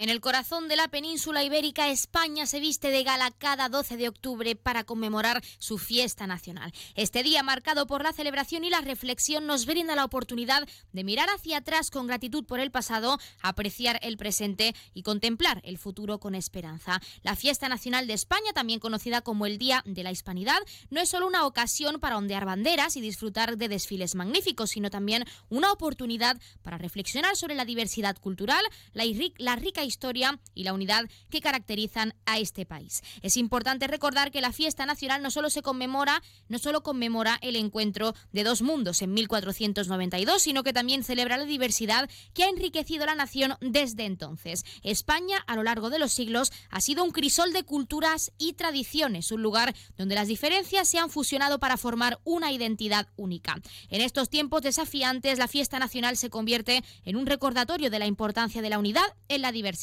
En 0.00 0.10
el 0.10 0.20
corazón 0.20 0.68
de 0.68 0.76
la 0.76 0.86
península 0.86 1.42
ibérica, 1.42 1.88
España 1.88 2.46
se 2.46 2.60
viste 2.60 2.90
de 2.90 3.02
gala 3.02 3.32
cada 3.32 3.68
12 3.68 3.96
de 3.96 4.06
octubre 4.06 4.54
para 4.54 4.84
conmemorar 4.84 5.42
su 5.58 5.76
fiesta 5.76 6.28
nacional. 6.28 6.72
Este 6.94 7.24
día, 7.24 7.42
marcado 7.42 7.88
por 7.88 8.04
la 8.04 8.12
celebración 8.12 8.62
y 8.62 8.70
la 8.70 8.80
reflexión, 8.80 9.48
nos 9.48 9.66
brinda 9.66 9.96
la 9.96 10.04
oportunidad 10.04 10.68
de 10.92 11.02
mirar 11.02 11.28
hacia 11.30 11.56
atrás 11.56 11.90
con 11.90 12.06
gratitud 12.06 12.44
por 12.44 12.60
el 12.60 12.70
pasado, 12.70 13.18
apreciar 13.42 13.98
el 14.02 14.16
presente 14.16 14.72
y 14.94 15.02
contemplar 15.02 15.60
el 15.64 15.78
futuro 15.78 16.20
con 16.20 16.36
esperanza. 16.36 17.02
La 17.24 17.34
fiesta 17.34 17.68
nacional 17.68 18.06
de 18.06 18.12
España, 18.12 18.52
también 18.54 18.78
conocida 18.78 19.22
como 19.22 19.46
el 19.46 19.58
Día 19.58 19.82
de 19.84 20.04
la 20.04 20.12
Hispanidad, 20.12 20.60
no 20.90 21.00
es 21.00 21.08
solo 21.08 21.26
una 21.26 21.44
ocasión 21.44 21.98
para 21.98 22.18
ondear 22.18 22.44
banderas 22.44 22.96
y 22.96 23.00
disfrutar 23.00 23.58
de 23.58 23.66
desfiles 23.66 24.14
magníficos, 24.14 24.70
sino 24.70 24.90
también 24.90 25.24
una 25.48 25.72
oportunidad 25.72 26.40
para 26.62 26.78
reflexionar 26.78 27.34
sobre 27.34 27.56
la 27.56 27.64
diversidad 27.64 28.16
cultural, 28.16 28.62
la, 28.92 29.02
la 29.38 29.56
rica 29.56 29.87
historia 29.88 30.38
y 30.54 30.64
la 30.64 30.72
unidad 30.72 31.08
que 31.30 31.40
caracterizan 31.40 32.14
a 32.26 32.38
este 32.38 32.64
país. 32.66 33.02
Es 33.22 33.36
importante 33.36 33.86
recordar 33.86 34.30
que 34.30 34.40
la 34.40 34.52
fiesta 34.52 34.86
nacional 34.86 35.22
no 35.22 35.30
solo 35.30 35.50
se 35.50 35.62
conmemora, 35.62 36.22
no 36.48 36.58
solo 36.58 36.82
conmemora 36.82 37.38
el 37.42 37.56
encuentro 37.56 38.14
de 38.32 38.44
dos 38.44 38.62
mundos 38.62 39.02
en 39.02 39.12
1492, 39.14 40.42
sino 40.42 40.62
que 40.62 40.72
también 40.72 41.04
celebra 41.04 41.36
la 41.36 41.44
diversidad 41.44 42.08
que 42.34 42.44
ha 42.44 42.48
enriquecido 42.48 43.06
la 43.06 43.14
nación 43.14 43.54
desde 43.60 44.04
entonces. 44.04 44.64
España, 44.82 45.38
a 45.46 45.56
lo 45.56 45.62
largo 45.62 45.90
de 45.90 45.98
los 45.98 46.12
siglos, 46.12 46.52
ha 46.70 46.80
sido 46.80 47.04
un 47.04 47.10
crisol 47.10 47.52
de 47.52 47.64
culturas 47.64 48.32
y 48.38 48.52
tradiciones, 48.52 49.32
un 49.32 49.42
lugar 49.42 49.74
donde 49.96 50.14
las 50.14 50.28
diferencias 50.28 50.88
se 50.88 50.98
han 50.98 51.10
fusionado 51.10 51.58
para 51.58 51.76
formar 51.76 52.20
una 52.24 52.52
identidad 52.52 53.08
única. 53.16 53.56
En 53.88 54.00
estos 54.00 54.28
tiempos 54.28 54.62
desafiantes, 54.62 55.38
la 55.38 55.48
fiesta 55.48 55.78
nacional 55.78 56.16
se 56.16 56.30
convierte 56.30 56.84
en 57.04 57.16
un 57.16 57.26
recordatorio 57.26 57.90
de 57.90 57.98
la 57.98 58.06
importancia 58.06 58.62
de 58.62 58.70
la 58.70 58.78
unidad 58.78 59.06
en 59.28 59.42
la 59.42 59.52
diversidad 59.52 59.77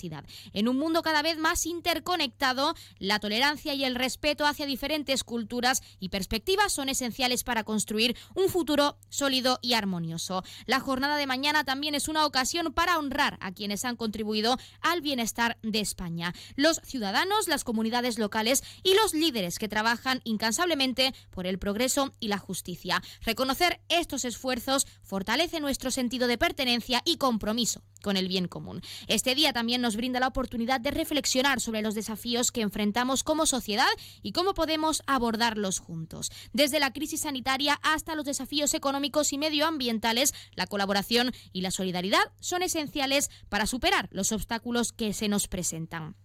en 0.53 0.67
un 0.67 0.77
mundo 0.77 1.01
cada 1.01 1.21
vez 1.21 1.37
más 1.37 1.65
interconectado, 1.65 2.75
la 2.99 3.19
tolerancia 3.19 3.73
y 3.73 3.83
el 3.85 3.95
respeto 3.95 4.45
hacia 4.45 4.65
diferentes 4.65 5.23
culturas 5.23 5.81
y 5.99 6.09
perspectivas 6.09 6.73
son 6.73 6.89
esenciales 6.89 7.43
para 7.43 7.63
construir 7.63 8.17
un 8.35 8.49
futuro 8.49 8.97
sólido 9.09 9.59
y 9.61 9.73
armonioso. 9.73 10.43
La 10.65 10.79
jornada 10.79 11.17
de 11.17 11.27
mañana 11.27 11.63
también 11.63 11.95
es 11.95 12.07
una 12.07 12.25
ocasión 12.25 12.73
para 12.73 12.97
honrar 12.97 13.37
a 13.41 13.51
quienes 13.51 13.85
han 13.85 13.95
contribuido 13.95 14.57
al 14.81 15.01
bienestar 15.01 15.57
de 15.61 15.79
España, 15.79 16.33
los 16.55 16.81
ciudadanos, 16.83 17.47
las 17.47 17.63
comunidades 17.63 18.19
locales 18.19 18.63
y 18.83 18.93
los 18.95 19.13
líderes 19.13 19.59
que 19.59 19.69
trabajan 19.69 20.21
incansablemente 20.23 21.13
por 21.31 21.47
el 21.47 21.59
progreso 21.59 22.13
y 22.19 22.27
la 22.27 22.37
justicia. 22.37 23.01
Reconocer 23.21 23.81
estos 23.89 24.25
esfuerzos 24.25 24.87
fortalece 25.03 25.59
nuestro 25.59 25.91
sentido 25.91 26.27
de 26.27 26.37
pertenencia 26.37 27.01
y 27.05 27.17
compromiso 27.17 27.81
con 28.01 28.17
el 28.17 28.27
bien 28.27 28.47
común. 28.47 28.81
Este 29.07 29.33
día 29.33 29.51
también 29.51 29.81
nos 29.85 29.95
brinda 29.97 30.19
la 30.19 30.29
oportunidad 30.29 30.81
de 30.81 30.89
reflexionar 30.89 31.61
sobre 31.61 31.83
los 31.83 31.93
desafíos 31.93 32.51
que 32.51 32.61
enfrentamos 32.61 33.21
como 33.21 33.45
sociedad 33.45 33.85
y 34.23 34.31
cómo 34.31 34.55
podemos 34.55 35.03
abordarlos 35.05 35.77
juntos. 35.77 36.31
Desde 36.53 36.79
la 36.79 36.91
crisis 36.91 37.21
sanitaria 37.21 37.79
hasta 37.83 38.15
los 38.15 38.25
desafíos 38.25 38.73
económicos 38.73 39.31
y 39.31 39.37
medioambientales, 39.37 40.33
la 40.55 40.65
colaboración 40.65 41.33
y 41.53 41.61
la 41.61 41.69
solidaridad 41.69 42.33
son 42.39 42.63
esenciales 42.63 43.29
para 43.47 43.67
superar 43.67 44.09
los 44.09 44.31
obstáculos 44.31 44.91
que 44.91 45.13
se 45.13 45.27
nos 45.27 45.47
presentan 45.47 46.15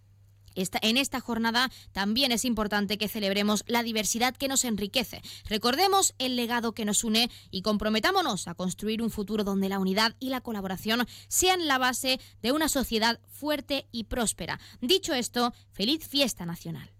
en 0.82 0.96
esta 0.96 1.20
jornada 1.20 1.70
también 1.92 2.32
es 2.32 2.44
importante 2.44 2.98
que 2.98 3.08
celebremos 3.08 3.64
la 3.66 3.82
diversidad 3.82 4.36
que 4.36 4.48
nos 4.48 4.64
enriquece. 4.64 5.22
Recordemos 5.48 6.14
el 6.18 6.36
legado 6.36 6.72
que 6.72 6.84
nos 6.84 7.04
une 7.04 7.30
y 7.50 7.62
comprometámonos 7.62 8.48
a 8.48 8.54
construir 8.54 9.02
un 9.02 9.10
futuro 9.10 9.44
donde 9.44 9.68
la 9.68 9.78
unidad 9.78 10.14
y 10.20 10.30
la 10.30 10.40
colaboración 10.40 11.06
sean 11.28 11.66
la 11.66 11.78
base 11.78 12.20
de 12.42 12.52
una 12.52 12.68
sociedad 12.68 13.20
fuerte 13.28 13.86
y 13.92 14.04
próspera. 14.04 14.60
Dicho 14.80 15.14
esto, 15.14 15.52
feliz 15.72 16.06
fiesta 16.06 16.46
nacional. 16.46 16.90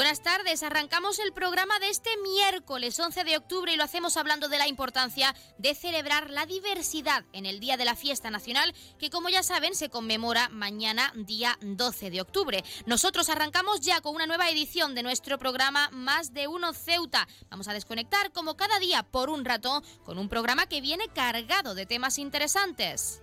Buenas 0.00 0.22
tardes. 0.22 0.62
Arrancamos 0.62 1.18
el 1.18 1.30
programa 1.34 1.78
de 1.78 1.90
este 1.90 2.08
miércoles 2.22 2.98
11 2.98 3.22
de 3.22 3.36
octubre 3.36 3.70
y 3.70 3.76
lo 3.76 3.84
hacemos 3.84 4.16
hablando 4.16 4.48
de 4.48 4.56
la 4.56 4.66
importancia 4.66 5.34
de 5.58 5.74
celebrar 5.74 6.30
la 6.30 6.46
diversidad 6.46 7.22
en 7.34 7.44
el 7.44 7.60
Día 7.60 7.76
de 7.76 7.84
la 7.84 7.94
Fiesta 7.94 8.30
Nacional, 8.30 8.74
que 8.98 9.10
como 9.10 9.28
ya 9.28 9.42
saben 9.42 9.74
se 9.74 9.90
conmemora 9.90 10.48
mañana 10.48 11.12
día 11.14 11.58
12 11.60 12.08
de 12.08 12.22
octubre. 12.22 12.64
Nosotros 12.86 13.28
arrancamos 13.28 13.80
ya 13.80 14.00
con 14.00 14.14
una 14.14 14.26
nueva 14.26 14.48
edición 14.48 14.94
de 14.94 15.02
nuestro 15.02 15.38
programa 15.38 15.90
Más 15.92 16.32
de 16.32 16.48
Uno 16.48 16.72
Ceuta. 16.72 17.28
Vamos 17.50 17.68
a 17.68 17.74
desconectar 17.74 18.32
como 18.32 18.56
cada 18.56 18.78
día 18.78 19.02
por 19.02 19.28
un 19.28 19.44
rato 19.44 19.82
con 20.06 20.16
un 20.16 20.30
programa 20.30 20.64
que 20.64 20.80
viene 20.80 21.08
cargado 21.08 21.74
de 21.74 21.84
temas 21.84 22.16
interesantes. 22.16 23.20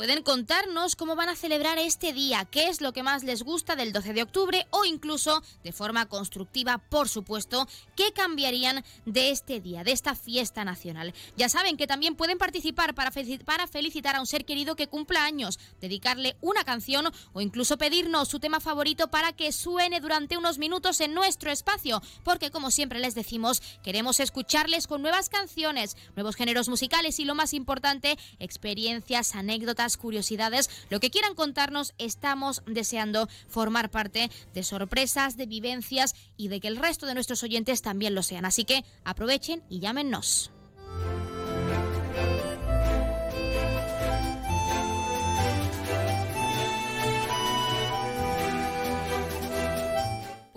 Pueden 0.00 0.22
contarnos 0.22 0.96
cómo 0.96 1.14
van 1.14 1.28
a 1.28 1.36
celebrar 1.36 1.76
este 1.76 2.14
día, 2.14 2.46
qué 2.46 2.68
es 2.68 2.80
lo 2.80 2.94
que 2.94 3.02
más 3.02 3.22
les 3.22 3.42
gusta 3.42 3.76
del 3.76 3.92
12 3.92 4.14
de 4.14 4.22
octubre 4.22 4.66
o 4.70 4.86
incluso, 4.86 5.42
de 5.62 5.72
forma 5.72 6.06
constructiva, 6.06 6.78
por 6.78 7.10
supuesto, 7.10 7.68
qué 7.96 8.10
cambiarían 8.14 8.82
de 9.04 9.28
este 9.28 9.60
día, 9.60 9.84
de 9.84 9.92
esta 9.92 10.14
fiesta 10.14 10.64
nacional. 10.64 11.12
Ya 11.36 11.50
saben 11.50 11.76
que 11.76 11.86
también 11.86 12.16
pueden 12.16 12.38
participar 12.38 12.94
para, 12.94 13.10
para 13.44 13.66
felicitar 13.66 14.16
a 14.16 14.20
un 14.20 14.26
ser 14.26 14.46
querido 14.46 14.74
que 14.74 14.86
cumpla 14.86 15.22
años, 15.22 15.58
dedicarle 15.82 16.34
una 16.40 16.64
canción 16.64 17.12
o 17.34 17.42
incluso 17.42 17.76
pedirnos 17.76 18.28
su 18.28 18.40
tema 18.40 18.60
favorito 18.60 19.08
para 19.08 19.34
que 19.34 19.52
suene 19.52 20.00
durante 20.00 20.38
unos 20.38 20.56
minutos 20.56 21.02
en 21.02 21.12
nuestro 21.12 21.50
espacio, 21.50 22.00
porque 22.24 22.50
como 22.50 22.70
siempre 22.70 23.00
les 23.00 23.14
decimos, 23.14 23.60
queremos 23.82 24.18
escucharles 24.18 24.86
con 24.86 25.02
nuevas 25.02 25.28
canciones, 25.28 25.98
nuevos 26.16 26.36
géneros 26.36 26.70
musicales 26.70 27.20
y 27.20 27.26
lo 27.26 27.34
más 27.34 27.52
importante, 27.52 28.16
experiencias, 28.38 29.34
anécdotas, 29.34 29.89
curiosidades, 29.96 30.70
lo 30.90 31.00
que 31.00 31.10
quieran 31.10 31.34
contarnos, 31.34 31.94
estamos 31.98 32.62
deseando 32.66 33.28
formar 33.48 33.90
parte 33.90 34.30
de 34.54 34.62
sorpresas, 34.62 35.36
de 35.36 35.46
vivencias 35.46 36.14
y 36.36 36.48
de 36.48 36.60
que 36.60 36.68
el 36.68 36.76
resto 36.76 37.06
de 37.06 37.14
nuestros 37.14 37.42
oyentes 37.42 37.82
también 37.82 38.14
lo 38.14 38.22
sean. 38.22 38.44
Así 38.44 38.64
que 38.64 38.84
aprovechen 39.04 39.62
y 39.68 39.80
llámenos. 39.80 40.50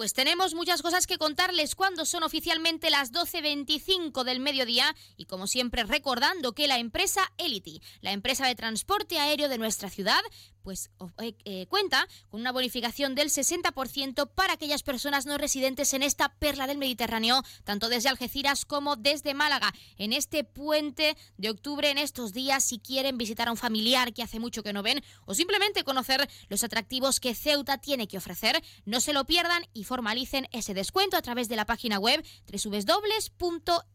Pues 0.04 0.14
tenemos 0.14 0.54
muchas 0.54 0.82
cosas 0.82 1.08
que 1.08 1.18
contarles 1.18 1.76
cuando 1.76 2.04
son 2.04 2.24
oficialmente 2.24 2.90
las 2.90 3.14
12.25 3.14 4.26
del 4.26 4.42
mediodía 4.42 4.94
y 5.16 5.28
como 5.28 5.48
siempre 5.48 5.86
recordando 5.86 6.52
que 6.52 6.68
la 6.68 6.78
empresa 6.78 7.22
Elity, 7.38 7.82
la 8.02 8.12
empresa 8.12 8.46
de 8.46 8.54
transporte 8.54 9.18
aéreo 9.18 9.48
de 9.48 9.58
nuestra 9.58 9.90
ciudad, 9.90 10.20
pues 10.64 10.90
eh, 11.20 11.36
eh, 11.46 11.68
cuenta 11.68 12.08
con 12.30 12.42
una 12.42 12.52
bonificación 12.52 13.14
del 13.16 13.30
60% 13.30 14.30
para 14.34 14.54
aquellas 14.54 14.82
personas 14.82 15.26
no 15.26 15.38
residentes 15.38 15.94
en 15.94 16.02
esta 16.04 16.30
perla 16.30 16.66
del 16.66 16.78
Mediterráneo, 16.78 17.44
tanto 17.64 17.90
desde 17.90 18.10
Algeciras 18.10 18.66
como 18.66 18.96
desde 18.96 19.34
Málaga. 19.34 19.74
En 19.98 20.14
este 20.14 20.44
puente 20.44 21.16
de 21.38 21.50
octubre, 21.50 21.90
en 21.92 21.98
estos 21.98 22.34
días, 22.34 22.64
si 22.64 22.80
quieren 22.80 23.18
visitar 23.18 23.48
a 23.48 23.52
un 23.52 23.58
familiar 23.58 24.14
que 24.14 24.24
hace 24.24 24.40
mucho 24.40 24.64
que 24.64 24.74
no 24.74 24.82
ven 24.82 25.04
o 25.26 25.36
simplemente 25.36 25.84
conocer 25.84 26.30
los 26.50 26.64
atractivos 26.64 27.20
que 27.20 27.36
Ceuta 27.36 27.78
tiene 27.78 28.08
que 28.08 28.18
ofrecer, 28.18 28.64
no 28.86 29.02
se 29.02 29.14
lo 29.14 29.26
pierdan 29.26 29.66
y 29.74 29.84
formalicen 29.84 30.48
ese 30.52 30.74
descuento 30.74 31.18
a 31.18 31.22
través 31.22 31.50
de 31.50 31.58
la 31.58 31.66
página 31.66 32.00
web 32.00 32.26
www.elity.es. 32.52 33.90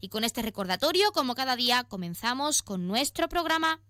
Y 0.00 0.08
con 0.08 0.24
este 0.24 0.42
recordatorio, 0.42 1.12
como 1.12 1.34
cada 1.34 1.56
día, 1.56 1.84
comenzamos 1.84 2.62
con 2.62 2.86
nuestro 2.86 3.28
programa. 3.28 3.80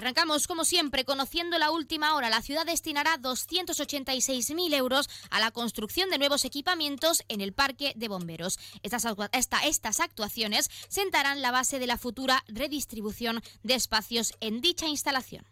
Arrancamos, 0.00 0.46
como 0.46 0.64
siempre, 0.64 1.04
conociendo 1.04 1.58
la 1.58 1.70
última 1.70 2.14
hora. 2.14 2.30
La 2.30 2.42
ciudad 2.42 2.66
destinará 2.66 3.18
286.000 3.18 4.74
euros 4.74 5.08
a 5.30 5.40
la 5.40 5.50
construcción 5.50 6.10
de 6.10 6.18
nuevos 6.18 6.44
equipamientos 6.44 7.22
en 7.28 7.40
el 7.40 7.52
parque 7.52 7.92
de 7.96 8.08
bomberos. 8.08 8.58
Estas, 8.82 9.04
estas 9.32 10.00
actuaciones 10.00 10.70
sentarán 10.88 11.42
la 11.42 11.50
base 11.50 11.78
de 11.78 11.86
la 11.86 11.98
futura 11.98 12.44
redistribución 12.48 13.42
de 13.62 13.74
espacios 13.74 14.34
en 14.40 14.60
dicha 14.60 14.86
instalación. 14.86 15.44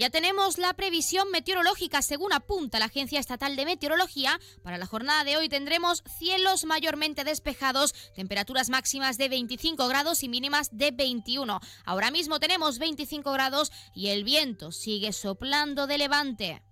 Ya 0.00 0.08
tenemos 0.08 0.56
la 0.56 0.72
previsión 0.72 1.30
meteorológica 1.30 2.00
según 2.00 2.32
apunta 2.32 2.78
la 2.78 2.86
Agencia 2.86 3.20
Estatal 3.20 3.54
de 3.54 3.66
Meteorología. 3.66 4.40
Para 4.62 4.78
la 4.78 4.86
jornada 4.86 5.24
de 5.24 5.36
hoy 5.36 5.50
tendremos 5.50 6.02
cielos 6.18 6.64
mayormente 6.64 7.22
despejados, 7.22 7.92
temperaturas 8.14 8.70
máximas 8.70 9.18
de 9.18 9.28
25 9.28 9.88
grados 9.88 10.22
y 10.22 10.30
mínimas 10.30 10.70
de 10.72 10.90
21. 10.90 11.60
Ahora 11.84 12.10
mismo 12.10 12.40
tenemos 12.40 12.78
25 12.78 13.30
grados 13.30 13.72
y 13.94 14.08
el 14.08 14.24
viento 14.24 14.72
sigue 14.72 15.12
soplando 15.12 15.86
de 15.86 15.98
levante. 15.98 16.62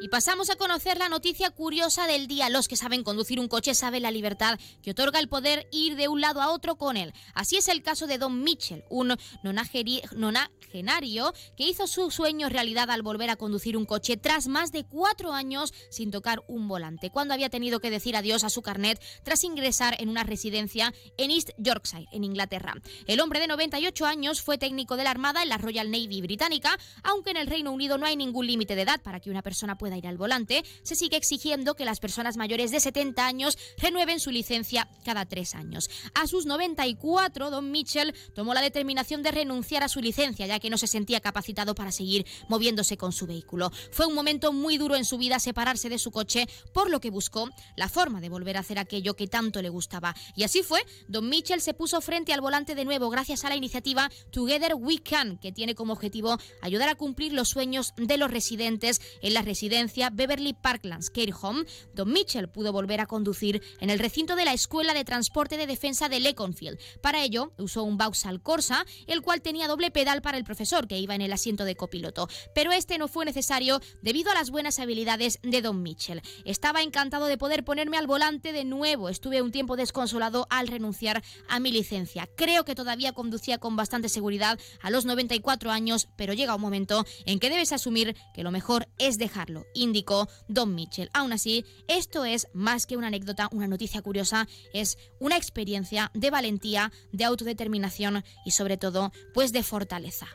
Y 0.00 0.08
pasamos 0.10 0.48
a 0.48 0.54
conocer 0.54 0.96
la 0.96 1.08
noticia 1.08 1.50
curiosa 1.50 2.06
del 2.06 2.28
día. 2.28 2.48
Los 2.50 2.68
que 2.68 2.76
saben 2.76 3.02
conducir 3.02 3.40
un 3.40 3.48
coche 3.48 3.74
saben 3.74 4.04
la 4.04 4.12
libertad 4.12 4.56
que 4.80 4.92
otorga 4.92 5.18
el 5.18 5.28
poder 5.28 5.66
ir 5.72 5.96
de 5.96 6.06
un 6.06 6.20
lado 6.20 6.40
a 6.40 6.52
otro 6.52 6.76
con 6.76 6.96
él. 6.96 7.12
Así 7.34 7.56
es 7.56 7.66
el 7.66 7.82
caso 7.82 8.06
de 8.06 8.16
Don 8.16 8.44
Mitchell, 8.44 8.84
un 8.90 9.16
nonagenario 9.42 11.34
que 11.56 11.66
hizo 11.66 11.88
su 11.88 12.12
sueño 12.12 12.48
realidad 12.48 12.90
al 12.90 13.02
volver 13.02 13.28
a 13.30 13.34
conducir 13.34 13.76
un 13.76 13.86
coche 13.86 14.16
tras 14.16 14.46
más 14.46 14.70
de 14.70 14.84
cuatro 14.84 15.32
años 15.32 15.74
sin 15.90 16.12
tocar 16.12 16.44
un 16.46 16.68
volante, 16.68 17.10
cuando 17.10 17.34
había 17.34 17.50
tenido 17.50 17.80
que 17.80 17.90
decir 17.90 18.14
adiós 18.14 18.44
a 18.44 18.50
su 18.50 18.62
carnet 18.62 19.02
tras 19.24 19.42
ingresar 19.42 19.96
en 19.98 20.10
una 20.10 20.22
residencia 20.22 20.94
en 21.16 21.32
East 21.32 21.50
Yorkshire, 21.58 22.06
en 22.12 22.22
Inglaterra. 22.22 22.74
El 23.06 23.18
hombre 23.18 23.40
de 23.40 23.48
98 23.48 24.06
años 24.06 24.42
fue 24.42 24.58
técnico 24.58 24.96
de 24.96 25.02
la 25.02 25.10
Armada 25.10 25.42
en 25.42 25.48
la 25.48 25.58
Royal 25.58 25.90
Navy 25.90 26.20
británica, 26.20 26.78
aunque 27.02 27.30
en 27.30 27.36
el 27.36 27.48
Reino 27.48 27.72
Unido 27.72 27.98
no 27.98 28.06
hay 28.06 28.14
ningún 28.14 28.46
límite 28.46 28.76
de 28.76 28.82
edad 28.82 29.00
para 29.02 29.18
que 29.18 29.30
una 29.30 29.42
persona 29.42 29.76
pueda 29.76 29.87
ir 29.96 30.06
al 30.06 30.18
volante, 30.18 30.64
se 30.82 30.96
sigue 30.96 31.16
exigiendo 31.16 31.74
que 31.74 31.84
las 31.84 32.00
personas 32.00 32.36
mayores 32.36 32.70
de 32.70 32.80
70 32.80 33.26
años 33.26 33.56
renueven 33.78 34.20
su 34.20 34.30
licencia 34.30 34.88
cada 35.04 35.24
tres 35.24 35.54
años. 35.54 35.88
A 36.14 36.26
sus 36.26 36.46
94, 36.46 37.50
Don 37.50 37.70
Mitchell 37.70 38.14
tomó 38.34 38.54
la 38.54 38.60
determinación 38.60 39.22
de 39.22 39.30
renunciar 39.30 39.82
a 39.82 39.88
su 39.88 40.00
licencia, 40.00 40.46
ya 40.46 40.58
que 40.58 40.70
no 40.70 40.78
se 40.78 40.86
sentía 40.86 41.20
capacitado 41.20 41.74
para 41.74 41.92
seguir 41.92 42.26
moviéndose 42.48 42.96
con 42.96 43.12
su 43.12 43.26
vehículo. 43.26 43.70
Fue 43.92 44.06
un 44.06 44.14
momento 44.14 44.52
muy 44.52 44.78
duro 44.78 44.96
en 44.96 45.04
su 45.04 45.18
vida 45.18 45.38
separarse 45.38 45.88
de 45.88 45.98
su 45.98 46.10
coche, 46.10 46.46
por 46.72 46.90
lo 46.90 47.00
que 47.00 47.10
buscó 47.10 47.48
la 47.76 47.88
forma 47.88 48.20
de 48.20 48.28
volver 48.28 48.56
a 48.56 48.60
hacer 48.60 48.78
aquello 48.78 49.14
que 49.14 49.26
tanto 49.26 49.62
le 49.62 49.68
gustaba. 49.68 50.14
Y 50.34 50.44
así 50.44 50.62
fue, 50.62 50.84
Don 51.08 51.28
Mitchell 51.28 51.60
se 51.60 51.74
puso 51.74 52.00
frente 52.00 52.32
al 52.32 52.40
volante 52.40 52.74
de 52.74 52.84
nuevo 52.84 53.10
gracias 53.10 53.44
a 53.44 53.48
la 53.48 53.56
iniciativa 53.56 54.10
Together 54.30 54.74
We 54.74 54.98
Can, 54.98 55.38
que 55.38 55.52
tiene 55.52 55.74
como 55.74 55.92
objetivo 55.92 56.38
ayudar 56.62 56.88
a 56.88 56.94
cumplir 56.94 57.32
los 57.32 57.48
sueños 57.48 57.92
de 57.96 58.16
los 58.16 58.30
residentes 58.30 59.00
en 59.22 59.34
las 59.34 59.44
residencias 59.44 59.77
Beverly 60.12 60.54
Parklands 60.54 61.10
Care 61.10 61.32
Home, 61.40 61.64
Don 61.94 62.12
Mitchell 62.12 62.48
pudo 62.48 62.72
volver 62.72 63.00
a 63.00 63.06
conducir 63.06 63.62
en 63.80 63.90
el 63.90 63.98
recinto 63.98 64.34
de 64.34 64.44
la 64.44 64.52
Escuela 64.52 64.92
de 64.92 65.04
Transporte 65.04 65.56
de 65.56 65.66
Defensa 65.66 66.08
de 66.08 66.18
Leconfield. 66.18 66.78
Para 67.00 67.22
ello, 67.22 67.52
usó 67.58 67.84
un 67.84 67.96
Vauxhall 67.96 68.42
Corsa, 68.42 68.84
el 69.06 69.22
cual 69.22 69.40
tenía 69.40 69.68
doble 69.68 69.90
pedal 69.90 70.20
para 70.20 70.36
el 70.36 70.44
profesor 70.44 70.88
que 70.88 70.98
iba 70.98 71.14
en 71.14 71.20
el 71.20 71.32
asiento 71.32 71.64
de 71.64 71.76
copiloto. 71.76 72.28
Pero 72.54 72.72
este 72.72 72.98
no 72.98 73.06
fue 73.06 73.24
necesario 73.24 73.80
debido 74.02 74.32
a 74.32 74.34
las 74.34 74.50
buenas 74.50 74.80
habilidades 74.80 75.38
de 75.42 75.62
Don 75.62 75.82
Mitchell. 75.82 76.22
Estaba 76.44 76.82
encantado 76.82 77.26
de 77.26 77.38
poder 77.38 77.64
ponerme 77.64 77.98
al 77.98 78.06
volante 78.06 78.52
de 78.52 78.64
nuevo. 78.64 79.08
Estuve 79.08 79.42
un 79.42 79.52
tiempo 79.52 79.76
desconsolado 79.76 80.46
al 80.50 80.66
renunciar 80.66 81.22
a 81.48 81.60
mi 81.60 81.70
licencia. 81.70 82.28
Creo 82.36 82.64
que 82.64 82.74
todavía 82.74 83.12
conducía 83.12 83.58
con 83.58 83.76
bastante 83.76 84.08
seguridad 84.08 84.58
a 84.82 84.90
los 84.90 85.04
94 85.04 85.70
años, 85.70 86.08
pero 86.16 86.32
llega 86.32 86.56
un 86.56 86.60
momento 86.60 87.04
en 87.26 87.38
que 87.38 87.50
debes 87.50 87.72
asumir 87.72 88.16
que 88.34 88.42
lo 88.42 88.50
mejor 88.50 88.88
es 88.98 89.18
dejarlo 89.18 89.67
indicó 89.74 90.28
Don 90.48 90.74
Mitchell. 90.74 91.10
Aún 91.12 91.32
así, 91.32 91.64
esto 91.86 92.24
es 92.24 92.48
más 92.52 92.86
que 92.86 92.96
una 92.96 93.08
anécdota, 93.08 93.48
una 93.52 93.68
noticia 93.68 94.02
curiosa, 94.02 94.48
es 94.72 94.98
una 95.18 95.36
experiencia 95.36 96.10
de 96.14 96.30
valentía, 96.30 96.92
de 97.12 97.24
autodeterminación 97.24 98.24
y 98.44 98.52
sobre 98.52 98.76
todo, 98.76 99.12
pues 99.34 99.52
de 99.52 99.62
fortaleza. 99.62 100.26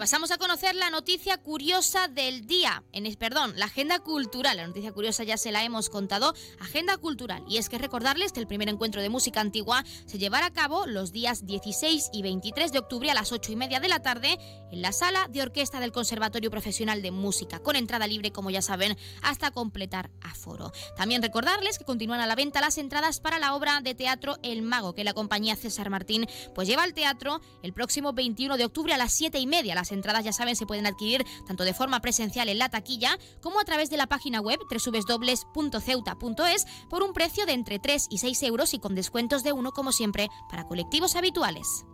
Pasamos 0.00 0.30
a 0.30 0.38
conocer 0.38 0.74
la 0.76 0.88
noticia 0.88 1.36
curiosa 1.36 2.08
del 2.08 2.46
día. 2.46 2.82
En, 2.92 3.14
perdón, 3.16 3.52
la 3.56 3.66
agenda 3.66 3.98
cultural. 3.98 4.56
La 4.56 4.66
noticia 4.66 4.92
curiosa 4.92 5.24
ya 5.24 5.36
se 5.36 5.52
la 5.52 5.62
hemos 5.62 5.90
contado. 5.90 6.32
Agenda 6.58 6.96
cultural. 6.96 7.44
Y 7.46 7.58
es 7.58 7.68
que 7.68 7.76
recordarles 7.76 8.32
que 8.32 8.40
el 8.40 8.46
primer 8.46 8.70
encuentro 8.70 9.02
de 9.02 9.10
música 9.10 9.42
antigua 9.42 9.84
se 10.06 10.16
llevará 10.16 10.46
a 10.46 10.54
cabo 10.54 10.86
los 10.86 11.12
días 11.12 11.44
16 11.44 12.12
y 12.14 12.22
23 12.22 12.72
de 12.72 12.78
octubre 12.78 13.10
a 13.10 13.14
las 13.14 13.30
8 13.30 13.52
y 13.52 13.56
media 13.56 13.78
de 13.78 13.88
la 13.88 14.00
tarde 14.00 14.38
en 14.72 14.80
la 14.80 14.92
sala 14.92 15.28
de 15.28 15.42
orquesta 15.42 15.80
del 15.80 15.92
Conservatorio 15.92 16.50
Profesional 16.50 17.02
de 17.02 17.10
Música, 17.10 17.58
con 17.58 17.76
entrada 17.76 18.06
libre, 18.06 18.32
como 18.32 18.48
ya 18.48 18.62
saben, 18.62 18.96
hasta 19.20 19.50
completar 19.50 20.10
aforo. 20.22 20.72
También 20.96 21.20
recordarles 21.20 21.76
que 21.76 21.84
continúan 21.84 22.20
a 22.20 22.26
la 22.26 22.36
venta 22.36 22.62
las 22.62 22.78
entradas 22.78 23.20
para 23.20 23.38
la 23.38 23.54
obra 23.54 23.82
de 23.82 23.94
teatro 23.94 24.38
El 24.42 24.62
Mago, 24.62 24.94
que 24.94 25.04
la 25.04 25.12
compañía 25.12 25.56
César 25.56 25.90
Martín 25.90 26.26
pues 26.54 26.66
lleva 26.66 26.84
al 26.84 26.94
teatro 26.94 27.42
el 27.62 27.74
próximo 27.74 28.14
21 28.14 28.56
de 28.56 28.64
octubre 28.64 28.94
a 28.94 28.98
las 28.98 29.12
7 29.12 29.38
y 29.38 29.46
media. 29.46 29.74
Las 29.74 29.89
entradas, 29.92 30.24
ya 30.24 30.32
saben, 30.32 30.56
se 30.56 30.66
pueden 30.66 30.86
adquirir 30.86 31.26
tanto 31.46 31.64
de 31.64 31.74
forma 31.74 32.00
presencial 32.00 32.48
en 32.48 32.58
la 32.58 32.68
taquilla 32.68 33.18
como 33.42 33.60
a 33.60 33.64
través 33.64 33.90
de 33.90 33.96
la 33.96 34.06
página 34.06 34.40
web 34.40 34.58
www.ceuta.es 34.70 36.66
por 36.88 37.02
un 37.02 37.12
precio 37.12 37.46
de 37.46 37.52
entre 37.52 37.78
3 37.78 38.06
y 38.10 38.18
6 38.18 38.42
euros 38.44 38.74
y 38.74 38.78
con 38.78 38.94
descuentos 38.94 39.42
de 39.42 39.52
uno, 39.52 39.72
como 39.72 39.92
siempre, 39.92 40.28
para 40.48 40.66
colectivos 40.66 41.16
habituales. 41.16 41.84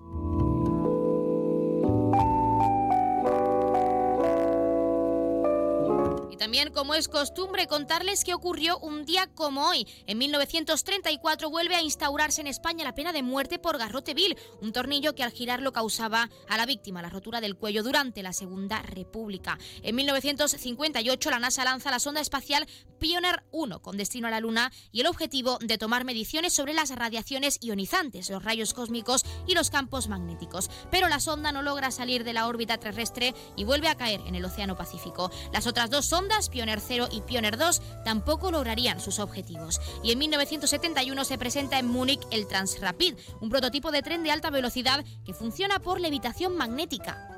También, 6.36 6.72
como 6.72 6.94
es 6.94 7.08
costumbre, 7.08 7.66
contarles 7.66 8.24
qué 8.24 8.34
ocurrió 8.34 8.78
un 8.78 9.04
día 9.04 9.26
como 9.34 9.68
hoy. 9.68 9.86
En 10.06 10.18
1934 10.18 11.50
vuelve 11.50 11.74
a 11.74 11.82
instaurarse 11.82 12.40
en 12.40 12.46
España 12.46 12.84
la 12.84 12.94
pena 12.94 13.12
de 13.12 13.22
muerte 13.22 13.58
por 13.58 13.78
garrote 13.78 14.14
vil, 14.14 14.36
un 14.60 14.72
tornillo 14.72 15.14
que 15.14 15.22
al 15.22 15.32
girarlo 15.32 15.72
causaba 15.72 16.28
a 16.48 16.56
la 16.56 16.66
víctima 16.66 17.02
la 17.02 17.10
rotura 17.10 17.40
del 17.40 17.56
cuello 17.56 17.82
durante 17.82 18.22
la 18.22 18.32
Segunda 18.32 18.82
República. 18.82 19.58
En 19.82 19.94
1958 19.96 21.30
la 21.30 21.38
NASA 21.38 21.64
lanza 21.64 21.90
la 21.90 21.98
sonda 21.98 22.20
espacial 22.20 22.66
Pioneer 22.98 23.44
1 23.52 23.80
con 23.80 23.96
destino 23.96 24.28
a 24.28 24.30
la 24.30 24.40
Luna 24.40 24.72
y 24.92 25.00
el 25.00 25.06
objetivo 25.06 25.58
de 25.60 25.78
tomar 25.78 26.04
mediciones 26.04 26.52
sobre 26.52 26.74
las 26.74 26.90
radiaciones 26.90 27.58
ionizantes, 27.60 28.30
los 28.30 28.44
rayos 28.44 28.74
cósmicos 28.74 29.24
y 29.46 29.54
los 29.54 29.70
campos 29.70 30.08
magnéticos. 30.08 30.70
Pero 30.90 31.08
la 31.08 31.20
sonda 31.20 31.52
no 31.52 31.62
logra 31.62 31.90
salir 31.90 32.24
de 32.24 32.32
la 32.32 32.46
órbita 32.46 32.78
terrestre 32.78 33.34
y 33.56 33.64
vuelve 33.64 33.88
a 33.88 33.96
caer 33.96 34.20
en 34.26 34.34
el 34.34 34.44
Océano 34.44 34.76
Pacífico. 34.76 35.30
Las 35.52 35.66
otras 35.66 35.90
dos 35.90 36.06
sondas 36.06 36.25
Pioneer 36.50 36.80
0 36.80 37.08
y 37.10 37.20
Pioneer 37.22 37.56
2 37.56 37.82
tampoco 38.04 38.50
lograrían 38.50 39.00
sus 39.00 39.18
objetivos. 39.18 39.80
Y 40.02 40.12
en 40.12 40.18
1971 40.18 41.24
se 41.24 41.38
presenta 41.38 41.78
en 41.78 41.86
Múnich 41.86 42.26
el 42.30 42.46
Transrapid, 42.46 43.14
un 43.40 43.50
prototipo 43.50 43.90
de 43.90 44.02
tren 44.02 44.22
de 44.22 44.30
alta 44.30 44.50
velocidad 44.50 45.04
que 45.24 45.34
funciona 45.34 45.78
por 45.78 46.00
levitación 46.00 46.56
magnética. 46.56 47.28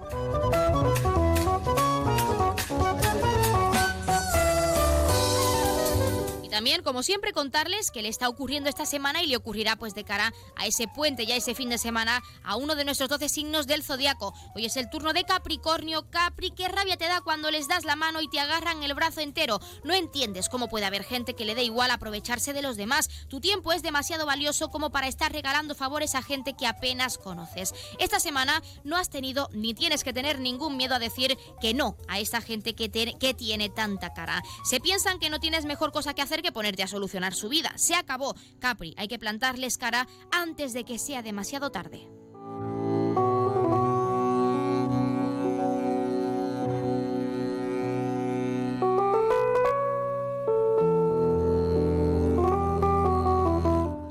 También, 6.59 6.83
como 6.83 7.05
siempre, 7.05 7.33
contarles 7.33 7.93
que 7.93 8.03
le 8.03 8.09
está 8.09 8.29
ocurriendo 8.29 8.69
esta 8.69 8.85
semana 8.85 9.23
y 9.23 9.29
le 9.29 9.37
ocurrirá 9.37 9.77
pues 9.77 9.95
de 9.95 10.03
cara 10.03 10.35
a 10.57 10.67
ese 10.67 10.89
puente, 10.89 11.25
ya 11.25 11.37
ese 11.37 11.55
fin 11.55 11.69
de 11.69 11.79
semana, 11.79 12.21
a 12.43 12.57
uno 12.57 12.75
de 12.75 12.85
nuestros 12.85 13.09
12 13.09 13.29
signos 13.29 13.69
del 13.69 13.85
zodiaco. 13.85 14.35
Hoy 14.57 14.67
es 14.67 14.77
el 14.77 14.91
turno 14.91 15.13
de 15.13 15.23
Capricornio. 15.23 16.11
Capri, 16.11 16.51
qué 16.51 16.67
rabia 16.67 16.97
te 16.97 17.07
da 17.07 17.21
cuando 17.21 17.53
les 17.53 17.69
das 17.69 17.85
la 17.85 17.95
mano 17.95 18.21
y 18.21 18.29
te 18.29 18.41
agarran 18.41 18.83
el 18.83 18.93
brazo 18.95 19.21
entero. 19.21 19.61
No 19.85 19.95
entiendes 19.95 20.49
cómo 20.49 20.69
puede 20.69 20.85
haber 20.85 21.05
gente 21.05 21.35
que 21.35 21.45
le 21.45 21.55
dé 21.55 21.63
igual 21.63 21.93
aprovecharse 21.93 22.53
de 22.53 22.61
los 22.61 22.77
demás. 22.77 23.09
Tu 23.29 23.41
tiempo 23.41 23.73
es 23.73 23.83
demasiado 23.83 24.27
valioso 24.27 24.69
como 24.69 24.91
para 24.91 25.07
estar 25.07 25.31
regalando 25.31 25.77
favores 25.77 26.17
a 26.17 26.23
gente 26.23 26.57
que 26.57 26.67
apenas 26.67 27.19
conoces. 27.19 27.73
Esta 28.01 28.19
semana 28.19 28.65
no 28.83 28.97
has 28.97 29.11
tenido 29.11 29.49
ni 29.53 29.75
tienes 29.75 30.03
que 30.03 30.13
tener 30.13 30.41
ningún 30.41 30.77
miedo 30.77 30.97
a 30.97 30.99
decir 30.99 31.39
que 31.61 31.73
no 31.73 31.97
a 32.09 32.19
esta 32.19 32.41
gente 32.41 32.75
que, 32.75 32.91
que 32.91 33.35
tiene 33.35 33.69
tanta 33.69 34.13
cara. 34.13 34.43
Se 34.65 34.81
piensan 34.81 35.21
que 35.21 35.31
no 35.31 35.39
tienes 35.39 35.65
mejor 35.65 35.93
cosa 35.93 36.15
que 36.15 36.23
hacer 36.23 36.43
que 36.43 36.48
ponerte 36.53 36.83
a 36.83 36.87
solucionar 36.87 37.35
su 37.35 37.49
vida. 37.49 37.73
Se 37.77 37.95
acabó. 37.95 38.35
Capri, 38.59 38.95
hay 38.97 39.09
que 39.09 39.19
plantarles 39.19 39.79
cara 39.79 40.09
antes 40.31 40.73
de 40.73 40.85
que 40.85 40.99
sea 40.99 41.23
demasiado 41.23 41.71
tarde. 41.71 42.09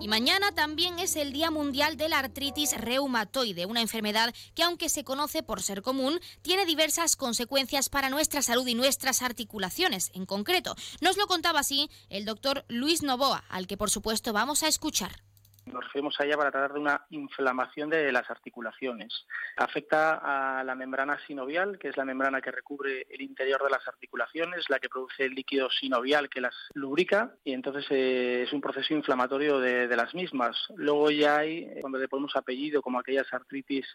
Mañana 0.08 0.54
también 0.54 1.00
es 1.00 1.16
el 1.16 1.34
Día 1.34 1.52
Mundial 1.52 1.98
de 1.98 2.08
la 2.10 2.20
Artritis 2.20 2.76
Reumatoide, 2.78 3.66
una 3.66 3.82
enfermedad 3.82 4.34
que 4.56 4.64
aunque 4.64 4.90
se 4.90 5.04
conoce 5.04 5.44
por 5.44 5.62
ser 5.62 5.82
común, 5.82 6.20
tiene 6.42 6.66
diversas 6.66 7.16
consecuencias 7.16 7.90
para 7.90 8.10
nuestra 8.10 8.42
salud 8.42 8.66
y 8.66 8.74
nuestras 8.74 9.22
articulaciones 9.22 10.10
en 10.14 10.26
concreto. 10.26 10.76
Nos 11.02 11.18
lo 11.18 11.28
contaba 11.28 11.60
así 11.60 11.90
el 12.10 12.26
doctor 12.26 12.64
Luis 12.70 13.04
Novoa, 13.04 13.44
al 13.50 13.68
que 13.68 13.78
por 13.78 13.90
supuesto 13.90 14.34
vamos 14.34 14.64
a 14.64 14.70
escuchar. 14.70 15.27
Nos 15.72 15.84
referimos 15.84 16.20
a 16.20 16.26
ella 16.26 16.38
para 16.38 16.52
tratar 16.52 16.74
de 16.74 16.80
una 16.80 17.06
inflamación 17.10 17.90
de 17.90 18.12
las 18.12 18.30
articulaciones. 18.30 19.26
Afecta 19.56 20.60
a 20.60 20.64
la 20.64 20.76
membrana 20.76 21.20
sinovial, 21.26 21.78
que 21.78 21.90
es 21.90 21.98
la 21.98 22.06
membrana 22.06 22.42
que 22.42 22.52
recubre 22.52 23.06
el 23.10 23.22
interior 23.22 23.64
de 23.64 23.70
las 23.70 23.88
articulaciones, 23.88 24.70
la 24.70 24.80
que 24.80 24.90
produce 24.90 25.26
el 25.26 25.34
líquido 25.34 25.70
sinovial 25.70 26.30
que 26.30 26.42
las 26.42 26.56
lubrica, 26.74 27.36
y 27.44 27.54
entonces 27.54 27.86
eh, 27.90 28.44
es 28.44 28.54
un 28.54 28.62
proceso 28.62 28.94
inflamatorio 28.94 29.60
de, 29.60 29.98
las 29.98 30.14
mismas. 30.14 30.56
Luego 30.76 31.10
ya 31.10 31.38
hay, 31.38 31.60
eh, 31.60 31.78
cuando 31.82 31.98
le 31.98 32.08
ponemos 32.08 32.36
apellido, 32.36 32.82
como 32.82 33.00
aquellas 33.00 33.32
artritis 33.34 33.86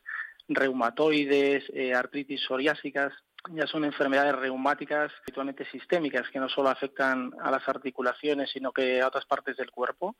reumatoides, 0.48 1.64
eh, 1.72 1.94
artritis 1.94 2.40
psoriásicas, 2.42 3.12
ya 3.50 3.66
son 3.66 3.84
enfermedades 3.84 4.36
reumáticas 4.36 5.12
habitualmente 5.22 5.64
sistémicas 5.64 6.28
que 6.30 6.38
no 6.38 6.48
solo 6.48 6.68
afectan 6.68 7.32
a 7.40 7.50
las 7.50 7.68
articulaciones 7.68 8.50
sino 8.50 8.72
que 8.72 9.00
a 9.00 9.08
otras 9.08 9.26
partes 9.26 9.56
del 9.56 9.70
cuerpo 9.70 10.16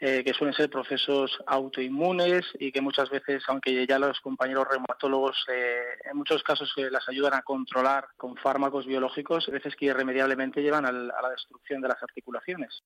eh, 0.00 0.24
que 0.24 0.32
suelen 0.32 0.54
ser 0.54 0.70
procesos 0.70 1.38
autoinmunes 1.46 2.46
y 2.58 2.72
que 2.72 2.80
muchas 2.80 3.10
veces 3.10 3.42
aunque 3.48 3.86
ya 3.86 3.98
los 3.98 4.20
compañeros 4.20 4.66
reumatólogos 4.68 5.44
eh, 5.52 5.82
en 6.10 6.16
muchos 6.16 6.42
casos 6.42 6.72
eh, 6.76 6.90
las 6.90 7.08
ayudan 7.08 7.34
a 7.34 7.42
controlar 7.42 8.06
con 8.16 8.36
fármacos 8.36 8.86
biológicos 8.86 9.48
a 9.48 9.52
veces 9.52 9.76
que 9.76 9.86
irremediablemente 9.86 10.62
llevan 10.62 10.86
a 10.86 10.92
la 10.92 11.30
destrucción 11.30 11.82
de 11.82 11.88
las 11.88 12.02
articulaciones 12.02 12.82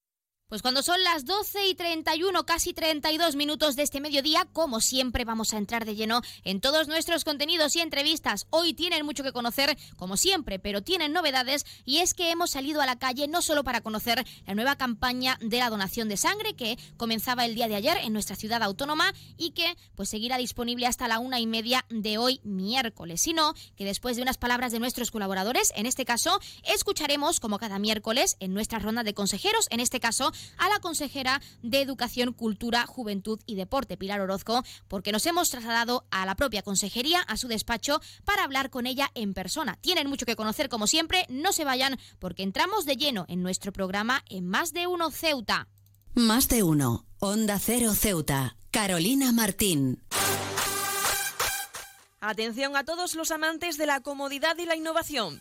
pues 0.49 0.63
cuando 0.63 0.83
son 0.83 1.03
las 1.03 1.25
12 1.25 1.67
y 1.67 1.75
31, 1.75 2.47
casi 2.47 2.73
32 2.73 3.35
minutos 3.35 3.75
de 3.75 3.83
este 3.83 4.01
mediodía, 4.01 4.47
como 4.53 4.81
siempre 4.81 5.25
vamos 5.25 5.53
a 5.53 5.59
entrar 5.59 5.85
de 5.85 5.97
lleno 5.97 6.23
en 6.45 6.61
todos 6.61 6.87
nuestros 6.87 7.25
contenidos 7.25 7.75
y 7.75 7.81
entrevistas. 7.81 8.47
Hoy 8.51 8.73
tienen 8.73 9.05
mucho 9.05 9.25
que 9.25 9.33
conocer, 9.33 9.77
como 9.97 10.17
siempre, 10.17 10.61
pero 10.61 10.83
tienen 10.83 11.13
novedades 11.13 11.67
y 11.85 11.99
es 11.99 12.15
que 12.15 12.31
hemos 12.31 12.51
salido 12.51 12.81
a 12.81 12.87
la 12.87 12.97
calle 12.97 13.27
no 13.27 13.43
solo 13.43 13.65
para 13.65 13.81
conocer 13.81 14.25
la 14.47 14.55
nueva 14.55 14.77
campaña 14.77 15.37
de 15.41 15.59
la 15.59 15.69
donación 15.69 16.09
de 16.09 16.17
sangre 16.17 16.55
que 16.55 16.79
comenzaba 16.97 17.45
el 17.45 17.57
día 17.57 17.67
de 17.67 17.75
ayer 17.75 17.97
en 18.05 18.13
nuestra 18.13 18.37
ciudad 18.37 18.63
autónoma 18.63 19.13
y 19.37 19.51
que 19.51 19.77
pues 19.97 20.09
seguirá 20.11 20.39
disponible 20.39 20.87
hasta 20.87 21.09
la 21.09 21.19
una 21.19 21.41
y 21.41 21.49
media 21.49 21.85
de 21.89 22.19
hoy 22.19 22.41
miércoles, 22.45 23.21
sino 23.21 23.55
que 23.77 23.85
después 23.85 24.15
de 24.15 24.23
unas 24.23 24.39
palabras 24.39 24.71
de 24.71 24.79
nuestros 24.79 25.11
colaboradores, 25.11 25.73
en 25.75 25.87
este 25.87 26.05
caso, 26.05 26.39
escucharemos 26.63 27.41
como 27.41 27.59
cada 27.59 27.81
miércoles 27.81 28.37
en 28.39 28.55
nuestra 28.55 28.79
ronda 28.79 29.03
de 29.03 29.13
consejeros, 29.13 29.67
en 29.71 29.81
este 29.81 29.99
caso, 29.99 30.33
a 30.59 30.69
la 30.69 30.81
consejera 30.81 31.41
de 31.63 31.81
Educación, 31.81 32.33
Cultura, 32.33 32.87
Juventud 32.87 33.41
y 33.47 33.55
Deporte, 33.55 33.97
Pilar 33.97 34.21
Orozco, 34.21 34.65
porque 34.89 35.13
nos 35.13 35.27
hemos 35.27 35.51
trasladado 35.51 36.07
a 36.11 36.27
la 36.27 36.35
propia 36.35 36.63
consejería, 36.63 37.21
a 37.23 37.37
su 37.37 37.49
despacho, 37.49 38.01
para 38.25 38.45
hablar 38.45 38.71
con 38.71 38.87
ella 38.87 39.11
en 39.15 39.35
persona. 39.35 39.79
Tienen 39.81 40.09
mucho 40.09 40.27
que 40.27 40.37
conocer, 40.37 40.69
como 40.69 40.87
siempre, 40.87 41.27
no 41.29 41.53
se 41.53 41.65
vayan, 41.65 41.99
porque 42.19 42.43
entramos 42.43 42.85
de 42.85 42.97
lleno 42.97 43.25
en 43.29 43.43
nuestro 43.43 43.73
programa 43.73 44.23
en 44.29 44.47
Más 44.47 44.73
de 44.73 44.87
Uno 44.87 45.11
Ceuta. 45.11 45.69
Más 46.15 46.49
de 46.49 46.63
Uno, 46.63 47.07
Onda 47.19 47.59
Cero 47.59 47.95
Ceuta, 47.95 48.57
Carolina 48.71 49.33
Martín. 49.33 50.03
Atención 52.21 52.77
a 52.77 52.85
todos 52.85 53.15
los 53.15 53.31
amantes 53.31 53.77
de 53.77 53.87
la 53.87 54.01
comodidad 54.01 54.57
y 54.59 54.65
la 54.65 54.75
innovación. 54.75 55.41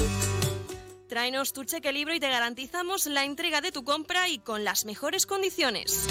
Tráenos 1.11 1.51
tu 1.51 1.65
cheque 1.65 1.91
libro 1.91 2.13
y 2.13 2.21
te 2.21 2.29
garantizamos 2.29 3.05
la 3.05 3.25
entrega 3.25 3.59
de 3.59 3.73
tu 3.73 3.83
compra 3.83 4.29
y 4.29 4.39
con 4.39 4.63
las 4.63 4.85
mejores 4.85 5.25
condiciones. 5.25 6.07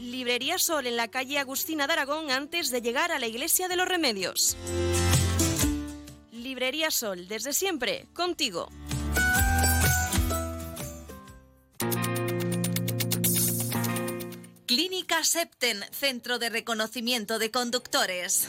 Librería 0.00 0.58
Sol 0.58 0.88
en 0.88 0.96
la 0.96 1.06
calle 1.06 1.38
Agustina 1.38 1.86
de 1.86 1.92
Aragón 1.92 2.32
antes 2.32 2.72
de 2.72 2.82
llegar 2.82 3.12
a 3.12 3.20
la 3.20 3.28
Iglesia 3.28 3.68
de 3.68 3.76
los 3.76 3.86
Remedios. 3.86 4.56
Librería 6.32 6.90
Sol, 6.90 7.28
desde 7.28 7.52
siempre, 7.52 8.08
contigo. 8.12 8.72
Clínica 14.66 15.22
Septen, 15.22 15.80
Centro 15.92 16.40
de 16.40 16.48
Reconocimiento 16.48 17.38
de 17.38 17.52
Conductores. 17.52 18.48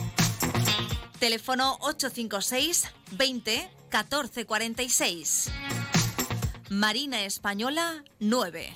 Teléfono 1.21 1.77
856 1.81 2.85
20 3.11 3.69
14 3.89 4.45
46. 4.47 5.51
Marina 6.71 7.25
Española 7.25 8.03
9. 8.19 8.73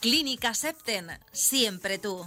Clínica 0.00 0.52
Septen, 0.52 1.18
siempre 1.32 1.96
tú. 1.96 2.26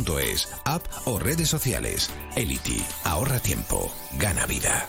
es 0.19 0.47
app 0.65 0.85
o 1.05 1.19
redes 1.19 1.49
sociales. 1.49 2.09
Elity, 2.35 2.83
ahorra 3.03 3.39
tiempo, 3.39 3.91
gana 4.19 4.45
vida. 4.45 4.87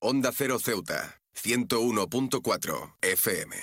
Onda 0.00 0.30
Cero 0.32 0.58
Ceuta, 0.58 1.20
101.4 1.34 2.94
FM. 3.02 3.56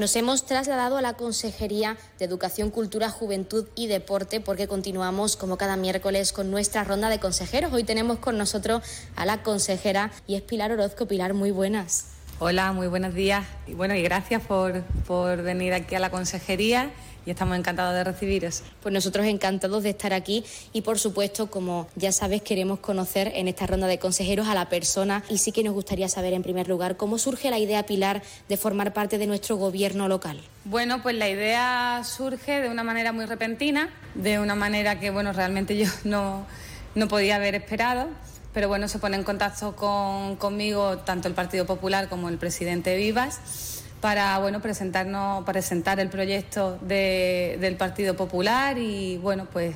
Nos 0.00 0.16
hemos 0.16 0.46
trasladado 0.46 0.96
a 0.96 1.02
la 1.02 1.12
Consejería 1.12 1.98
de 2.18 2.24
Educación, 2.24 2.70
Cultura, 2.70 3.10
Juventud 3.10 3.66
y 3.74 3.86
Deporte 3.86 4.40
porque 4.40 4.66
continuamos 4.66 5.36
como 5.36 5.58
cada 5.58 5.76
miércoles 5.76 6.32
con 6.32 6.50
nuestra 6.50 6.84
ronda 6.84 7.10
de 7.10 7.20
consejeros. 7.20 7.70
Hoy 7.74 7.84
tenemos 7.84 8.18
con 8.18 8.38
nosotros 8.38 8.82
a 9.14 9.26
la 9.26 9.42
consejera 9.42 10.10
y 10.26 10.36
es 10.36 10.40
Pilar 10.40 10.72
Orozco. 10.72 11.04
Pilar, 11.04 11.34
muy 11.34 11.50
buenas. 11.50 12.06
Hola, 12.38 12.72
muy 12.72 12.86
buenos 12.86 13.12
días. 13.12 13.44
Y 13.66 13.74
bueno, 13.74 13.94
y 13.94 14.00
gracias 14.00 14.40
por, 14.40 14.80
por 15.06 15.42
venir 15.42 15.74
aquí 15.74 15.96
a 15.96 15.98
la 15.98 16.10
consejería 16.10 16.90
y 17.26 17.30
estamos 17.30 17.58
encantados 17.58 17.94
de 17.94 18.04
recibiros. 18.04 18.62
Pues 18.82 18.92
nosotros 18.92 19.26
encantados 19.26 19.82
de 19.82 19.90
estar 19.90 20.12
aquí 20.12 20.44
y 20.72 20.82
por 20.82 20.98
supuesto, 20.98 21.50
como 21.50 21.88
ya 21.96 22.12
sabes, 22.12 22.42
queremos 22.42 22.80
conocer 22.80 23.32
en 23.34 23.48
esta 23.48 23.66
ronda 23.66 23.86
de 23.86 23.98
consejeros 23.98 24.48
a 24.48 24.54
la 24.54 24.68
persona 24.68 25.22
y 25.28 25.38
sí 25.38 25.52
que 25.52 25.62
nos 25.62 25.74
gustaría 25.74 26.08
saber 26.08 26.32
en 26.32 26.42
primer 26.42 26.68
lugar 26.68 26.96
cómo 26.96 27.18
surge 27.18 27.50
la 27.50 27.58
idea, 27.58 27.84
Pilar, 27.84 28.22
de 28.48 28.56
formar 28.56 28.92
parte 28.92 29.18
de 29.18 29.26
nuestro 29.26 29.56
gobierno 29.56 30.08
local. 30.08 30.40
Bueno, 30.64 31.02
pues 31.02 31.14
la 31.14 31.28
idea 31.28 32.02
surge 32.04 32.60
de 32.60 32.68
una 32.68 32.84
manera 32.84 33.12
muy 33.12 33.26
repentina, 33.26 33.90
de 34.14 34.38
una 34.38 34.54
manera 34.54 35.00
que, 35.00 35.10
bueno, 35.10 35.32
realmente 35.32 35.76
yo 35.76 35.88
no, 36.04 36.46
no 36.94 37.08
podía 37.08 37.36
haber 37.36 37.54
esperado 37.54 38.08
pero 38.52 38.66
bueno, 38.66 38.88
se 38.88 38.98
pone 38.98 39.16
en 39.16 39.22
contacto 39.22 39.76
con, 39.76 40.34
conmigo 40.34 40.98
tanto 40.98 41.28
el 41.28 41.34
Partido 41.34 41.66
Popular 41.66 42.08
como 42.08 42.28
el 42.28 42.36
presidente 42.36 42.96
Vivas 42.96 43.79
para 44.00 44.38
bueno 44.38 44.60
presentarnos 44.60 45.44
presentar 45.44 46.00
el 46.00 46.08
proyecto 46.08 46.78
del 46.82 47.76
Partido 47.76 48.16
Popular 48.16 48.78
y 48.78 49.18
bueno 49.18 49.46
pues 49.52 49.74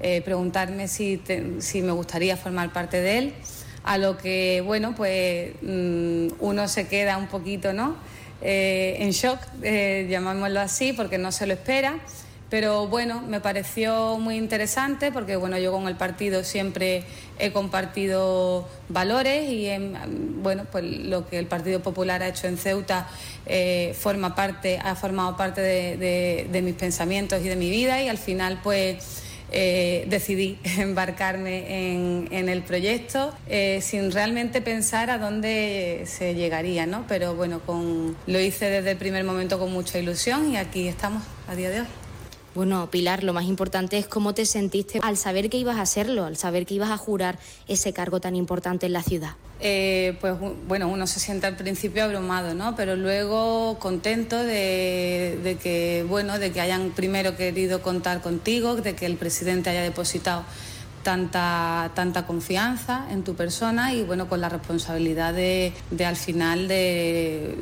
eh, 0.00 0.22
preguntarme 0.22 0.88
si, 0.88 1.20
si 1.58 1.82
me 1.82 1.92
gustaría 1.92 2.36
formar 2.36 2.72
parte 2.72 3.00
de 3.00 3.18
él 3.18 3.34
a 3.82 3.98
lo 3.98 4.16
que 4.16 4.62
bueno 4.64 4.94
pues 4.94 5.52
mm, 5.62 6.28
uno 6.40 6.68
se 6.68 6.86
queda 6.86 7.16
un 7.16 7.26
poquito 7.26 7.72
no 7.72 7.96
eh, 8.42 8.96
en 9.00 9.10
shock 9.10 9.40
eh, 9.62 10.06
llamémoslo 10.08 10.60
así 10.60 10.92
porque 10.92 11.18
no 11.18 11.32
se 11.32 11.46
lo 11.46 11.54
espera 11.54 11.98
pero 12.54 12.86
bueno, 12.86 13.20
me 13.20 13.40
pareció 13.40 14.16
muy 14.16 14.36
interesante 14.36 15.10
porque 15.10 15.34
bueno, 15.34 15.58
yo 15.58 15.72
con 15.72 15.88
el 15.88 15.96
partido 15.96 16.44
siempre 16.44 17.02
he 17.40 17.50
compartido 17.50 18.68
valores 18.88 19.50
y 19.50 19.68
bueno, 20.40 20.64
pues 20.70 20.84
lo 20.84 21.26
que 21.26 21.40
el 21.40 21.46
Partido 21.46 21.80
Popular 21.80 22.22
ha 22.22 22.28
hecho 22.28 22.46
en 22.46 22.56
Ceuta 22.56 23.08
eh, 23.44 23.92
forma 23.98 24.36
parte, 24.36 24.78
ha 24.78 24.94
formado 24.94 25.36
parte 25.36 25.62
de, 25.62 26.62
mis 26.62 26.74
pensamientos 26.74 27.42
y 27.44 27.48
de 27.48 27.56
mi 27.56 27.70
vida 27.70 28.00
y 28.00 28.06
al 28.06 28.18
final 28.18 28.60
pues 28.62 28.98
eh, 29.50 30.04
decidí 30.06 30.56
embarcarme 30.78 32.28
en, 32.30 32.48
el 32.48 32.62
proyecto 32.62 33.34
eh, 33.48 33.80
sin 33.82 34.12
realmente 34.12 34.60
pensar 34.60 35.10
a 35.10 35.18
dónde 35.18 36.04
se 36.06 36.36
llegaría, 36.36 36.86
¿no? 36.86 37.04
Pero 37.08 37.34
bueno, 37.34 37.58
con, 37.66 38.16
lo 38.28 38.38
hice 38.38 38.70
desde 38.70 38.92
el 38.92 38.96
primer 38.96 39.24
momento 39.24 39.58
con 39.58 39.72
mucha 39.72 39.98
ilusión 39.98 40.52
y 40.52 40.56
aquí 40.56 40.86
estamos 40.86 41.24
a 41.48 41.56
día 41.56 41.70
de 41.70 41.80
hoy. 41.80 42.03
Bueno, 42.54 42.88
Pilar, 42.88 43.24
lo 43.24 43.32
más 43.32 43.46
importante 43.46 43.98
es 43.98 44.06
cómo 44.06 44.32
te 44.32 44.46
sentiste 44.46 45.00
al 45.02 45.16
saber 45.16 45.50
que 45.50 45.56
ibas 45.56 45.76
a 45.78 45.82
hacerlo, 45.82 46.24
al 46.24 46.36
saber 46.36 46.66
que 46.66 46.74
ibas 46.74 46.90
a 46.90 46.96
jurar 46.96 47.38
ese 47.66 47.92
cargo 47.92 48.20
tan 48.20 48.36
importante 48.36 48.86
en 48.86 48.92
la 48.92 49.02
ciudad. 49.02 49.32
Eh, 49.58 50.16
pues 50.20 50.34
bueno, 50.68 50.88
uno 50.88 51.06
se 51.08 51.18
siente 51.18 51.48
al 51.48 51.56
principio 51.56 52.04
abrumado, 52.04 52.54
¿no? 52.54 52.76
Pero 52.76 52.94
luego 52.94 53.78
contento 53.80 54.36
de, 54.36 55.58
que, 55.60 56.06
bueno, 56.08 56.38
de 56.38 56.52
que 56.52 56.60
hayan 56.60 56.90
primero 56.90 57.36
querido 57.36 57.82
contar 57.82 58.20
contigo, 58.20 58.76
de 58.76 58.94
que 58.94 59.06
el 59.06 59.16
presidente 59.16 59.70
haya 59.70 59.82
depositado 59.82 60.44
tanta, 61.02 61.90
tanta 61.94 62.24
confianza 62.24 63.06
en 63.10 63.24
tu 63.24 63.34
persona 63.34 63.94
y 63.94 64.04
bueno, 64.04 64.28
con 64.28 64.40
la 64.40 64.48
responsabilidad 64.48 65.34
de 65.34 65.72
al 66.04 66.16
final 66.16 66.68
de 66.68 67.54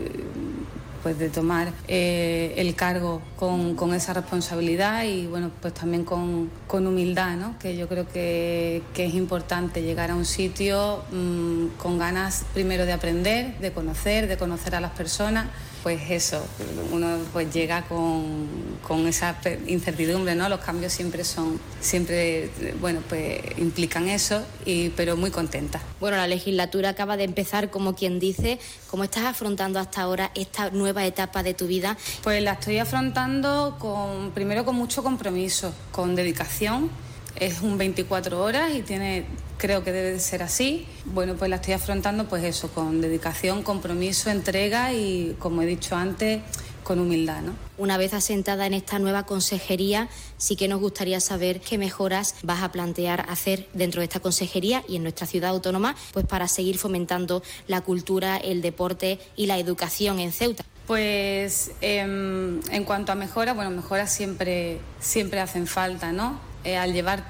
pues 1.02 1.18
de 1.18 1.28
tomar 1.28 1.72
eh, 1.88 2.54
el 2.56 2.74
cargo 2.74 3.20
con, 3.36 3.94
esa 3.94 4.12
responsabilidad 4.14 5.04
y 5.04 5.26
bueno 5.26 5.50
pues 5.60 5.74
también 5.74 6.04
con, 6.04 6.50
humildad 6.68 7.36
¿no? 7.36 7.58
que 7.58 7.76
yo 7.76 7.88
creo 7.88 8.08
que, 8.08 8.82
es 8.96 9.14
importante 9.14 9.82
llegar 9.82 10.10
a 10.10 10.14
un 10.14 10.24
sitio 10.24 11.02
mm, 11.10 11.78
con 11.78 11.98
ganas 11.98 12.44
primero 12.54 12.86
de 12.86 12.92
aprender 12.92 13.58
de 13.58 13.72
conocer 13.72 14.28
de 14.28 14.36
conocer 14.36 14.74
a 14.74 14.80
las 14.80 14.92
personas 14.92 15.46
pues 15.82 16.00
eso, 16.10 16.44
uno 16.92 17.18
pues 17.32 17.52
llega 17.52 17.82
con, 17.82 18.46
con, 18.86 19.06
esa 19.06 19.36
incertidumbre, 19.66 20.34
¿no? 20.34 20.48
Los 20.48 20.60
cambios 20.60 20.92
siempre 20.92 21.24
son, 21.24 21.60
siempre, 21.80 22.50
bueno, 22.80 23.00
pues 23.08 23.40
implican 23.58 24.08
eso, 24.08 24.42
y, 24.64 24.90
pero 24.90 25.16
muy 25.16 25.30
contenta. 25.30 25.80
Bueno, 26.00 26.16
la 26.16 26.26
legislatura 26.26 26.90
acaba 26.90 27.16
de 27.16 27.24
empezar, 27.24 27.70
como 27.70 27.94
quien 27.94 28.20
dice, 28.20 28.58
¿cómo 28.90 29.04
estás 29.04 29.24
afrontando 29.24 29.80
hasta 29.80 30.02
ahora 30.02 30.30
esta 30.34 30.70
nueva 30.70 31.04
etapa 31.04 31.42
de 31.42 31.54
tu 31.54 31.66
vida? 31.66 31.96
Pues 32.22 32.42
la 32.42 32.52
estoy 32.52 32.78
afrontando 32.78 33.76
con, 33.78 34.30
primero 34.32 34.64
con 34.64 34.76
mucho 34.76 35.02
compromiso, 35.02 35.72
con 35.90 36.14
dedicación 36.14 36.90
es 37.36 37.60
un 37.60 37.78
24 37.78 38.42
horas 38.42 38.74
y 38.74 38.82
tiene, 38.82 39.24
creo 39.58 39.84
que 39.84 39.92
debe 39.92 40.12
de 40.12 40.20
ser 40.20 40.42
así. 40.42 40.86
Bueno, 41.06 41.34
pues 41.36 41.50
la 41.50 41.56
estoy 41.56 41.74
afrontando 41.74 42.28
pues 42.28 42.44
eso, 42.44 42.68
con 42.68 43.00
dedicación, 43.00 43.62
compromiso, 43.62 44.30
entrega 44.30 44.92
y, 44.92 45.36
como 45.38 45.62
he 45.62 45.66
dicho 45.66 45.96
antes, 45.96 46.40
con 46.82 46.98
humildad. 46.98 47.42
¿no? 47.42 47.54
Una 47.78 47.96
vez 47.96 48.14
asentada 48.14 48.66
en 48.66 48.74
esta 48.74 48.98
nueva 48.98 49.24
consejería, 49.24 50.08
sí 50.36 50.56
que 50.56 50.68
nos 50.68 50.80
gustaría 50.80 51.20
saber 51.20 51.60
qué 51.60 51.78
mejoras 51.78 52.34
vas 52.42 52.62
a 52.62 52.72
plantear 52.72 53.24
hacer 53.28 53.68
dentro 53.72 54.00
de 54.00 54.04
esta 54.04 54.20
consejería 54.20 54.84
y 54.88 54.96
en 54.96 55.02
nuestra 55.02 55.26
ciudad 55.26 55.50
autónoma, 55.50 55.96
pues 56.12 56.26
para 56.26 56.48
seguir 56.48 56.78
fomentando 56.78 57.42
la 57.66 57.80
cultura, 57.80 58.36
el 58.36 58.62
deporte 58.62 59.18
y 59.36 59.46
la 59.46 59.58
educación 59.58 60.18
en 60.18 60.32
Ceuta. 60.32 60.64
Pues 60.86 61.70
em, 61.80 62.60
en 62.70 62.84
cuanto 62.84 63.12
a 63.12 63.14
mejoras, 63.14 63.54
bueno, 63.54 63.70
mejoras 63.70 64.12
siempre, 64.12 64.80
siempre 65.00 65.40
hacen 65.40 65.66
falta, 65.66 66.12
¿no? 66.12 66.51
Eh, 66.64 66.76
al 66.76 66.92
llevar 66.92 67.24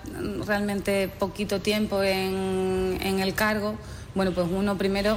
realmente 0.46 1.08
poquito 1.08 1.60
tiempo 1.60 2.02
en, 2.02 2.98
el 3.00 3.34
cargo, 3.34 3.76
bueno, 4.14 4.32
pues 4.32 4.46
uno 4.50 4.76
primero 4.76 5.16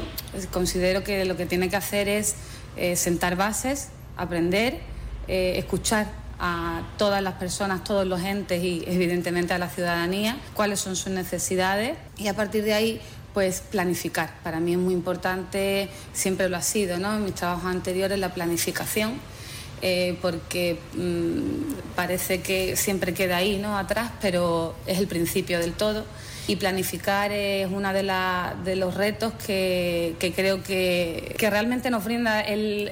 considero 0.51 1.03
que 1.03 1.25
lo 1.25 1.35
que 1.35 1.45
tiene 1.45 1.69
que 1.69 1.75
hacer 1.75 2.07
es 2.07 2.35
eh, 2.77 2.95
sentar 2.95 3.35
bases, 3.35 3.89
aprender, 4.15 4.79
eh, 5.27 5.55
escuchar 5.57 6.07
a 6.39 6.83
todas 6.97 7.21
las 7.21 7.33
personas, 7.35 7.83
todos 7.83 8.07
los 8.07 8.21
entes 8.21 8.63
y 8.63 8.83
evidentemente 8.87 9.53
a 9.53 9.57
la 9.57 9.69
ciudadanía, 9.69 10.37
cuáles 10.53 10.79
son 10.79 10.95
sus 10.95 11.11
necesidades 11.11 11.97
y 12.17 12.27
a 12.27 12.33
partir 12.35 12.63
de 12.63 12.73
ahí 12.73 13.01
pues 13.33 13.59
planificar. 13.59 14.33
Para 14.43 14.61
mí 14.61 14.73
es 14.73 14.77
muy 14.77 14.93
importante, 14.93 15.89
siempre 16.13 16.47
lo 16.47 16.55
ha 16.55 16.61
sido, 16.61 16.99
¿no? 16.99 17.15
En 17.15 17.25
mis 17.25 17.35
trabajos 17.35 17.65
anteriores 17.65 18.17
la 18.17 18.33
planificación. 18.33 19.19
Eh, 19.87 20.17
porque 20.19 20.79
mm, 20.95 21.93
parece 21.95 22.41
que 22.41 22.75
siempre 22.75 23.13
queda 23.13 23.37
ahí, 23.37 23.59
¿no? 23.59 23.77
Atrás, 23.77 24.13
pero 24.19 24.73
es 24.87 24.97
el 24.97 25.05
principio 25.05 25.59
del 25.59 25.73
todo. 25.73 26.05
Y 26.47 26.55
planificar 26.55 27.31
es 27.31 27.67
uno 27.71 27.93
de, 27.93 28.75
los 28.75 28.95
retos 28.95 29.33
que, 29.33 30.15
creo 30.35 30.63
que, 30.63 31.35
realmente 31.39 31.91
nos 31.91 32.03
brinda 32.03 32.43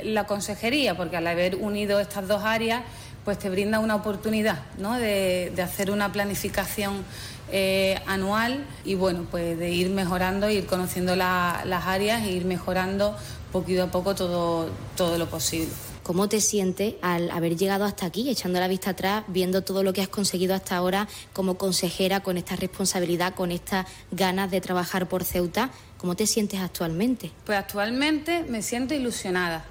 la 0.03 0.27
consejería, 0.27 0.95
porque 0.95 1.17
al 1.17 1.25
haber 1.25 1.55
unido 1.55 1.99
estas 1.99 2.27
dos 2.27 2.43
áreas, 2.43 2.83
pues 3.25 3.39
te 3.39 3.49
brinda 3.49 3.79
una 3.79 3.95
oportunidad 3.95 4.59
¿no? 4.77 4.95
de, 4.99 5.51
hacer 5.63 5.89
una 5.89 6.11
planificación 6.11 7.03
eh, 7.51 7.99
anual 8.05 8.65
y 8.85 8.93
bueno, 8.93 9.25
pues 9.31 9.57
de 9.57 9.71
ir 9.71 9.89
mejorando, 9.89 10.47
ir 10.47 10.67
conociendo 10.67 11.15
las 11.15 11.87
áreas 11.87 12.21
e 12.21 12.33
ir 12.33 12.45
mejorando 12.45 13.17
poquito 13.51 13.81
a 13.81 13.87
poco 13.87 14.13
todo, 14.13 14.69
todo 14.95 15.17
lo 15.17 15.27
posible. 15.27 15.71
¿Cómo 16.03 16.27
te 16.27 16.41
sientes 16.41 16.95
al 17.01 17.31
haber 17.31 17.55
llegado 17.55 17.85
hasta 17.85 18.05
aquí, 18.05 18.29
echando 18.29 18.59
la 18.59 18.67
vista 18.67 18.89
atrás, 18.89 19.23
viendo 19.29 19.61
todo 19.61 19.83
lo 19.83 19.93
que 19.93 20.01
has 20.01 20.09
conseguido 20.09 20.53
hasta 20.53 20.75
ahora 20.75 21.07
como 21.31 21.57
consejera, 21.57 22.19
con 22.19 22.35
esta 22.35 22.57
responsabilidad, 22.57 23.33
con 23.35 23.53
estas 23.53 23.87
ganas 24.11 24.51
de 24.51 24.59
trabajar 24.59 25.07
por 25.07 25.23
Ceuta? 25.23 25.69
¿Cómo 25.97 26.17
te 26.17 26.27
sientes 26.27 26.59
actualmente? 26.59 27.31
Pues 27.45 27.57
actualmente 27.57 28.43
me 28.43 28.61
siento 28.61 28.93
ilusionada, 28.93 29.63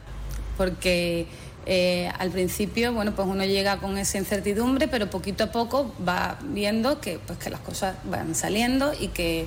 porque 0.56 1.26
eh, 1.66 2.10
al 2.18 2.30
principio, 2.30 2.94
bueno, 2.94 3.14
pues 3.14 3.28
uno 3.28 3.44
llega 3.44 3.76
con 3.76 3.98
esa 3.98 4.16
incertidumbre, 4.16 4.88
pero 4.88 5.10
poquito 5.10 5.44
a 5.44 5.52
poco 5.52 5.92
va 6.08 6.38
viendo 6.42 6.98
que, 6.98 7.18
pues, 7.18 7.38
que 7.38 7.50
las 7.50 7.60
cosas 7.60 7.96
van 8.04 8.34
saliendo 8.34 8.94
y 8.98 9.08
que 9.08 9.46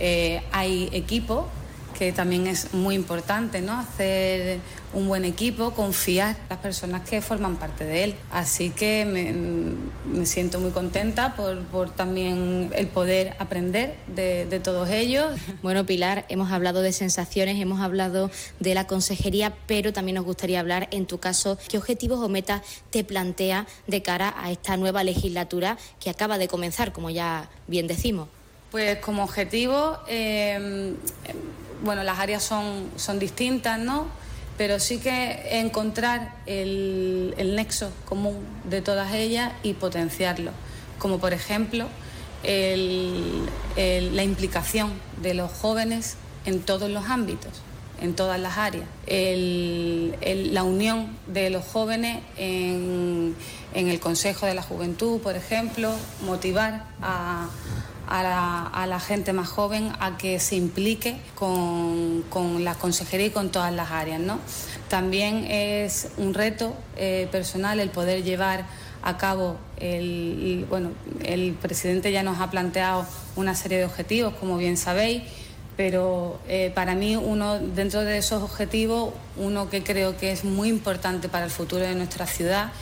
eh, 0.00 0.42
hay 0.50 0.88
equipo 0.92 1.48
que 1.96 2.12
también 2.12 2.46
es 2.46 2.74
muy 2.74 2.94
importante, 2.94 3.62
¿no? 3.62 3.78
Hacer 3.78 4.58
un 4.92 5.08
buen 5.08 5.24
equipo, 5.24 5.72
confiar 5.72 6.36
en 6.36 6.48
las 6.50 6.58
personas 6.58 7.08
que 7.08 7.20
forman 7.20 7.56
parte 7.56 7.84
de 7.84 8.04
él. 8.04 8.14
Así 8.30 8.70
que 8.70 9.04
me, 9.04 10.26
siento 10.26 10.60
muy 10.60 10.70
contenta 10.70 11.34
por, 11.34 11.90
también 11.90 12.70
el 12.74 12.86
poder 12.88 13.34
aprender 13.38 13.96
de, 14.14 14.46
de, 14.46 14.60
todos 14.60 14.90
ellos. 14.90 15.32
Bueno, 15.62 15.86
Pilar, 15.86 16.26
hemos 16.28 16.52
hablado 16.52 16.82
de 16.82 16.92
sensaciones, 16.92 17.60
hemos 17.60 17.80
hablado 17.80 18.30
de 18.60 18.74
la 18.74 18.86
consejería, 18.86 19.54
pero 19.66 19.92
también 19.92 20.16
nos 20.16 20.24
gustaría 20.24 20.60
hablar, 20.60 20.88
en 20.90 21.06
tu 21.06 21.18
caso, 21.18 21.56
qué 21.68 21.78
objetivos 21.78 22.20
o 22.20 22.28
metas 22.28 22.62
te 22.90 23.02
plantea 23.02 23.66
de 23.86 24.02
cara 24.02 24.34
a 24.36 24.50
esta 24.50 24.76
nueva 24.76 25.04
legislatura 25.04 25.78
que 26.00 26.10
acaba 26.10 26.36
de 26.36 26.48
comenzar, 26.48 26.92
como 26.92 27.08
ya 27.08 27.48
bien 27.66 27.86
decimos. 27.86 28.28
Pues 28.70 28.98
como 28.98 29.22
objetivo, 29.22 29.98
eh, 30.08 30.94
bueno, 31.84 32.02
las 32.02 32.18
áreas 32.18 32.42
son, 32.42 32.90
son 32.96 33.18
distintas, 33.18 33.78
¿no? 33.78 34.06
Pero 34.56 34.78
sí 34.80 34.98
que 34.98 35.58
encontrar 35.58 36.34
el, 36.46 37.34
nexo 37.56 37.90
común 38.04 38.38
de 38.64 38.80
todas 38.80 39.12
ellas 39.12 39.52
y 39.62 39.74
potenciarlo. 39.74 40.52
Como 40.98 41.18
por 41.18 41.32
ejemplo 41.32 41.86
la 42.44 44.22
implicación 44.22 44.92
de 45.22 45.34
los 45.34 45.50
jóvenes 45.50 46.16
en 46.46 46.60
todos 46.62 46.90
los 46.90 47.06
ámbitos, 47.06 47.52
en 48.00 48.14
todas 48.14 48.38
las 48.38 48.58
áreas. 48.58 48.86
la 49.06 50.62
unión 50.62 51.16
de 51.26 51.50
los 51.50 51.64
jóvenes 51.64 52.22
en 52.36 53.34
el 53.74 53.98
Consejo 53.98 54.46
de 54.46 54.54
la 54.54 54.62
Juventud, 54.62 55.20
por 55.20 55.34
ejemplo, 55.36 55.92
motivar 56.24 56.84
a 57.02 57.48
a 58.08 58.86
la, 58.86 59.00
gente 59.00 59.32
más 59.32 59.48
joven 59.48 59.92
a 60.00 60.16
que 60.16 60.38
se 60.40 60.56
implique 60.56 61.16
con, 61.34 62.24
la 62.64 62.74
consejería 62.74 63.26
y 63.26 63.30
con 63.30 63.50
todas 63.50 63.72
las 63.72 63.90
áreas. 63.90 64.20
¿no? 64.20 64.38
También 64.88 65.44
es 65.44 66.08
un 66.16 66.34
reto 66.34 66.74
eh, 66.96 67.28
personal 67.30 67.80
el 67.80 67.90
poder 67.90 68.22
llevar 68.22 68.64
a 69.02 69.18
cabo 69.18 69.56
el, 69.76 70.66
bueno, 70.70 70.90
el 71.24 71.52
presidente 71.52 72.10
ya 72.10 72.22
nos 72.22 72.40
ha 72.40 72.50
planteado 72.50 73.06
una 73.36 73.54
serie 73.54 73.78
de 73.78 73.84
objetivos, 73.84 74.34
como 74.34 74.56
bien 74.56 74.78
sabéis, 74.78 75.22
pero 75.76 76.38
eh, 76.48 76.72
para 76.74 76.94
mí 76.94 77.16
uno 77.16 77.58
dentro 77.58 78.00
de 78.00 78.16
esos 78.16 78.42
objetivos, 78.42 79.12
uno 79.36 79.68
que 79.68 79.82
creo 79.82 80.16
que 80.16 80.32
es 80.32 80.44
muy 80.44 80.68
importante 80.68 81.28
para 81.28 81.44
el 81.44 81.50
futuro 81.50 81.84
de 81.84 81.94
nuestra 81.94 82.26
ciudad 82.26 82.72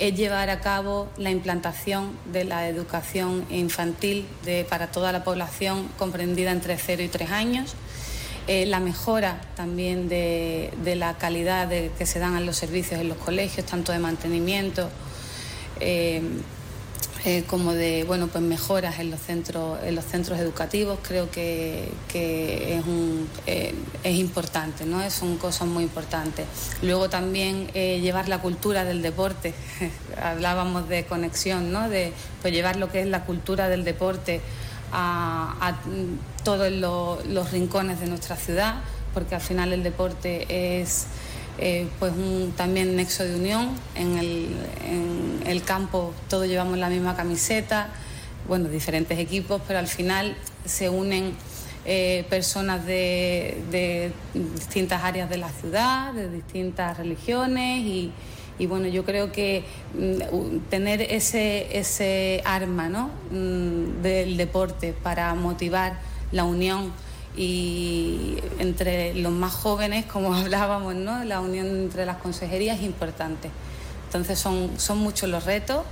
es 0.00 0.16
llevar 0.16 0.48
a 0.48 0.60
cabo 0.60 1.08
la 1.18 1.30
implantación 1.30 2.16
de 2.32 2.44
la 2.44 2.66
educación 2.68 3.44
infantil 3.50 4.26
para 4.68 4.90
toda 4.90 5.12
la 5.12 5.22
población 5.22 5.88
comprendida 5.98 6.50
entre 6.52 6.78
0 6.78 7.02
y 7.02 7.08
3 7.08 7.30
años. 7.30 7.74
Eh, 8.46 8.64
la 8.64 8.80
mejora 8.80 9.40
también 9.54 10.08
de, 10.08 10.72
la 10.96 11.18
calidad 11.18 11.68
que 11.68 12.06
se 12.06 12.18
dan 12.18 12.34
a 12.34 12.40
los 12.40 12.56
servicios 12.56 12.98
en 13.00 13.08
los 13.08 13.18
colegios, 13.18 13.66
tanto 13.66 13.92
de 13.92 13.98
mantenimiento, 13.98 14.88
eh, 15.78 16.22
eh, 17.24 17.44
como 17.46 17.74
de 17.74 18.04
bueno 18.04 18.28
pues 18.28 18.42
mejoras 18.42 18.98
en 18.98 19.10
los 19.10 19.20
centros 19.20 19.78
en 19.84 19.94
los 19.94 20.06
centros 20.06 20.38
educativos 20.38 20.98
creo 21.02 21.30
que, 21.30 21.92
es 22.14 22.86
un, 22.86 23.28
eh, 23.46 23.74
es 24.02 24.16
importante 24.16 24.86
no 24.86 25.08
son 25.10 25.36
cosas 25.36 25.68
muy 25.68 25.84
importantes. 25.84 26.46
Luego 26.82 27.10
también 27.10 27.70
eh, 27.74 28.00
llevar 28.00 28.28
la 28.28 28.40
cultura 28.40 28.84
del 28.84 29.02
deporte. 29.02 29.52
Hablábamos 30.22 30.88
de 30.88 31.04
conexión 31.04 31.72
no 31.72 31.88
de 31.88 32.12
pues 32.40 32.54
llevar 32.54 32.76
lo 32.76 32.90
que 32.90 33.00
es 33.02 33.06
la 33.06 33.24
cultura 33.24 33.68
del 33.68 33.84
deporte 33.84 34.40
a, 34.92 35.76
todos 36.42 36.72
los 36.72 37.50
rincones 37.52 38.00
de 38.00 38.06
nuestra 38.06 38.34
ciudad 38.34 38.76
porque 39.12 39.34
al 39.34 39.40
final 39.40 39.72
el 39.72 39.82
deporte 39.82 40.80
es 40.80 41.06
eh, 41.62 41.86
pues 41.98 42.12
un 42.12 42.54
también 42.56 42.96
nexo 42.96 43.22
de 43.22 43.34
unión. 43.34 43.70
En 43.94 44.18
el, 45.46 45.62
campo 45.62 46.14
todos 46.28 46.48
llevamos 46.48 46.78
la 46.78 46.88
misma 46.88 47.14
camiseta, 47.14 47.90
bueno, 48.48 48.68
diferentes 48.68 49.18
equipos, 49.18 49.60
pero 49.66 49.78
al 49.78 49.86
final 49.86 50.34
se 50.64 50.88
unen 50.88 51.34
eh, 51.84 52.24
personas 52.30 52.86
de, 52.86 54.12
distintas 54.32 55.04
áreas 55.04 55.28
de 55.28 55.36
la 55.36 55.50
ciudad, 55.50 56.14
de 56.14 56.30
distintas 56.30 56.96
religiones 56.96 57.84
y, 57.84 58.12
bueno, 58.66 58.88
yo 58.88 59.04
creo 59.04 59.30
que 59.30 59.64
mm, 59.94 60.70
tener 60.70 61.02
ese, 61.02 61.78
ese 61.78 62.42
arma 62.44 62.88
¿no? 62.88 63.10
Mm, 63.30 64.02
del 64.02 64.36
deporte 64.38 64.94
para 65.02 65.34
motivar 65.34 65.98
la 66.32 66.44
unión 66.44 66.90
y 67.36 68.36
entre 68.58 69.14
los 69.14 69.32
más 69.32 69.52
jóvenes, 69.52 70.06
como 70.06 70.34
hablábamos, 70.36 70.94
¿no? 70.94 71.24
la 71.24 71.40
unión 71.40 71.66
entre 71.68 72.06
las 72.06 72.18
consejerías 72.18 72.78
es 72.78 72.84
importante. 72.84 73.50
Entonces 74.06 74.38
son, 74.38 74.70
son 74.78 74.98
muchos 74.98 75.28
los 75.28 75.44
retos, 75.44 75.84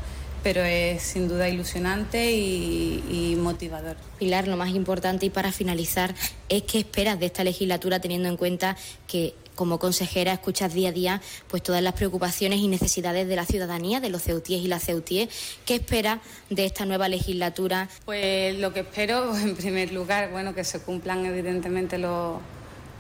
pero 0.43 0.63
es 0.63 1.03
sin 1.03 1.29
duda 1.29 1.49
ilusionante 1.49 2.33
y, 2.33 3.05
y, 3.11 3.37
motivador. 3.37 3.97
Pilar, 4.19 4.49
lo 4.49 4.57
más 4.57 4.71
importante 4.71 5.27
y 5.27 5.31
para 5.31 5.53
finalizar 5.53 6.15
es 6.49 6.63
qué 6.63 6.79
esperas 6.79 7.19
de 7.21 7.27
esta 7.27 7.45
legislatura 7.45 8.01
teniendo 8.01 8.29
en 8.29 8.37
cuenta 8.37 8.77
que 9.07 9.35
como 9.59 9.81
consejera 9.81 10.35
escuchas 10.35 10.73
día 10.73 10.91
a 10.91 10.93
día 10.93 11.21
pues 11.49 11.65
todas 11.65 11.83
las 11.83 11.95
preocupaciones 11.95 12.61
y 12.61 12.69
necesidades 12.69 13.27
de 13.27 13.35
la 13.35 13.45
ciudadanía, 13.45 13.99
de 13.99 14.09
los 14.09 14.23
ceutíes 14.23 14.63
y 14.63 14.69
las 14.69 14.85
ceutíes. 14.85 15.29
¿Qué 15.67 15.75
espera 15.75 16.21
de 16.49 16.65
esta 16.65 16.87
nueva 16.87 17.09
legislatura? 17.09 17.89
Pues 18.05 18.57
lo 18.57 18.73
que 18.73 18.81
espero, 18.81 19.37
en 19.37 19.57
primer 19.57 19.93
lugar, 19.93 20.31
bueno, 20.31 20.55
que 20.55 20.63
se 20.63 20.79
cumplan 20.79 21.27
evidentemente 21.27 21.99
los, 21.99 22.39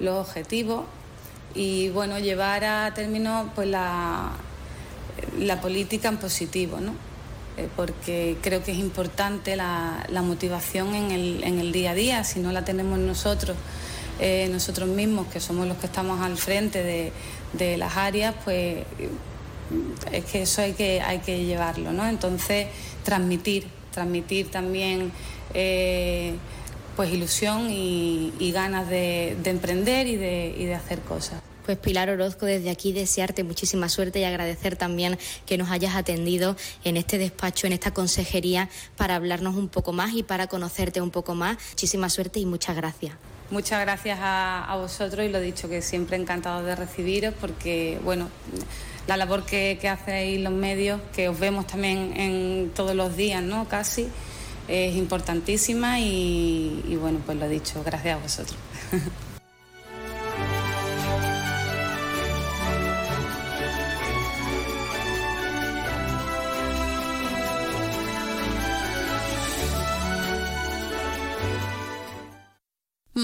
objetivos 0.01 0.85
y 1.55 1.91
bueno, 1.91 2.19
llevar 2.19 2.65
a 2.65 2.93
término 2.93 3.53
pues 3.55 3.69
la, 3.69 4.33
la 5.39 5.61
política 5.61 6.09
en 6.09 6.17
positivo, 6.17 6.81
¿no? 6.81 6.93
Eh, 7.57 7.69
porque 7.77 8.37
creo 8.43 8.65
que 8.65 8.73
es 8.73 8.79
importante 8.79 9.55
la, 9.55 10.05
motivación 10.25 10.97
en 10.97 11.13
el, 11.13 11.45
en 11.45 11.61
el 11.61 11.71
día 11.71 11.93
a 11.93 11.95
día, 11.95 12.25
si 12.25 12.41
no 12.41 12.51
la 12.51 12.65
tenemos 12.65 12.99
nosotros 12.99 13.57
eh, 14.19 14.49
nosotros 14.51 14.89
mismos, 14.89 15.27
que 15.29 15.41
somos 15.41 15.67
los 15.67 15.77
que 15.79 15.87
estamos 15.87 16.21
al 16.21 16.37
frente 16.37 17.13
de, 17.53 17.77
las 17.77 17.97
áreas, 17.97 18.35
pues 18.45 18.85
es 20.13 20.25
que 20.25 20.43
eso 20.43 20.63
hay 20.63 20.73
que, 20.73 21.01
hay 21.01 21.19
que 21.21 21.45
llevarlo, 21.45 21.93
¿no? 21.93 22.07
Entonces, 22.07 22.67
transmitir, 23.05 23.67
transmitir 23.93 24.51
también 24.51 25.13
eh, 25.55 26.35
pues 26.97 27.13
ilusión 27.13 27.71
y, 27.71 28.51
ganas 28.53 28.89
de, 28.89 29.37
emprender 29.45 30.07
y 30.09 30.17
de, 30.17 30.55
y 30.59 30.65
de 30.67 30.75
hacer 30.75 31.01
cosas. 31.01 31.41
Pues 31.65 31.79
Pilar 31.79 32.09
Orozco, 32.09 32.47
desde 32.47 32.71
aquí 32.71 32.95
desearte 32.95 33.45
muchísima 33.45 33.91
suerte 33.91 34.21
y 34.21 34.25
agradecer 34.25 34.77
también 34.77 35.19
que 35.45 35.59
nos 35.59 35.71
hayas 35.71 35.95
atendido 35.97 36.57
en 36.83 36.97
este 36.97 37.19
despacho, 37.19 37.67
en 37.67 37.75
esta 37.75 37.93
consejería, 37.93 38.71
para 38.97 39.17
hablarnos 39.17 39.55
un 39.55 39.69
poco 39.69 39.93
más 39.93 40.15
y 40.15 40.23
para 40.23 40.47
conocerte 40.47 41.03
un 41.03 41.11
poco 41.11 41.35
más. 41.35 41.59
Muchísima 41.73 42.09
suerte 42.09 42.41
y 42.41 42.47
muchas 42.47 42.75
gracias. 42.75 43.13
Muchas 43.51 43.81
gracias 43.81 44.19
a, 44.21 44.77
vosotros 44.79 45.25
y 45.25 45.31
lo 45.31 45.41
dicho, 45.41 45.71
que 45.71 45.81
siempre 45.81 46.19
encantado 46.19 46.63
de 46.63 46.77
recibiros 46.77 47.33
porque, 47.41 47.99
bueno, 48.05 48.29
la 49.07 49.17
labor 49.17 49.45
que, 49.47 49.79
que 49.81 49.89
hacéis 49.89 50.41
los 50.41 50.53
medios, 50.53 51.01
que 51.15 51.31
os 51.31 51.39
vemos 51.39 51.67
también 51.67 52.13
en 52.15 52.71
todos 52.75 52.95
los 52.95 53.17
días, 53.17 53.43
¿no? 53.43 53.67
Casi, 53.67 54.09
es 54.69 54.95
importantísima 54.97 55.99
y, 55.99 56.85
y 56.87 56.97
bueno, 56.97 57.21
pues 57.25 57.39
lo 57.39 57.49
dicho, 57.49 57.83
gracias 57.83 58.19
a 58.19 58.23
vosotros. 58.23 58.59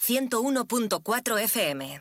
101.4 0.00 1.38
FM. 1.46 2.00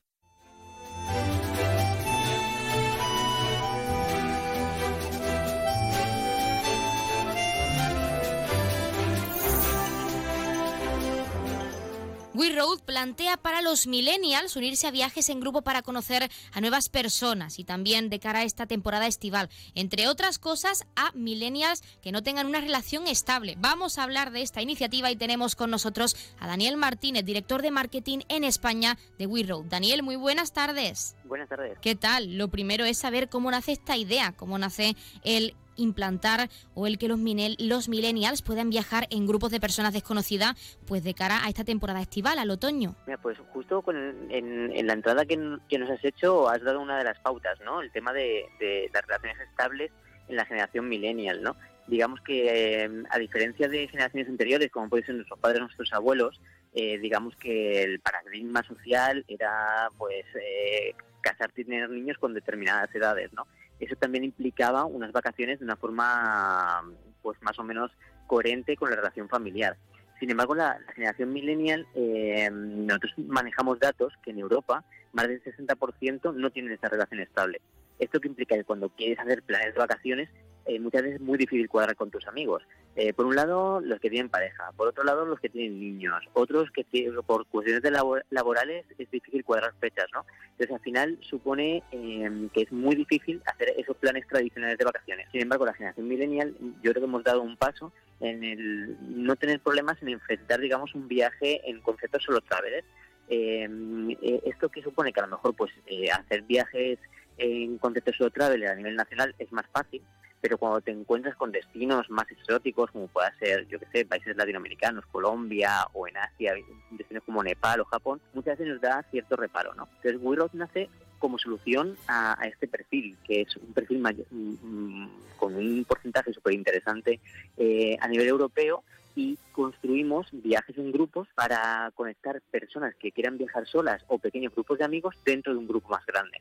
We 12.36 12.54
Road 12.54 12.82
plantea 12.82 13.38
para 13.38 13.62
los 13.62 13.88
millennials 13.88 14.58
unirse 14.58 14.88
a 14.88 14.91
viajes 14.91 15.30
en 15.30 15.39
grupo 15.39 15.62
para 15.62 15.82
conocer 15.82 16.30
a 16.52 16.60
nuevas 16.60 16.89
personas 16.89 17.60
y 17.60 17.63
también 17.63 18.10
de 18.10 18.19
cara 18.19 18.39
a 18.39 18.43
esta 18.43 18.65
temporada 18.65 19.08
estival, 19.08 19.50
entre 19.74 20.10
otras 20.10 20.38
cosas 20.38 20.86
a 20.98 21.13
millennials 21.13 21.82
que 22.02 22.12
no 22.12 22.24
tengan 22.24 22.45
una 22.45 22.60
relación 22.60 23.08
estable. 23.08 23.56
Vamos 23.60 23.98
a 23.98 24.04
hablar 24.04 24.32
de 24.32 24.41
esta 24.41 24.62
iniciativa 24.62 25.10
y 25.10 25.15
tenemos 25.15 25.56
con 25.56 25.71
nosotros 25.71 26.17
a 26.38 26.48
Daniel 26.48 26.76
Martínez, 26.76 27.24
director 27.24 27.62
de 27.62 27.71
marketing 27.71 28.19
en 28.28 28.43
España 28.43 28.98
de 29.17 29.28
We 29.28 29.43
Road. 29.43 29.67
Daniel, 29.69 30.04
muy 30.04 30.17
buenas 30.17 30.52
tardes. 30.52 31.15
Buenas 31.24 31.48
tardes. 31.48 31.78
¿Qué 31.80 31.95
tal? 31.95 32.38
Lo 32.38 32.50
primero 32.50 32.84
es 32.84 32.98
saber 32.98 33.30
cómo 33.30 33.50
nace 33.50 33.71
esta 33.71 33.95
idea, 33.95 34.34
cómo 34.34 34.58
nace 34.58 34.98
el 35.24 35.56
implantar 35.77 36.49
o 36.73 36.88
el 36.88 36.97
que 36.97 37.07
los, 37.07 37.19
millennials 37.19 38.41
puedan 38.41 38.69
viajar 38.69 39.07
en 39.09 39.27
grupos 39.27 39.51
de 39.51 39.59
personas 39.59 39.93
desconocidas 39.93 40.55
pues 40.88 41.03
de 41.03 41.13
cara 41.13 41.43
a 41.43 41.49
esta 41.49 41.63
temporada 41.63 42.01
estival, 42.01 42.39
al 42.39 42.49
otoño? 42.51 42.95
Mira, 43.05 43.17
pues 43.17 43.38
justo 43.53 43.81
con 43.81 43.95
en, 44.31 44.88
la 44.88 44.93
entrada 44.93 45.25
que, 45.25 45.38
nos 45.38 45.89
has 45.89 46.03
hecho 46.03 46.49
has 46.49 46.61
dado 46.61 46.81
una 46.81 46.97
de 46.97 47.03
las 47.03 47.19
pautas, 47.19 47.59
¿no? 47.61 47.81
El 47.81 47.91
tema 47.91 48.13
de, 48.13 48.45
las 48.93 49.05
relaciones 49.05 49.39
estables 49.49 49.91
en 50.27 50.35
la 50.35 50.45
generación 50.45 50.88
millennial, 50.89 51.41
¿no? 51.41 51.55
Digamos 51.88 52.19
que 52.21 52.83
eh, 52.83 53.03
a 53.11 53.19
diferencia 53.19 53.67
de 53.67 53.88
generaciones 53.88 54.27
anteriores, 54.27 54.71
como 54.71 54.89
pueden 54.89 55.05
ser 55.05 55.15
nuestros 55.15 55.39
padres, 55.39 55.61
nuestros 55.61 55.93
abuelos, 55.93 56.41
eh, 56.73 56.97
digamos 56.97 57.35
que 57.38 57.83
el 57.83 57.99
paradigma 58.01 58.61
social 58.63 59.23
era 59.27 59.89
pues 59.97 60.25
eh, 60.35 60.93
casarte 61.21 61.61
y 61.61 61.65
tener 61.65 61.89
niños 61.89 62.17
con 62.17 62.33
determinadas 62.33 62.93
edades, 62.93 63.31
¿no? 63.33 63.47
Eso 63.79 63.95
también 63.95 64.23
implicaba 64.23 64.85
unas 64.85 65.11
vacaciones 65.11 65.59
de 65.59 65.65
una 65.65 65.75
forma 65.75 66.81
pues 67.21 67.41
más 67.41 67.57
o 67.59 67.63
menos 67.63 67.91
coherente 68.27 68.75
con 68.75 68.89
la 68.89 68.95
relación 68.95 69.27
familiar. 69.29 69.77
Sin 70.19 70.31
embargo, 70.31 70.55
la, 70.55 70.79
generación 70.93 71.33
millennial, 71.33 71.85
eh, 71.93 72.49
nosotros 72.51 73.13
manejamos 73.17 73.79
datos 73.79 74.13
que 74.23 74.31
en 74.31 74.39
Europa 74.39 74.83
más 75.11 75.27
del 75.27 75.43
60% 75.43 76.33
no 76.33 76.49
tienen 76.51 76.71
esa 76.71 76.88
relación 76.88 77.19
estable. 77.19 77.61
Esto 77.99 78.19
que 78.19 78.27
implica 78.27 78.55
que 78.55 78.63
cuando 78.63 78.89
quieres 78.89 79.19
hacer 79.19 79.43
planes 79.43 79.73
de 79.73 79.79
vacaciones, 79.79 80.29
eh, 80.65 80.79
muchas 80.79 81.03
veces 81.03 81.15
es 81.19 81.21
muy 81.21 81.38
difícil 81.38 81.69
cuadrar 81.69 81.95
con 81.95 82.11
tus 82.11 82.27
amigos. 82.27 82.63
Eh, 82.97 83.12
por 83.13 83.25
un 83.25 83.36
lado, 83.36 83.81
los 83.81 83.99
que 83.99 84.10
tienen 84.10 84.29
pareja, 84.29 84.71
por 84.77 84.88
otro 84.88 85.03
lado, 85.03 85.25
los 85.25 85.39
que 85.41 85.49
tienen 85.49 85.79
niños, 85.79 86.23
otros 86.31 86.71
que 86.71 86.86
por 87.27 87.45
cuestiones 87.47 87.84
de 87.84 87.91
laborales 88.29 88.86
es 88.97 89.10
difícil 89.12 89.43
cuadrar 89.43 89.73
fechas, 89.81 90.05
¿no? 90.13 90.25
Entonces, 90.51 90.71
al 90.71 90.79
final 90.79 91.17
supone 91.21 91.84
eh, 91.91 92.47
que 92.53 92.62
es 92.62 92.71
muy 92.71 92.95
difícil 92.95 93.41
hacer 93.47 93.73
esos 93.77 93.97
planes 93.97 94.25
tradicionales 94.29 94.77
de 94.77 94.86
vacaciones. 94.86 95.27
Sin 95.29 95.41
embargo, 95.41 95.65
la 95.65 95.73
generación 95.73 96.08
millennial, 96.08 96.55
yo 96.81 96.91
creo 96.91 97.01
que 97.01 97.10
hemos 97.10 97.23
dado 97.25 97.41
un 97.41 97.58
paso 97.58 97.91
en 98.21 98.45
el 98.45 98.95
no 99.01 99.36
tener 99.36 99.60
problemas 99.60 100.01
en 100.01 100.10
enfrentar, 100.10 100.62
digamos, 100.62 100.95
un 100.95 101.10
viaje 101.10 101.69
en 101.69 101.81
conceptos 101.81 102.23
solo 102.23 102.39
travelers. 102.39 102.88
esto 103.27 104.69
que 104.69 104.81
supone 104.81 105.12
que 105.12 105.19
a 105.19 105.23
lo 105.23 105.36
mejor 105.36 105.53
pues 105.53 105.73
hacer 106.13 106.43
viajes 106.43 106.99
en 107.38 107.77
conceptos 107.77 108.15
solo 108.15 108.29
traveler 108.29 108.69
a 108.69 108.75
nivel 108.75 108.95
nacional 108.95 109.36
es 109.38 109.51
más 109.51 109.65
fácil, 109.73 110.01
pero 110.45 110.60
cuando 110.60 110.79
te 110.79 110.91
encuentras 110.91 111.36
con 111.36 111.51
destinos 111.51 112.08
más 112.12 112.29
exóticos, 112.29 112.91
como 112.91 113.08
pueda 113.08 113.36
ser, 113.39 113.67
yo 113.67 113.79
que 113.79 113.88
sé, 113.88 114.05
países 114.05 114.38
latinoamericanos, 114.38 115.03
Colombia 115.08 115.88
o 115.93 116.08
en 116.08 116.15
Asia, 116.17 116.53
destinos 116.91 117.23
como 117.23 117.41
Nepal 117.41 117.79
o 117.79 117.86
Japón, 117.86 118.21
muchas 118.31 118.55
veces 118.55 118.73
nos 118.73 118.79
da 118.79 119.03
cierto 119.10 119.36
reparo, 119.38 119.73
¿no? 119.73 119.89
Entonces, 119.95 120.21
WeRoad 120.21 120.51
nace 120.53 120.88
como 121.17 121.39
solución 121.39 121.97
a, 122.08 122.38
este 122.45 122.67
perfil, 122.67 123.17
que 123.25 123.41
es 123.41 123.58
un 123.58 123.73
perfil 123.73 123.97
mm, 123.97 124.38
mm, 124.62 125.10
con 125.36 125.55
un 125.55 125.84
porcentaje 125.84 126.31
súper 126.31 126.53
interesante 126.53 127.19
eh, 127.58 127.97
a 127.99 128.08
nivel 128.08 128.27
europeo, 128.27 128.84
y 129.15 129.39
construimos 129.51 130.27
viajes 130.31 130.77
en 130.77 130.91
grupos 130.91 131.27
para 131.34 131.91
conectar 131.95 132.39
personas 132.51 132.93
que 132.93 133.12
quieran 133.12 133.39
viajar 133.39 133.65
solas 133.65 134.03
o 134.10 134.19
pequeños 134.19 134.53
grupos 134.53 134.77
de 134.77 134.86
amigos 134.86 135.15
dentro 135.25 135.53
de 135.53 135.58
un 135.58 135.67
grupo 135.67 135.89
más 135.89 136.05
grande 136.05 136.39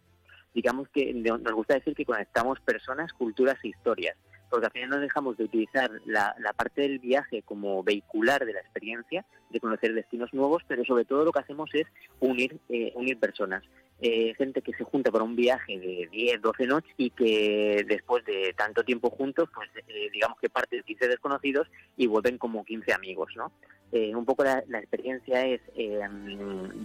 digamos 0.55 0.89
que 0.89 1.13
nos 1.13 1.53
gusta 1.53 1.75
decir 1.75 1.95
que 1.95 2.05
conectamos 2.05 2.61
personas, 2.61 3.13
culturas 3.13 3.57
e 3.65 3.69
historias, 3.69 4.17
porque 4.49 4.67
al 4.67 4.73
final 4.73 4.91
no 4.91 5.01
dejamos 5.01 5.37
de 5.37 5.45
utilizar 5.45 5.91
la, 6.07 6.35
parte 6.57 6.83
del 6.83 7.01
viaje 7.01 7.43
como 7.43 7.83
vehicular 7.83 8.47
de 8.47 8.53
la 8.53 8.61
experiencia, 8.61 9.27
de 9.51 9.61
conocer 9.61 9.93
destinos 9.95 10.33
nuevos, 10.33 10.63
pero 10.69 10.85
sobre 10.85 11.05
todo 11.05 11.25
lo 11.25 11.33
que 11.33 11.41
hacemos 11.41 11.71
es 11.75 11.87
unir, 12.21 12.59
eh, 12.69 12.93
unir 12.95 13.19
personas. 13.19 13.65
Eh, 14.01 14.35
gente 14.37 14.61
que 14.61 14.73
se 14.75 14.85
junta 14.85 15.11
para 15.11 15.25
un 15.25 15.37
viaje 15.37 15.79
de 15.79 16.09
10, 16.11 16.43
12 16.43 16.67
noches 16.67 16.93
y 16.97 17.11
que 17.11 17.85
después 17.89 18.25
de 18.25 18.53
tanto 18.57 18.85
tiempo 18.85 19.09
juntos, 19.11 19.49
pues 19.55 19.71
eh, 19.89 20.11
digamos 20.13 20.39
que 20.41 20.51
parten 20.51 20.83
15 20.83 21.09
desconocidos 21.09 21.69
y 21.97 22.07
vuelven 22.07 22.39
como 22.39 22.65
15 22.65 22.93
amigos, 22.93 23.33
¿no? 23.37 23.53
Eh, 23.93 24.15
un 24.15 24.25
poco 24.25 24.43
la, 24.43 24.59
experiencia 24.81 25.47
es 25.47 25.61
eh, 25.77 26.01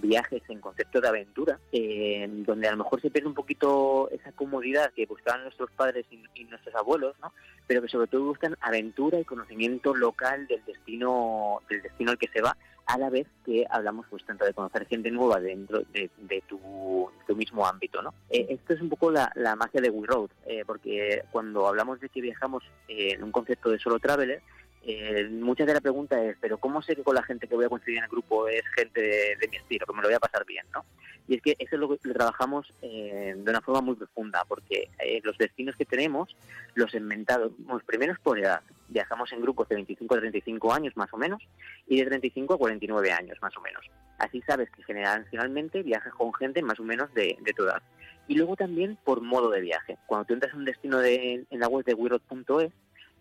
viajes 0.01 0.43
en 0.47 0.59
concepto 0.59 1.01
de 1.01 1.07
aventura, 1.07 1.59
eh, 1.71 2.27
donde 2.29 2.67
a 2.67 2.71
lo 2.71 2.77
mejor 2.77 3.01
se 3.01 3.09
pierde 3.09 3.27
un 3.27 3.33
poquito 3.33 4.09
esa 4.11 4.31
comodidad 4.33 4.91
que 4.93 5.07
buscaban 5.07 5.41
nuestros 5.41 5.71
padres 5.71 6.05
y, 6.11 6.43
nuestros 6.45 6.75
abuelos, 6.75 7.15
¿no? 7.21 7.33
pero 7.67 7.81
que 7.81 7.89
sobre 7.89 8.07
todo 8.07 8.25
buscan 8.25 8.55
aventura 8.61 9.19
y 9.19 9.25
conocimiento 9.25 9.95
local 9.95 10.47
del 10.47 10.63
destino, 10.65 11.61
del 11.69 11.81
destino 11.81 12.11
al 12.11 12.17
que 12.17 12.27
se 12.27 12.41
va, 12.41 12.55
a 12.85 12.97
la 12.97 13.09
vez 13.09 13.27
que 13.45 13.65
hablamos 13.69 14.05
pues 14.09 14.23
tanto 14.25 14.45
de 14.45 14.53
conocer 14.53 14.87
gente 14.87 15.11
nueva 15.11 15.39
dentro 15.39 15.81
de, 15.91 16.09
tu, 16.47 17.09
mismo 17.35 17.65
ámbito. 17.65 18.01
¿no? 18.01 18.13
esto 18.29 18.73
es 18.73 18.81
un 18.81 18.89
poco 18.89 19.11
la, 19.11 19.31
magia 19.57 19.81
de 19.81 19.89
We 19.89 20.07
Road, 20.07 20.29
porque 20.65 21.23
cuando 21.31 21.67
hablamos 21.67 21.99
de 21.99 22.09
que 22.09 22.21
viajamos 22.21 22.63
en 22.87 23.23
un 23.23 23.31
concepto 23.31 23.69
de 23.69 23.79
solo 23.79 23.99
traveler, 23.99 24.41
eh, 24.83 25.27
muchas 25.29 25.67
de 25.67 25.73
la 25.73 25.81
pregunta 25.81 26.23
es, 26.23 26.37
pero 26.39 26.57
¿cómo 26.57 26.81
sé 26.81 26.95
que 26.95 27.03
con 27.03 27.15
la 27.15 27.23
gente 27.23 27.47
que 27.47 27.55
voy 27.55 27.65
a 27.65 27.69
conseguir 27.69 27.97
en 27.97 28.05
el 28.05 28.09
grupo 28.09 28.47
es 28.47 28.63
gente 28.75 29.01
de, 29.01 29.47
mi 29.49 29.57
estilo, 29.57 29.85
que 29.85 29.93
me 29.93 30.01
lo 30.01 30.07
voy 30.07 30.15
a 30.15 30.19
pasar 30.19 30.45
bien? 30.45 30.65
¿no? 30.73 30.85
Y 31.27 31.35
es 31.35 31.41
que 31.41 31.55
eso 31.59 31.75
es 31.75 31.79
lo 31.79 31.89
que 31.89 31.97
trabajamos 31.97 32.73
eh, 32.81 33.35
de 33.37 33.51
una 33.51 33.61
forma 33.61 33.81
muy 33.81 33.95
profunda, 33.95 34.45
porque 34.47 34.89
eh, 34.99 35.19
los 35.23 35.37
destinos 35.37 35.75
que 35.75 35.85
tenemos 35.85 36.35
los 36.75 36.93
inventamos 36.93 37.51
primero 37.85 38.15
por 38.23 38.39
edad. 38.39 38.61
Viajamos 38.87 39.31
en 39.33 39.41
grupos 39.41 39.67
de 39.69 39.75
25 39.75 40.15
a 40.15 40.19
35 40.19 40.73
años 40.73 40.97
más 40.97 41.13
o 41.13 41.17
menos 41.17 41.43
y 41.87 41.99
de 41.99 42.05
35 42.05 42.53
a 42.53 42.57
49 42.57 43.11
años 43.11 43.37
más 43.41 43.55
o 43.57 43.61
menos. 43.61 43.85
Así 44.17 44.41
sabes 44.41 44.69
que 44.71 44.83
generacionalmente 44.83 45.83
viajas 45.83 46.13
con 46.13 46.33
gente 46.33 46.61
más 46.61 46.79
o 46.79 46.83
menos 46.83 47.13
de, 47.13 47.37
de 47.41 47.51
edad. 47.57 47.83
Y 48.27 48.35
luego 48.35 48.55
también 48.55 48.97
por 49.03 49.21
modo 49.21 49.49
de 49.49 49.61
viaje. 49.61 49.97
Cuando 50.07 50.25
tú 50.25 50.33
entras 50.33 50.53
en 50.53 50.59
un 50.59 50.65
destino 50.65 50.99
de, 50.99 51.45
en 51.49 51.59
la 51.59 51.67
web 51.67 51.85
de 51.85 51.93
wirod.es, 51.93 52.71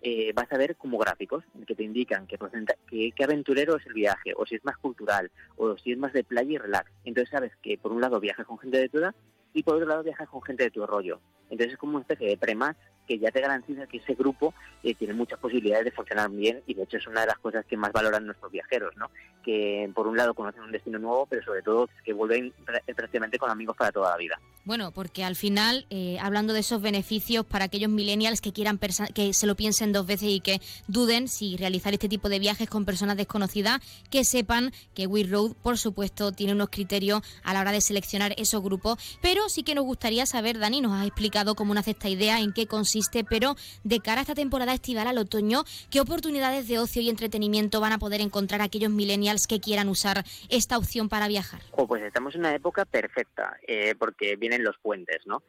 eh, 0.03 0.33
vas 0.35 0.51
a 0.53 0.59
ver 0.59 0.77
como 0.77 0.99
gráficos 0.99 1.45
que 1.67 1.75
te 1.75 1.83
indican 1.83 2.27
qué 2.27 2.39
que, 3.15 3.25
aventurero 3.25 3.77
es 3.77 3.87
el 3.87 3.95
viaje, 3.95 4.33
o 4.37 4.47
si 4.47 4.55
es 4.55 4.65
más 4.65 4.77
cultural, 4.79 5.31
o 5.57 5.77
si 5.77 5.93
es 5.93 5.99
más 5.99 6.13
de 6.13 6.25
playa 6.25 6.53
y 6.53 6.59
relax. 6.59 6.91
Entonces 7.05 7.31
sabes 7.31 7.53
que 7.63 7.79
por 7.79 7.93
un 7.93 8.01
lado 8.01 8.21
viajas 8.21 8.47
con 8.47 8.59
gente 8.59 8.79
de 8.79 8.89
tu 8.89 8.99
edad 8.99 9.15
y 9.53 9.63
por 9.63 9.77
otro 9.77 9.89
lado 9.89 10.03
viajas 10.03 10.29
con 10.29 10.43
gente 10.43 10.65
de 10.65 10.71
tu 10.71 10.87
rollo. 10.87 11.21
Entonces 11.51 11.73
es 11.73 11.79
como 11.79 11.93
una 11.93 12.03
especie 12.03 12.29
de 12.29 12.37
prematch 12.37 12.79
que 13.09 13.19
ya 13.19 13.31
te 13.31 13.41
garantiza 13.41 13.87
que 13.87 13.97
ese 13.97 14.15
grupo 14.15 14.53
eh, 14.83 14.95
tiene 14.95 15.15
muchas 15.15 15.39
posibilidades 15.39 15.87
de 15.87 15.93
funcionar 15.93 16.31
bien 16.31 16.63
y 16.67 16.75
de 16.75 16.83
hecho 16.83 16.99
es 16.99 17.07
una 17.07 17.23
de 17.23 17.29
las 17.29 17.39
cosas 17.39 17.65
que 17.65 17.77
más 17.77 17.91
valoran 17.91 18.27
nuestros 18.27 18.53
viajeros, 18.53 18.95
¿no? 18.97 19.11
Que 19.43 19.91
por 19.95 20.07
un 20.07 20.17
lado 20.17 20.35
conocen 20.35 20.63
un 20.63 20.73
destino 20.73 20.99
nuevo, 20.99 21.27
pero 21.27 21.43
sobre 21.43 21.63
todo 21.63 21.89
que 22.05 22.13
vuelven 22.13 22.53
prácticamente 22.95 23.39
con 23.39 23.51
amigos 23.51 23.77
para 23.77 23.91
toda 23.91 24.11
la 24.11 24.17
vida. 24.19 24.39
Bueno, 24.65 24.93
porque 24.93 25.25
al 25.25 25.37
final, 25.37 25.87
eh, 25.89 26.19
hablando 26.21 26.53
de 26.53 26.61
esos 26.61 26.83
beneficios 26.83 27.47
para 27.47 27.65
aquellos 27.65 27.91
millennials 27.91 28.43
que 28.43 28.53
quieran 28.53 28.79
que 29.15 29.33
se 29.33 29.47
lo 29.47 29.55
piensen 29.55 29.93
dos 29.93 30.07
veces 30.07 30.29
y 30.29 30.41
que 30.41 30.61
duden 30.87 31.29
si 31.29 31.57
realizar 31.57 31.95
este 31.95 32.11
tipo 32.11 32.29
de 32.29 32.39
viajes 32.39 32.69
con 32.69 32.85
personas 32.85 33.17
desconocidas, 33.17 33.81
que 34.11 34.25
sepan 34.25 34.73
que 34.95 35.07
We 35.07 35.25
Road, 35.25 35.55
por 35.63 35.79
supuesto, 35.79 36.33
tiene 36.33 36.53
unos 36.53 36.69
criterios 36.69 37.23
a 37.43 37.55
la 37.55 37.63
hora 37.63 37.73
de 37.73 37.81
seleccionar 37.81 38.35
esos 38.37 38.63
grupos, 38.63 39.19
pero 39.23 39.49
sí 39.49 39.63
que 39.63 39.75
nos 39.75 39.87
gustaría 39.87 40.27
saber, 40.27 40.59
Dani, 40.59 40.83
nos 40.83 40.93
has 40.93 41.07
explicado 41.07 41.55
cómo 41.55 41.73
nace 41.73 41.93
esta 41.93 42.11
idea, 42.11 42.41
en 42.41 42.53
qué 42.53 42.67
consiste, 42.67 42.98
pero 43.29 43.55
de 43.85 44.01
cara 44.01 44.21
a 44.21 44.23
esta 44.23 44.35
temporada 44.35 44.75
estival 44.75 45.07
al 45.07 45.19
otoño, 45.19 45.65
¿qué 45.91 46.01
oportunidades 46.01 46.69
de 46.69 46.79
ocio 46.79 47.03
y 47.03 47.09
entretenimiento 47.09 47.81
van 47.81 47.93
a 47.93 47.99
poder 47.99 48.21
encontrar 48.21 48.61
aquellos 48.61 48.91
millennials 48.91 49.47
que 49.47 49.61
quieran 49.61 49.89
usar 49.89 50.25
esta 50.49 50.79
opción 50.79 51.09
para 51.09 51.29
viajar? 51.29 51.61
pues 51.87 52.03
estamos 52.03 52.35
en 52.35 52.41
una 52.41 52.55
época 52.55 52.85
perfecta, 52.85 53.57
eh, 53.67 53.95
porque 53.99 54.37
viene 54.37 54.59
los 54.59 54.77
puentes, 54.79 55.27
¿no? 55.27 55.43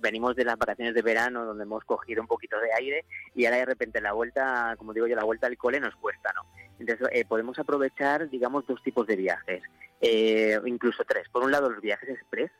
venimos 0.00 0.36
de 0.36 0.44
las 0.44 0.58
vacaciones 0.58 0.94
de 0.94 1.00
verano 1.00 1.44
donde 1.46 1.64
hemos 1.64 1.82
cogido 1.84 2.20
un 2.20 2.28
poquito 2.28 2.58
de 2.60 2.68
aire 2.78 3.06
y 3.34 3.46
ahora 3.46 3.56
de 3.56 3.64
repente 3.64 4.00
la 4.00 4.12
vuelta, 4.12 4.74
como 4.76 4.92
digo 4.92 5.06
yo, 5.06 5.16
la 5.16 5.24
vuelta 5.24 5.46
al 5.46 5.56
cole 5.56 5.80
nos 5.80 5.96
cuesta, 5.96 6.32
¿no? 6.34 6.42
Entonces 6.78 7.08
eh, 7.12 7.24
podemos 7.24 7.58
aprovechar, 7.58 8.28
digamos, 8.28 8.66
dos 8.66 8.82
tipos 8.82 9.06
de 9.06 9.16
viajes, 9.16 9.62
eh, 10.00 10.60
incluso 10.66 11.02
tres. 11.04 11.28
Por 11.30 11.42
un 11.42 11.50
lado, 11.50 11.70
los 11.70 11.80
viajes 11.80 12.10
express. 12.10 12.50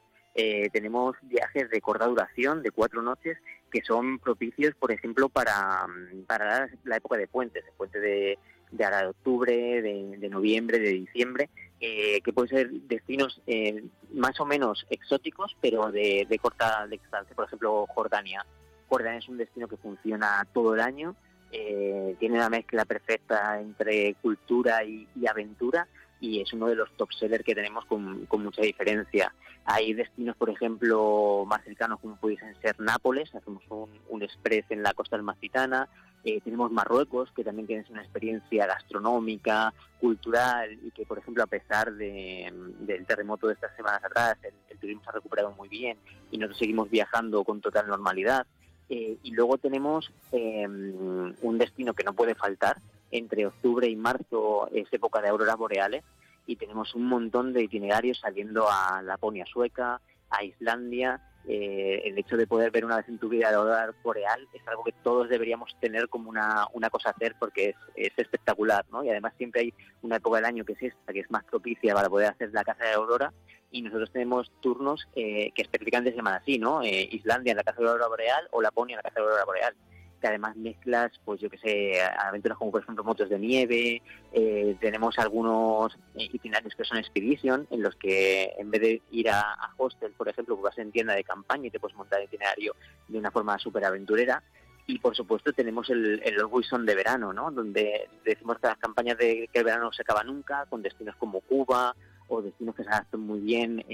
Eh, 0.40 0.70
tenemos 0.72 1.16
viajes 1.22 1.68
de 1.68 1.81
corta 1.81 2.07
duración, 2.07 2.62
de 2.62 2.70
cuatro 2.70 3.03
noches, 3.03 3.38
que 3.72 3.83
son 3.83 4.20
propicios, 4.20 4.72
por 4.77 4.92
ejemplo, 4.92 5.29
para, 5.29 5.85
para 6.29 6.68
la 6.85 6.96
época 6.96 7.16
de 7.16 7.27
puentes, 7.27 7.64
el 7.66 7.72
puente 7.77 7.98
de, 7.98 8.38
de, 8.70 8.87
de 8.87 9.07
octubre, 9.09 9.83
de, 9.83 10.16
de 10.16 10.29
noviembre, 10.29 10.79
de 10.79 10.90
diciembre, 10.90 11.51
eh, 11.81 12.20
que 12.22 12.33
pueden 12.33 12.51
ser 12.51 12.70
destinos 12.70 13.40
eh, 13.48 13.85
más 14.12 14.38
o 14.38 14.44
menos 14.44 14.87
exóticos, 14.90 15.57
pero 15.61 15.90
de, 15.90 16.38
corta 16.40 16.87
distancia. 16.87 17.35
Por 17.35 17.46
ejemplo, 17.46 17.87
Jordania. 17.88 18.46
Jordania 18.88 19.18
es 19.18 19.29
un 19.29 19.38
destino 19.38 19.66
que 19.66 19.77
funciona 19.77 20.46
todo 20.53 20.74
el 20.74 20.81
año, 20.81 21.16
eh, 21.51 22.14
tiene 22.20 22.37
una 22.37 22.48
mezcla 22.48 22.85
perfecta 22.85 23.61
entre 23.61 24.14
cultura 24.14 24.85
y, 24.85 25.09
aventura 25.29 25.88
y 26.20 26.40
es 26.40 26.52
uno 26.52 26.66
de 26.66 26.74
los 26.74 26.90
top 26.96 27.12
sellers 27.12 27.44
que 27.44 27.54
tenemos 27.54 27.85
con, 27.85 28.26
mucha 28.31 28.62
diferencia. 28.62 29.34
Hay 29.64 29.93
destinos, 29.95 30.36
por 30.36 30.51
ejemplo, 30.51 31.45
más 31.47 31.62
cercanos 31.64 32.01
como 32.01 32.16
pudiesen 32.16 32.55
ser 32.61 32.78
Nápoles, 32.80 33.34
hacemos 33.34 33.62
un, 33.68 33.90
un 34.09 34.22
express 34.22 34.64
en 34.70 34.82
la 34.82 34.95
costa 34.95 35.16
almacitana, 35.16 35.88
eh, 36.24 36.40
tenemos 36.43 36.70
Marruecos, 36.70 37.30
que 37.34 37.45
también 37.45 37.66
tiene 37.66 37.84
una 37.90 38.03
experiencia 38.03 38.66
gastronómica, 38.66 39.72
cultural, 40.01 40.78
y 40.82 40.90
que, 40.90 41.07
por 41.07 41.18
ejemplo, 41.18 41.45
a 41.45 41.47
pesar 41.47 41.95
del 41.95 43.07
terremoto 43.07 43.47
de 43.47 43.55
estas 43.55 43.74
semanas 43.76 44.03
atrás, 44.05 44.36
el, 44.43 44.78
turismo 44.78 45.03
se 45.03 45.11
ha 45.11 45.12
recuperado 45.12 45.51
muy 45.53 45.68
bien 45.68 45.99
y 46.30 46.38
nosotros 46.38 46.59
seguimos 46.59 46.88
viajando 46.90 47.43
con 47.45 47.61
total 47.61 47.88
normalidad. 47.88 48.47
Eh, 48.88 49.18
y 49.22 49.32
luego 49.32 49.59
tenemos 49.59 50.12
em, 50.32 51.34
un 51.43 51.59
destino 51.59 51.95
que 51.95 52.05
no 52.05 52.12
puede 52.12 52.34
faltar, 52.34 52.76
entre 53.11 53.46
octubre 53.46 53.88
y 53.88 53.96
marzo 53.96 54.68
es 54.72 54.86
época 54.92 55.20
de 55.20 55.28
auroras 55.28 55.56
boreales, 55.56 56.04
y 56.46 56.56
tenemos 56.56 56.94
un 56.94 57.06
montón 57.06 57.52
de 57.52 57.62
itinerarios 57.62 58.20
saliendo 58.20 58.66
a 58.70 59.02
Laponia 59.02 59.44
sueca, 59.46 60.00
a 60.30 60.44
Islandia, 60.44 61.20
eh, 61.50 62.02
el 62.04 62.18
hecho 62.18 62.36
de 62.36 62.46
poder 62.46 62.70
ver 62.70 62.84
una 62.84 62.98
vez 62.98 63.09
en 63.09 63.18
tu 63.18 63.30
vida 63.30 63.50
la 63.50 63.56
aurora 63.56 63.94
boreal 64.02 64.46
es 64.52 64.68
algo 64.68 64.84
que 64.84 64.92
todos 65.02 65.30
deberíamos 65.30 65.74
tener 65.80 66.09
como 66.11 66.28
una, 66.28 66.66
una 66.74 66.90
cosa 66.90 67.09
a 67.09 67.12
hacer 67.12 67.36
porque 67.38 67.70
es, 67.70 67.76
es, 67.94 68.12
espectacular, 68.18 68.84
¿no? 68.90 69.02
Y 69.02 69.09
además 69.09 69.32
siempre 69.38 69.62
hay 69.62 69.74
una 70.02 70.16
época 70.16 70.36
del 70.36 70.44
año 70.44 70.64
que 70.66 70.74
es 70.74 70.82
esta, 70.82 71.11
que 71.11 71.20
es 71.20 71.30
más 71.30 71.44
propicia 71.44 71.94
para 71.94 72.11
poder 72.11 72.28
hacer 72.28 72.50
la 72.52 72.64
caza 72.64 72.84
de 72.84 72.92
aurora 72.92 73.32
y 73.70 73.80
nosotros 73.80 74.12
tenemos 74.12 74.52
turnos 74.61 75.09
eh, 75.14 75.50
que 75.54 75.62
específicamente 75.62 76.11
se 76.11 76.16
llaman 76.16 76.34
así, 76.34 76.59
¿no? 76.59 76.82
Eh, 76.82 77.09
Islandia 77.12 77.52
en 77.52 77.56
la 77.56 77.64
caza 77.64 77.80
de 77.80 77.88
aurora 77.88 78.09
boreal 78.09 78.48
o 78.50 78.61
Laponia 78.61 78.94
en 78.94 78.98
la 78.98 79.02
caza 79.04 79.20
de 79.20 79.26
aurora 79.26 79.44
boreal 79.46 79.74
que 80.19 80.27
además 80.27 80.57
mezclas, 80.57 81.12
pues 81.25 81.41
yo 81.41 81.49
que 81.51 81.59
sé, 81.59 82.01
aventuras 82.03 82.59
como 82.59 82.71
por 82.71 82.83
ejemplo 82.83 83.05
motos 83.05 83.29
de 83.29 83.39
nieve, 83.39 84.03
eh, 84.33 84.77
tenemos 84.81 85.19
algunos 85.19 85.97
itinerarios 86.14 86.75
que 86.75 86.85
son 86.85 86.99
expedition, 86.99 87.66
en 87.71 87.83
los 87.83 87.97
que 87.97 88.53
en 88.59 88.71
vez 88.71 88.81
de 88.81 89.03
ir 89.11 89.31
a, 89.31 89.73
hostel, 89.77 90.12
por 90.12 90.29
ejemplo, 90.29 90.57
pues 90.57 90.71
vas 90.75 90.79
en 90.79 90.93
tienda 90.93 91.14
de 91.14 91.25
campaña 91.25 91.66
y 91.66 91.71
te 91.71 91.81
puedes 91.81 91.97
montar 91.97 92.23
itinerario 92.23 92.75
de 93.09 93.19
una 93.19 93.31
forma 93.31 93.59
súper 93.59 93.85
aventurera. 93.85 94.43
Y 94.87 94.99
por 95.01 95.14
supuesto 95.14 95.53
tenemos 95.53 95.91
el, 95.91 96.23
el 96.25 96.43
Wilson 96.45 96.87
de 96.87 96.95
verano, 96.95 97.35
¿no? 97.35 97.51
Donde 97.51 98.09
decimos 98.25 98.59
que 98.59 98.69
las 98.69 98.79
campañas 98.79 99.19
de 99.19 99.49
que 99.53 99.59
el 99.59 99.64
verano 99.64 99.85
no 99.85 99.93
se 99.93 100.01
acaba 100.01 100.25
nunca, 100.25 100.64
con 100.66 100.83
destinos 100.83 101.14
como 101.16 101.41
Cuba 101.41 101.95
o 102.29 102.43
destinos 102.43 102.75
que 102.75 102.85
se 102.85 102.91
adaptan 102.91 103.21
muy 103.21 103.41
bien 103.41 103.85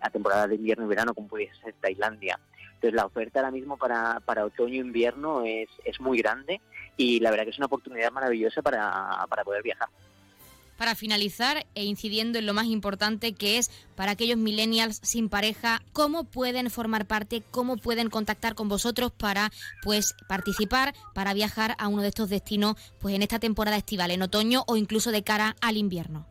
a 0.00 0.10
temporada 0.10 0.46
de 0.46 0.56
invierno 0.56 0.84
y 0.84 0.88
verano, 0.88 1.14
como 1.14 1.28
puede 1.28 1.50
ser 1.62 1.74
Tailandia. 1.80 2.38
Entonces 2.76 2.94
la 2.94 3.06
oferta 3.06 3.40
ahora 3.40 3.50
mismo 3.50 3.76
para, 3.76 4.20
para 4.20 4.44
otoño 4.44 4.74
e 4.74 4.86
invierno 4.86 5.42
es, 5.44 5.68
es 5.84 5.98
muy 6.00 6.18
grande 6.18 6.60
y 6.96 7.20
la 7.20 7.30
verdad 7.30 7.44
que 7.44 7.50
es 7.50 7.58
una 7.58 7.66
oportunidad 7.66 8.12
maravillosa 8.12 8.62
para, 8.62 9.24
para 9.28 9.44
poder 9.44 9.62
viajar. 9.62 9.88
Para 10.76 10.94
finalizar 10.94 11.64
e 11.74 11.84
incidiendo 11.84 12.38
en 12.38 12.44
lo 12.44 12.52
más 12.52 12.66
importante 12.66 13.32
que 13.32 13.56
es 13.56 13.70
para 13.94 14.10
aquellos 14.10 14.36
millennials 14.36 15.00
sin 15.02 15.30
pareja, 15.30 15.80
cómo 15.94 16.24
pueden 16.24 16.68
formar 16.68 17.06
parte, 17.06 17.42
cómo 17.50 17.78
pueden 17.78 18.10
contactar 18.10 18.54
con 18.54 18.68
vosotros 18.68 19.10
para 19.10 19.50
pues 19.82 20.14
participar, 20.28 20.94
para 21.14 21.32
viajar 21.32 21.76
a 21.78 21.88
uno 21.88 22.02
de 22.02 22.08
estos 22.08 22.28
destinos 22.28 22.76
pues 23.00 23.14
en 23.14 23.22
esta 23.22 23.38
temporada 23.38 23.78
estival, 23.78 24.10
en 24.10 24.20
otoño 24.20 24.64
o 24.66 24.76
incluso 24.76 25.12
de 25.12 25.24
cara 25.24 25.56
al 25.62 25.78
invierno. 25.78 26.26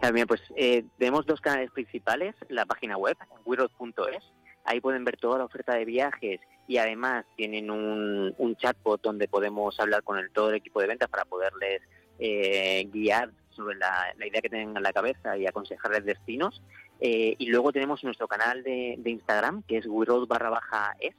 Claro, 0.00 0.26
pues 0.26 0.42
eh, 0.56 0.84
tenemos 0.98 1.26
dos 1.26 1.40
canales 1.40 1.70
principales, 1.70 2.34
la 2.48 2.64
página 2.64 2.96
web, 2.96 3.16
wirod.es, 3.44 4.24
Ahí 4.70 4.80
pueden 4.80 5.04
ver 5.04 5.16
toda 5.16 5.38
la 5.38 5.46
oferta 5.46 5.74
de 5.74 5.84
viajes 5.84 6.40
y 6.68 6.78
además 6.78 7.24
tienen 7.34 7.72
un, 7.72 8.32
un 8.38 8.54
chatbot 8.54 9.02
donde 9.02 9.26
podemos 9.26 9.80
hablar 9.80 10.04
con 10.04 10.16
el, 10.16 10.30
todo 10.30 10.50
el 10.50 10.54
equipo 10.54 10.80
de 10.80 10.86
ventas 10.86 11.08
para 11.08 11.24
poderles 11.24 11.82
eh, 12.20 12.88
guiar 12.92 13.32
sobre 13.50 13.76
la, 13.78 14.14
idea 14.24 14.40
que 14.40 14.48
tengan 14.48 14.76
en 14.76 14.82
la 14.84 14.92
cabeza 14.92 15.36
y 15.36 15.44
aconsejarles 15.44 16.04
destinos. 16.04 16.62
Eh, 17.00 17.34
y 17.36 17.46
luego 17.46 17.72
tenemos 17.72 18.04
nuestro 18.04 18.28
canal 18.28 18.62
de, 18.62 18.96
Instagram, 19.04 19.64
que 19.64 19.78
es 19.78 19.86
wiroad 19.88 20.28
barra 20.28 20.50
baja 20.50 20.94
es, 21.00 21.16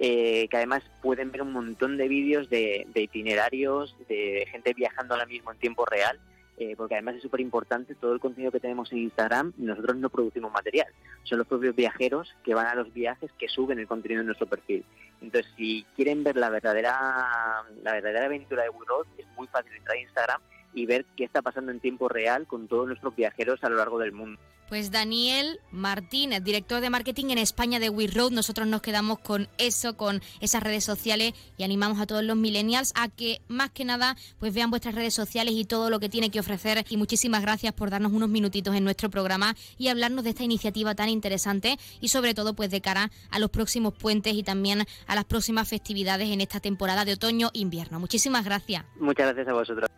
eh, 0.00 0.48
que 0.48 0.56
además 0.56 0.82
pueden 1.02 1.30
ver 1.30 1.42
un 1.42 1.52
montón 1.52 1.96
de 1.96 2.08
vídeos 2.08 2.50
de, 2.50 2.88
de 2.92 3.02
itinerarios, 3.02 3.96
de 4.08 4.48
gente 4.50 4.74
viajando 4.74 5.14
ahora 5.14 5.26
mismo 5.26 5.52
en 5.52 5.58
tiempo 5.58 5.86
real 5.86 6.18
eh, 6.60 6.74
porque 6.76 6.94
además 6.94 7.14
es 7.14 7.22
súper 7.22 7.40
importante 7.40 7.94
todo 7.94 8.12
el 8.12 8.20
contenido 8.20 8.52
que 8.52 8.60
tenemos 8.60 8.92
en 8.92 8.98
Instagram, 8.98 9.54
nosotros 9.56 9.96
no 9.96 10.10
producimos 10.10 10.52
material, 10.52 10.88
son 11.22 11.38
los 11.38 11.46
propios 11.46 11.74
viajeros 11.74 12.34
que 12.44 12.54
van 12.54 12.66
a 12.66 12.74
los 12.74 12.92
viajes 12.92 13.32
que 13.38 13.48
suben 13.48 13.78
el 13.78 13.86
contenido 13.86 14.20
en 14.20 14.26
nuestro 14.26 14.46
perfil. 14.46 14.84
Entonces, 15.22 15.50
si 15.56 15.86
quieren 15.96 16.22
ver 16.22 16.36
la 16.36 16.50
verdadera, 16.50 17.64
la 17.82 17.92
verdadera 17.94 18.26
aventura 18.26 18.64
de 18.64 18.68
We 18.68 18.84
es 19.16 19.26
muy 19.38 19.46
fácil 19.46 19.72
entrar 19.74 19.96
a 19.96 20.00
Instagram 20.00 20.40
y 20.74 20.86
ver 20.86 21.04
qué 21.16 21.24
está 21.24 21.42
pasando 21.42 21.72
en 21.72 21.80
tiempo 21.80 22.08
real 22.08 22.46
con 22.46 22.68
todos 22.68 22.86
nuestros 22.86 23.14
viajeros 23.16 23.62
a 23.62 23.68
lo 23.68 23.76
largo 23.76 23.98
del 23.98 24.12
mundo. 24.12 24.40
Pues 24.70 24.92
Daniel 24.92 25.58
Martínez, 25.72 26.44
director 26.44 26.80
de 26.80 26.90
marketing 26.90 27.30
en 27.30 27.38
España 27.38 27.80
de 27.80 27.90
We 27.90 28.06
Road, 28.06 28.30
nosotros 28.30 28.68
nos 28.68 28.82
quedamos 28.82 29.18
con 29.18 29.48
eso, 29.58 29.96
con 29.96 30.22
esas 30.40 30.62
redes 30.62 30.84
sociales 30.84 31.34
y 31.58 31.64
animamos 31.64 31.98
a 31.98 32.06
todos 32.06 32.22
los 32.22 32.36
millennials 32.36 32.92
a 32.94 33.08
que 33.08 33.40
más 33.48 33.72
que 33.72 33.84
nada 33.84 34.16
pues 34.38 34.54
vean 34.54 34.70
vuestras 34.70 34.94
redes 34.94 35.12
sociales 35.12 35.54
y 35.56 35.64
todo 35.64 35.90
lo 35.90 35.98
que 35.98 36.08
tiene 36.08 36.30
que 36.30 36.38
ofrecer 36.38 36.84
y 36.88 36.96
muchísimas 36.96 37.42
gracias 37.42 37.72
por 37.72 37.90
darnos 37.90 38.12
unos 38.12 38.28
minutitos 38.28 38.76
en 38.76 38.84
nuestro 38.84 39.10
programa 39.10 39.56
y 39.76 39.88
hablarnos 39.88 40.22
de 40.22 40.30
esta 40.30 40.44
iniciativa 40.44 40.94
tan 40.94 41.08
interesante 41.08 41.76
y 42.00 42.10
sobre 42.10 42.34
todo 42.34 42.54
pues 42.54 42.70
de 42.70 42.80
cara 42.80 43.10
a 43.32 43.40
los 43.40 43.50
próximos 43.50 43.94
puentes 43.94 44.34
y 44.34 44.44
también 44.44 44.84
a 45.08 45.14
las 45.16 45.24
próximas 45.24 45.68
festividades 45.68 46.28
en 46.30 46.40
esta 46.40 46.60
temporada 46.60 47.04
de 47.04 47.14
otoño-invierno. 47.14 47.98
Muchísimas 47.98 48.44
gracias. 48.44 48.84
Muchas 49.00 49.26
gracias 49.26 49.48
a 49.48 49.52
vosotros. 49.52 49.90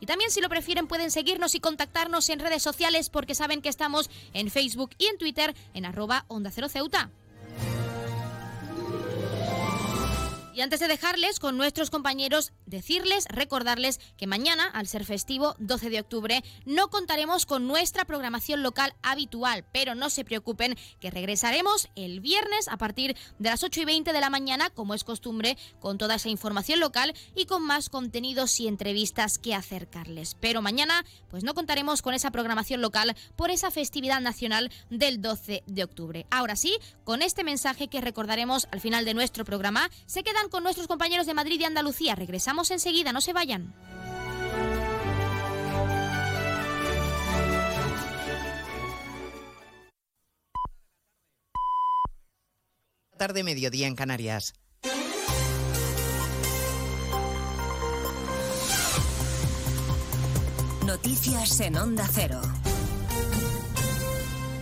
Y 0.00 0.06
también 0.06 0.30
si 0.30 0.40
lo 0.40 0.48
prefieren 0.48 0.86
pueden 0.86 1.10
seguirnos 1.10 1.54
y 1.54 1.60
contactarnos 1.60 2.28
en 2.30 2.40
redes 2.40 2.62
sociales 2.62 3.10
porque 3.10 3.34
saben 3.34 3.60
que 3.60 3.68
estamos 3.68 4.10
en 4.32 4.50
Facebook 4.50 4.90
y 4.98 5.06
en 5.06 5.18
Twitter 5.18 5.54
en 5.74 5.84
arroba 5.84 6.24
onda 6.28 6.50
cero 6.50 6.68
ceuta. 6.68 7.10
Y 10.60 10.62
antes 10.62 10.80
de 10.80 10.88
dejarles 10.88 11.40
con 11.40 11.56
nuestros 11.56 11.88
compañeros, 11.88 12.52
decirles, 12.66 13.24
recordarles 13.30 13.98
que 14.18 14.26
mañana, 14.26 14.66
al 14.66 14.86
ser 14.86 15.06
festivo, 15.06 15.54
12 15.58 15.88
de 15.88 16.00
octubre, 16.00 16.44
no 16.66 16.88
contaremos 16.90 17.46
con 17.46 17.66
nuestra 17.66 18.04
programación 18.04 18.62
local 18.62 18.92
habitual, 19.02 19.64
pero 19.72 19.94
no 19.94 20.10
se 20.10 20.22
preocupen 20.22 20.76
que 21.00 21.10
regresaremos 21.10 21.88
el 21.96 22.20
viernes 22.20 22.68
a 22.68 22.76
partir 22.76 23.16
de 23.38 23.48
las 23.48 23.64
8 23.64 23.80
y 23.80 23.84
20 23.86 24.12
de 24.12 24.20
la 24.20 24.28
mañana, 24.28 24.68
como 24.68 24.92
es 24.92 25.02
costumbre, 25.02 25.56
con 25.80 25.96
toda 25.96 26.16
esa 26.16 26.28
información 26.28 26.78
local 26.78 27.14
y 27.34 27.46
con 27.46 27.62
más 27.62 27.88
contenidos 27.88 28.60
y 28.60 28.68
entrevistas 28.68 29.38
que 29.38 29.54
acercarles. 29.54 30.36
Pero 30.40 30.60
mañana, 30.60 31.06
pues 31.30 31.42
no 31.42 31.54
contaremos 31.54 32.02
con 32.02 32.12
esa 32.12 32.32
programación 32.32 32.82
local 32.82 33.16
por 33.34 33.50
esa 33.50 33.70
festividad 33.70 34.20
nacional 34.20 34.70
del 34.90 35.22
12 35.22 35.62
de 35.66 35.84
octubre. 35.84 36.26
Ahora 36.30 36.54
sí, 36.54 36.76
con 37.04 37.22
este 37.22 37.44
mensaje 37.44 37.88
que 37.88 38.02
recordaremos 38.02 38.68
al 38.72 38.82
final 38.82 39.06
de 39.06 39.14
nuestro 39.14 39.46
programa, 39.46 39.88
se 40.04 40.22
queda 40.22 40.49
con 40.50 40.62
nuestros 40.62 40.86
compañeros 40.86 41.26
de 41.26 41.34
Madrid 41.34 41.60
y 41.60 41.64
Andalucía. 41.64 42.14
Regresamos 42.14 42.70
enseguida, 42.70 43.12
no 43.12 43.20
se 43.20 43.32
vayan. 43.32 43.74
Tarde 53.16 53.44
mediodía 53.44 53.86
en 53.86 53.94
Canarias. 53.94 54.54
Noticias 60.86 61.60
en 61.60 61.76
Onda 61.76 62.08
Cero. 62.10 62.40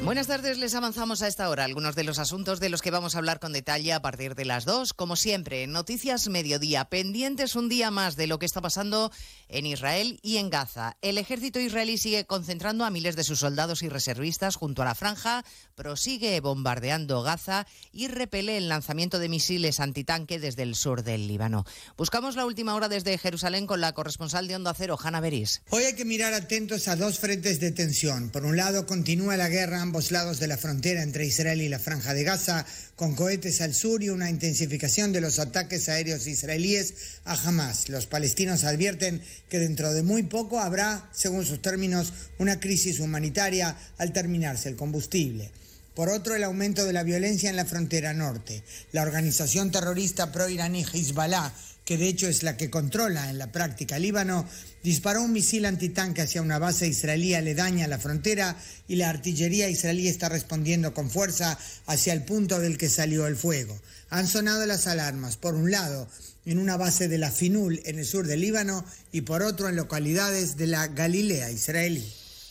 Buenas 0.05 0.29
tardes, 0.29 0.59
les 0.59 0.75
avanzamos 0.75 1.21
a 1.23 1.27
esta 1.27 1.51
hora 1.51 1.65
algunos 1.65 1.95
de 1.95 2.05
los 2.05 2.19
asuntos 2.19 2.61
de 2.61 2.71
los 2.71 2.81
que 2.81 2.93
vamos 2.93 3.15
a 3.15 3.19
hablar 3.19 3.41
con 3.41 3.53
detalle 3.53 3.93
a 3.93 4.01
partir 4.01 4.37
de 4.37 4.45
las 4.45 4.65
dos. 4.65 4.95
Como 4.95 5.17
siempre, 5.17 5.67
Noticias 5.67 6.29
Mediodía, 6.29 6.87
pendientes 6.87 7.57
un 7.57 7.69
día 7.69 7.91
más 7.91 8.17
de 8.17 8.29
lo 8.29 8.39
que 8.39 8.47
está 8.47 8.63
pasando 8.63 9.11
en 9.49 9.67
Israel 9.67 10.19
y 10.23 10.37
en 10.37 10.51
Gaza. 10.51 10.97
El 11.03 11.19
ejército 11.19 11.59
israelí 11.59 11.99
sigue 11.99 12.25
concentrando 12.25 12.85
a 12.85 12.91
miles 12.91 13.17
de 13.17 13.25
sus 13.25 13.41
soldados 13.41 13.83
y 13.83 13.89
reservistas 13.89 14.57
junto 14.57 14.83
a 14.83 14.87
la 14.87 14.95
franja, 14.95 15.45
prosigue 15.75 16.41
bombardeando 16.41 17.23
Gaza 17.23 17.67
y 17.93 18.07
repele 18.09 18.57
el 18.57 18.69
lanzamiento 18.69 19.19
de 19.19 19.29
misiles 19.29 19.81
antitanque 19.81 20.39
desde 20.39 20.63
el 20.63 20.75
sur 20.75 21.03
del 21.03 21.27
Líbano. 21.27 21.67
Buscamos 21.99 22.37
la 22.37 22.47
última 22.47 22.75
hora 22.75 22.89
desde 22.89 23.19
Jerusalén 23.19 23.67
con 23.67 23.81
la 23.81 23.93
corresponsal 23.93 24.47
de 24.49 24.57
Onda 24.57 24.75
Cero, 24.75 24.97
Hanna 25.03 25.21
Beris. 25.21 25.61
Hoy 25.71 25.85
hay 25.85 25.97
que 25.97 26.05
mirar 26.05 26.33
atentos 26.35 26.87
a 26.89 26.97
dos 26.97 27.19
frentes 27.19 27.61
de 27.61 27.73
tensión. 27.73 28.31
Por 28.31 28.47
un 28.47 28.57
lado, 28.57 28.87
continúa 28.87 29.37
la 29.37 29.49
guerra 29.49 29.83
ambos 29.89 30.11
lados 30.11 30.39
de 30.39 30.49
la 30.49 30.59
frontera 30.59 31.03
entre 31.03 31.25
Israel 31.25 31.63
y 31.63 31.69
la 31.71 31.79
Franja 31.79 32.13
de 32.13 32.23
Gaza, 32.23 32.67
con 32.95 33.15
cohetes 33.15 33.63
al 33.63 33.73
sur 33.73 34.03
y 34.03 34.11
una 34.11 34.29
intensificación 34.29 35.15
de 35.15 35.23
los 35.23 35.39
ataques 35.39 35.89
aéreos 35.89 36.27
israelíes 36.27 36.93
a 37.25 37.33
Hamas. 37.33 37.89
Los 37.89 38.05
palestinos 38.05 38.65
advierten 38.65 39.23
que 39.49 39.59
dentro 39.59 39.95
de 39.95 40.03
muy 40.03 40.25
poco 40.25 40.61
habrá, 40.61 41.09
según 41.15 41.47
sus 41.47 41.63
términos, 41.63 42.13
una 42.37 42.61
crisis 42.61 43.01
humanitaria 43.01 43.79
al 43.97 44.13
terminarse 44.13 44.69
el 44.69 44.77
combustible. 44.77 45.51
Por 45.95 46.11
otro, 46.11 46.35
el 46.35 46.45
aumento 46.45 46.85
de 46.85 46.93
la 46.93 47.03
violencia 47.03 47.49
en 47.49 47.57
la 47.57 47.65
frontera 47.65 48.13
norte. 48.13 48.63
La 48.93 49.01
organización 49.01 49.71
terrorista 49.71 50.31
pro-iraní 50.31 50.85
Hezbollah 50.85 51.51
que 51.89 51.97
de 51.97 52.07
hecho 52.07 52.29
es 52.29 52.43
la 52.43 52.59
que 52.59 52.69
controla 52.69 53.31
en 53.31 53.39
la 53.39 53.51
práctica 53.51 53.99
Líbano, 53.99 54.47
disparó 54.83 55.23
un 55.23 55.33
misil 55.33 55.65
antitanque 55.65 56.21
hacia 56.21 56.43
una 56.43 56.59
base 56.59 56.87
israelí 56.87 57.33
aledaña 57.33 57.87
a 57.87 57.89
la 57.89 57.99
frontera 57.99 58.59
y 58.87 58.97
la 58.97 59.09
artillería 59.09 59.71
israelí 59.71 60.07
está 60.07 60.29
respondiendo 60.29 60.93
con 60.93 61.09
fuerza 61.09 61.59
hacia 61.87 62.13
el 62.13 62.25
punto 62.25 62.59
del 62.59 62.77
que 62.77 62.91
salió 62.91 63.27
el 63.27 63.37
fuego. 63.37 63.81
Han 64.11 64.27
sonado 64.27 64.67
las 64.67 64.87
alarmas, 64.87 65.39
por 65.39 65.55
un 65.55 65.71
lado, 65.71 66.11
en 66.45 66.59
una 66.59 66.77
base 66.77 67.09
de 67.09 67.17
la 67.17 67.31
Finul 67.31 67.81
en 67.87 67.99
el 67.99 68.05
sur 68.05 68.27
del 68.27 68.43
Líbano 68.43 68.85
y 69.11 69.23
por 69.23 69.43
otro 69.43 69.71
en 69.71 69.77
localidades 69.77 70.59
de 70.59 70.67
la 70.67 70.89
Galilea 70.89 71.51
israelí. 71.51 72.05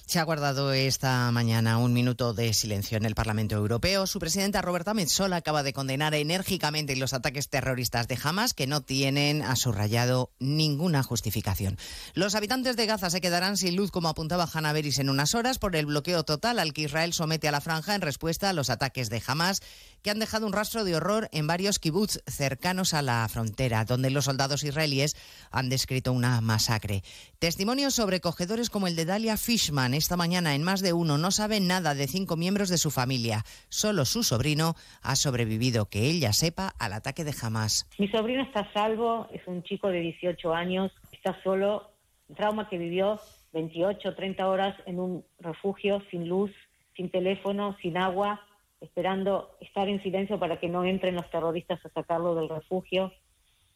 Se 0.08 0.20
ha 0.20 0.24
guardado 0.24 0.72
esta 0.72 1.30
mañana 1.34 1.80
un 1.80 1.92
minuto 1.92 2.34
de 2.34 2.54
silencio 2.54 2.98
en 2.98 3.04
el 3.04 3.14
Parlamento 3.14 3.56
Europeo. 3.56 4.08
Su 4.08 4.20
presidenta 4.20 4.62
Roberta 4.62 4.94
Metsola 4.94 5.36
acaba 5.36 5.64
de 5.64 5.74
condenar 5.74 6.14
enérgicamente 6.14 6.96
los 6.96 7.12
ataques 7.12 7.50
terroristas 7.50 8.08
de 8.08 8.18
Hamas 8.24 8.54
que 8.54 8.68
no 8.68 8.80
tienen, 8.80 9.42
a 9.42 9.58
su 9.58 9.74
rayado, 9.74 10.32
ninguna 10.40 11.04
justificación. 11.04 11.78
Los 12.14 12.36
habitantes 12.36 12.78
de 12.78 12.86
Gaza 12.86 13.10
se 13.10 13.20
quedarán 13.20 13.58
sin 13.58 13.76
luz, 13.76 13.92
como 13.92 14.08
apuntaba 14.08 14.48
Hanna 14.52 14.72
Beris 14.72 15.00
en 15.00 15.10
unas 15.10 15.36
horas, 15.36 15.60
por 15.60 15.76
el 15.76 15.88
bloqueo 15.88 16.24
total 16.24 16.60
al 16.60 16.72
que 16.72 16.84
Israel 16.84 17.12
somete 17.12 17.50
a 17.50 17.52
la 17.52 17.60
franja 17.60 17.94
en 17.94 18.00
respuesta 18.00 18.48
a 18.48 18.54
los 18.54 18.70
ataques 18.70 19.10
de 19.10 19.22
Hamas 19.28 19.60
que 20.08 20.12
han 20.12 20.20
dejado 20.20 20.48
un 20.48 20.54
rastro 20.54 20.86
de 20.86 20.96
horror 20.96 21.28
en 21.34 21.48
varios 21.48 21.80
kibbutz 21.80 22.24
cercanos 22.28 22.94
a 22.94 23.02
la 23.02 23.28
frontera, 23.28 23.84
donde 23.84 24.10
los 24.10 24.24
soldados 24.24 24.64
israelíes 24.64 25.18
han 25.52 25.68
descrito 25.68 26.14
una 26.14 26.40
masacre. 26.40 27.02
Testimonios 27.40 27.96
sobrecogedores 27.96 28.70
como 28.70 28.88
el 28.88 28.96
de 28.96 29.04
Dalia 29.04 29.36
Fishman 29.36 29.94
esta 29.94 30.16
mañana 30.16 30.56
en 30.56 30.64
más 30.64 30.80
de 30.80 30.94
uno 30.94 31.18
no 31.18 31.30
saben 31.32 31.68
nada 31.68 31.94
de 31.94 32.08
cinco 32.08 32.38
miembros 32.38 32.70
de 32.70 32.78
su 32.78 32.90
familia. 32.90 33.44
Solo 33.68 34.06
su 34.06 34.24
sobrino 34.24 34.76
ha 35.02 35.18
sobrevivido, 35.18 35.90
que 35.90 36.04
ella 36.06 36.32
sepa, 36.32 36.74
al 36.80 36.94
ataque 36.94 37.26
de 37.26 37.36
Hamas. 37.42 37.86
Mi 38.00 38.08
sobrino 38.08 38.44
está 38.44 38.62
a 38.62 38.72
salvo, 38.72 39.28
es 39.34 39.46
un 39.46 39.62
chico 39.64 39.90
de 39.90 40.00
18 40.00 40.54
años, 40.54 40.94
está 41.12 41.38
solo, 41.44 41.92
trauma 42.34 42.70
que 42.70 42.78
vivió 42.78 43.20
28, 43.52 44.16
30 44.16 44.48
horas 44.48 44.74
en 44.86 45.02
un 45.02 45.26
refugio 45.42 46.02
sin 46.10 46.30
luz, 46.30 46.52
sin 46.96 47.12
teléfono, 47.12 47.76
sin 47.82 47.98
agua, 47.98 48.47
esperando 48.82 49.58
estar 49.62 49.88
en 49.88 50.02
silencio 50.04 50.40
para 50.40 50.60
que 50.60 50.70
no 50.70 50.84
entren 50.86 51.16
los 51.16 51.30
terroristas 51.30 51.84
a 51.86 51.90
sacarlo 51.90 52.36
del 52.36 52.50
refugio. 52.50 53.12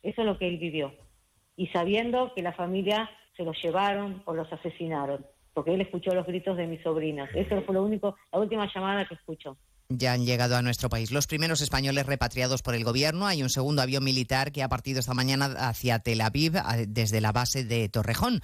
Eso 0.04 0.22
es 0.22 0.28
lo 0.28 0.38
que 0.38 0.48
él 0.48 0.58
vivió. 0.58 0.94
Y 1.56 1.68
sabiendo 1.68 2.34
que 2.34 2.42
la 2.42 2.54
familia 2.54 3.10
se 3.36 3.44
los 3.44 3.56
llevaron 3.62 4.24
o 4.26 4.34
los 4.34 4.52
asesinaron, 4.52 5.26
porque 5.54 5.74
él 5.74 5.82
escuchó 5.82 6.14
los 6.14 6.26
gritos 6.26 6.58
de 6.58 6.68
mis 6.68 6.82
sobrinas. 6.82 7.30
Eso 7.36 7.62
fue 7.64 7.76
lo 7.76 7.84
único, 7.84 8.16
la 8.32 8.40
última 8.40 8.70
llamada 8.74 9.08
que 9.08 9.16
escuchó. 9.16 9.58
Ya 9.90 10.14
han 10.14 10.26
llegado 10.26 10.56
a 10.56 10.62
nuestro 10.62 10.88
país 10.88 11.12
los 11.12 11.28
primeros 11.28 11.62
españoles 11.62 12.06
repatriados 12.06 12.62
por 12.62 12.76
el 12.76 12.86
gobierno. 12.86 13.28
Hay 13.28 13.44
un 13.44 13.50
segundo 13.50 13.82
avión 13.82 14.04
militar 14.04 14.54
que 14.54 14.64
ha 14.64 14.70
partido 14.70 15.02
esta 15.02 15.14
mañana 15.14 15.48
hacia 15.58 16.00
Tel 16.00 16.22
Aviv 16.22 16.54
desde 16.88 17.20
la 17.20 17.34
base 17.34 17.66
de 17.66 17.90
Torrejón 17.90 18.42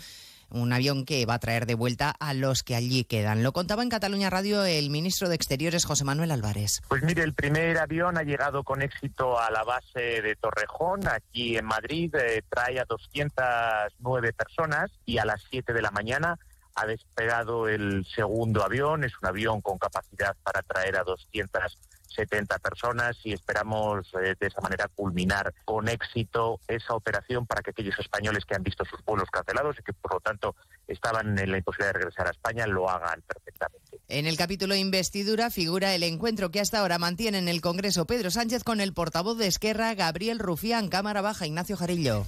un 0.50 0.74
avión 0.74 1.06
que 1.06 1.26
va 1.26 1.36
a 1.36 1.39
traer 1.39 1.66
de 1.66 1.76
vuelta 1.76 2.10
a 2.10 2.34
los 2.34 2.64
que 2.64 2.76
allí 2.76 3.04
quedan. 3.04 3.43
Lo 3.43 3.52
contaba 3.52 3.84
en 3.84 3.89
Cataluña 3.89 4.30
Radio 4.30 4.64
el 4.64 4.89
ministro 4.89 5.30
de 5.30 5.36
Exteriores, 5.36 5.86
José 5.86 6.04
Manuel 6.04 6.32
Álvarez. 6.32 6.82
Pues 6.88 7.04
mire, 7.04 7.24
el 7.24 7.34
primer 7.34 7.78
avión 7.78 8.18
ha 8.18 8.24
llegado 8.24 8.64
con 8.64 8.82
éxito 8.82 9.39
a 9.39 9.52
la 9.52 9.64
base 9.64 10.22
de 10.22 10.36
Torrejón, 10.36 11.08
aquí 11.08 11.58
en 11.58 11.66
Madrid, 11.66 12.14
eh, 12.16 12.43
trae 12.50 12.80
a 12.80 12.86
209 12.86 14.34
personas 14.34 14.91
y 15.06 15.18
a 15.18 15.26
las 15.26 15.43
7 15.50 15.74
de 15.74 15.82
la 15.82 15.91
mañana 15.91 16.38
ha 16.78 16.86
despegado 16.86 17.68
el 17.68 18.06
segundo 18.06 18.64
avión, 18.64 19.04
es 19.04 19.14
un 19.22 19.28
avión 19.28 19.62
con 19.62 19.80
capacidad 19.80 20.36
para 20.43 20.62
traer 20.62 20.98
a 20.98 21.04
200 21.04 21.78
70 22.18 22.57
personas 22.59 23.15
y 23.24 23.32
esperamos 23.32 24.07
eh, 24.22 24.36
de 24.39 24.47
esa 24.47 24.59
manera 24.61 24.89
culminar 24.93 25.53
con 25.63 25.88
éxito 25.88 26.59
esa 26.68 26.95
operación 26.95 27.45
para 27.45 27.61
que 27.61 27.70
aquellos 27.70 27.97
españoles 27.99 28.43
que 28.45 28.55
han 28.55 28.63
visto 28.63 28.84
sus 28.86 29.03
vuelos 29.05 29.30
cancelados 29.32 29.78
y 29.80 29.84
que 29.84 29.93
por 29.93 30.15
lo 30.15 30.20
tanto 30.20 30.55
estaban 30.88 31.38
en 31.38 31.51
la 31.51 31.57
imposibilidad 31.57 31.93
de 31.93 31.99
regresar 31.99 32.28
a 32.28 32.32
España 32.32 32.65
lo 32.65 32.89
hagan 32.89 33.22
perfectamente. 33.22 33.99
En 34.09 34.26
el 34.26 34.38
capítulo 34.38 34.76
investidura 34.76 35.49
figura 35.49 35.93
el 35.93 36.03
encuentro 36.03 36.49
que 36.49 36.59
hasta 36.59 36.80
ahora 36.80 36.97
mantiene 36.97 37.38
en 37.38 37.47
el 37.47 37.61
Congreso 37.61 38.05
Pedro 38.05 38.32
Sánchez 38.32 38.63
con 38.63 38.82
el 38.82 38.93
portavoz 38.93 39.38
de 39.38 39.47
Esquerra, 39.47 39.93
Gabriel 39.93 40.39
Rufián, 40.39 40.89
Cámara 40.89 41.22
Baja, 41.22 41.45
Ignacio 41.45 41.78
Jarillo. 41.78 42.26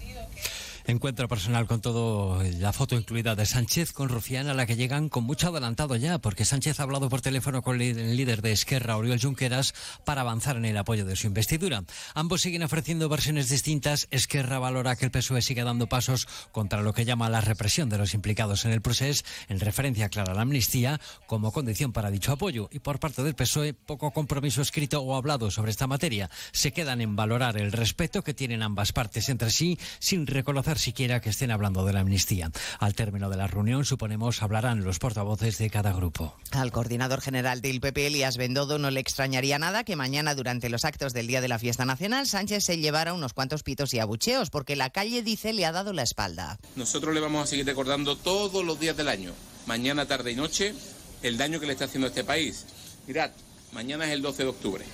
Encuentro 0.89 1.27
personal 1.27 1.67
con 1.67 1.81
todo, 1.81 2.41
la 2.57 2.73
foto 2.73 2.95
incluida 2.95 3.35
de 3.35 3.45
Sánchez 3.45 3.93
con 3.93 4.09
Rufián, 4.09 4.47
a 4.47 4.55
la 4.55 4.65
que 4.65 4.75
llegan 4.75 5.07
con 5.07 5.23
mucho 5.23 5.49
adelantado 5.49 5.95
ya, 5.95 6.17
porque 6.17 6.45
Sánchez 6.45 6.79
ha 6.79 6.83
hablado 6.83 7.09
por 7.09 7.21
teléfono 7.21 7.61
con 7.61 7.79
el 7.79 8.17
líder 8.17 8.41
de 8.41 8.53
Esquerra, 8.53 8.97
Oriol 8.97 9.21
Junqueras, 9.21 9.75
para 10.03 10.21
avanzar 10.21 10.57
en 10.57 10.65
el 10.65 10.75
apoyo 10.75 11.05
de 11.05 11.15
su 11.15 11.27
investidura. 11.27 11.83
Ambos 12.15 12.41
siguen 12.41 12.63
ofreciendo 12.63 13.07
versiones 13.07 13.49
distintas. 13.49 14.07
Esquerra 14.09 14.57
valora 14.57 14.95
que 14.95 15.05
el 15.05 15.11
PSOE 15.11 15.43
sigue 15.43 15.63
dando 15.63 15.85
pasos 15.85 16.27
contra 16.51 16.81
lo 16.81 16.91
que 16.91 17.05
llama 17.05 17.29
la 17.29 17.41
represión 17.41 17.87
de 17.89 17.99
los 17.99 18.15
implicados 18.15 18.65
en 18.65 18.71
el 18.71 18.81
proceso, 18.81 19.23
en 19.47 19.59
referencia 19.59 20.09
clara 20.09 20.31
a 20.31 20.35
la 20.35 20.41
amnistía, 20.41 20.99
como 21.27 21.51
condición 21.51 21.93
para 21.93 22.09
dicho 22.09 22.31
apoyo. 22.31 22.67
Y 22.71 22.79
por 22.79 22.99
parte 22.99 23.21
del 23.21 23.35
PSOE, 23.35 23.75
poco 23.75 24.09
compromiso 24.09 24.63
escrito 24.63 25.01
o 25.01 25.15
hablado 25.15 25.51
sobre 25.51 25.69
esta 25.69 25.85
materia. 25.85 26.31
Se 26.51 26.73
quedan 26.73 26.99
en 26.99 27.15
valorar 27.15 27.57
el 27.57 27.71
respeto 27.71 28.23
que 28.23 28.33
tienen 28.33 28.63
ambas 28.63 28.91
partes 28.91 29.29
entre 29.29 29.51
sí, 29.51 29.77
sin 29.99 30.25
reconocer 30.25 30.78
siquiera 30.79 31.21
que 31.21 31.29
estén 31.29 31.51
hablando 31.51 31.85
de 31.85 31.93
la 31.93 31.99
amnistía. 31.99 32.51
Al 32.79 32.95
término 32.95 33.29
de 33.29 33.37
la 33.37 33.47
reunión, 33.47 33.85
suponemos, 33.85 34.41
hablarán 34.41 34.83
los 34.83 34.97
portavoces 34.99 35.57
de 35.57 35.69
cada 35.69 35.93
grupo. 35.93 36.35
Al 36.51 36.71
coordinador 36.71 37.21
general 37.21 37.61
del 37.61 37.79
PP, 37.79 38.07
Elías 38.07 38.37
Bendodo, 38.37 38.79
no 38.79 38.89
le 38.89 38.99
extrañaría 38.99 39.59
nada 39.59 39.83
que 39.83 39.95
mañana, 39.95 40.33
durante 40.33 40.69
los 40.69 40.85
actos 40.85 41.13
del 41.13 41.27
Día 41.27 41.41
de 41.41 41.47
la 41.47 41.59
Fiesta 41.59 41.85
Nacional, 41.85 42.25
Sánchez 42.25 42.63
se 42.63 42.77
llevara 42.77 43.13
unos 43.13 43.33
cuantos 43.33 43.63
pitos 43.63 43.93
y 43.93 43.99
abucheos, 43.99 44.49
porque 44.49 44.75
la 44.75 44.89
calle, 44.89 45.21
dice, 45.21 45.53
le 45.53 45.65
ha 45.65 45.71
dado 45.71 45.93
la 45.93 46.03
espalda. 46.03 46.57
Nosotros 46.75 47.13
le 47.13 47.19
vamos 47.19 47.43
a 47.43 47.47
seguir 47.47 47.65
recordando 47.65 48.15
todos 48.15 48.65
los 48.65 48.79
días 48.79 48.97
del 48.97 49.09
año, 49.09 49.33
mañana, 49.67 50.07
tarde 50.07 50.31
y 50.31 50.35
noche, 50.35 50.73
el 51.21 51.37
daño 51.37 51.59
que 51.59 51.67
le 51.67 51.73
está 51.73 51.85
haciendo 51.85 52.07
a 52.07 52.09
este 52.09 52.23
país. 52.23 52.65
Mirad, 53.07 53.31
mañana 53.73 54.05
es 54.05 54.11
el 54.11 54.21
12 54.21 54.43
de 54.43 54.49
octubre 54.49 54.85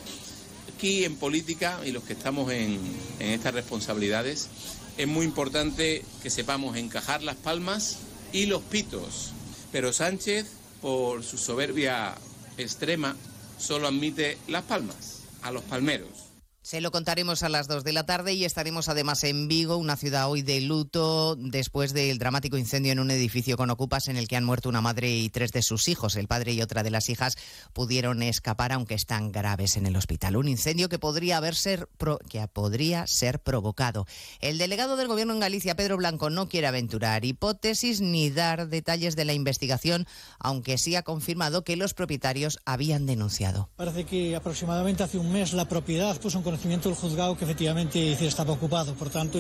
aquí 0.76 1.06
en 1.06 1.16
política 1.16 1.80
y 1.86 1.92
los 1.92 2.04
que 2.04 2.14
estamos 2.14 2.52
en, 2.52 2.80
en 3.20 3.30
estas 3.30 3.54
responsabilidades, 3.54 4.50
es 4.98 5.08
muy 5.08 5.26
importante 5.26 6.04
que 6.24 6.30
sepamos 6.30 6.78
encajar 6.78 7.24
las 7.24 7.36
palmas 7.36 7.98
y 8.32 8.46
los 8.46 8.62
pitos. 8.62 9.32
Pero 9.72 9.94
Sánchez, 9.94 10.46
por 10.82 11.24
su 11.24 11.38
soberbia 11.38 12.16
extrema, 12.58 13.16
solo 13.58 13.88
admite 13.88 14.38
las 14.48 14.64
palmas 14.64 15.22
a 15.42 15.52
los 15.52 15.64
palmeros. 15.64 16.25
Se 16.66 16.82
lo 16.82 16.90
contaremos 16.90 17.44
a 17.44 17.50
las 17.50 17.68
2 17.68 17.84
de 17.84 17.94
la 17.94 18.08
tarde 18.08 18.34
y 18.34 18.44
estaremos 18.44 18.90
además 18.90 19.24
en 19.24 19.48
Vigo, 19.48 19.78
una 19.78 19.98
ciudad 19.98 20.32
hoy 20.32 20.42
de 20.42 20.62
luto 20.62 21.36
después 21.36 21.94
del 21.94 22.18
dramático 22.18 22.58
incendio 22.58 22.92
en 22.92 22.98
un 22.98 23.12
edificio 23.12 23.56
con 23.56 23.70
ocupas 23.70 24.08
en 24.08 24.18
el 24.18 24.28
que 24.28 24.36
han 24.36 24.46
muerto 24.46 24.68
una 24.68 24.82
madre 24.82 25.16
y 25.16 25.30
tres 25.30 25.52
de 25.52 25.62
sus 25.62 25.88
hijos. 25.88 26.16
El 26.16 26.28
padre 26.28 26.54
y 26.54 26.64
otra 26.64 26.82
de 26.82 26.90
las 26.90 27.08
hijas 27.10 27.38
pudieron 27.72 28.24
escapar 28.24 28.72
aunque 28.72 28.96
están 28.96 29.32
graves 29.32 29.78
en 29.78 29.86
el 29.86 29.96
hospital. 29.96 30.38
Un 30.38 30.48
incendio 30.48 30.90
que 30.90 30.98
podría, 30.98 31.38
haber 31.38 31.54
ser 31.54 31.88
que 32.30 32.48
podría 32.48 33.06
ser 33.06 33.38
provocado. 33.38 34.08
El 34.40 34.58
delegado 34.58 34.98
del 34.98 35.08
gobierno 35.08 35.34
en 35.34 35.42
Galicia, 35.42 35.76
Pedro 35.76 35.98
Blanco, 35.98 36.32
no 36.32 36.50
quiere 36.50 36.66
aventurar 36.66 37.26
hipótesis 37.26 38.02
ni 38.02 38.32
dar 38.32 38.70
detalles 38.70 39.16
de 39.16 39.26
la 39.26 39.34
investigación, 39.34 40.08
aunque 40.40 40.80
sí 40.80 40.96
ha 40.96 41.04
confirmado 41.04 41.64
que 41.64 41.76
los 41.76 41.94
propietarios 41.94 42.58
habían 42.66 43.06
denunciado. 43.06 43.70
Parece 43.76 44.06
que 44.06 44.36
aproximadamente 44.36 45.04
hace 45.04 45.20
un 45.20 45.32
mes 45.32 45.54
la 45.54 45.70
propiedad 45.70 46.20
puso 46.20 46.40
un 46.40 46.55
conocimiento 46.56 46.88
del 46.88 46.98
juzgado 46.98 47.38
que 47.38 47.44
efectivamente 47.44 48.14
estaba 48.26 48.54
ocupado. 48.54 48.94
Por 48.94 49.10
tanto, 49.10 49.40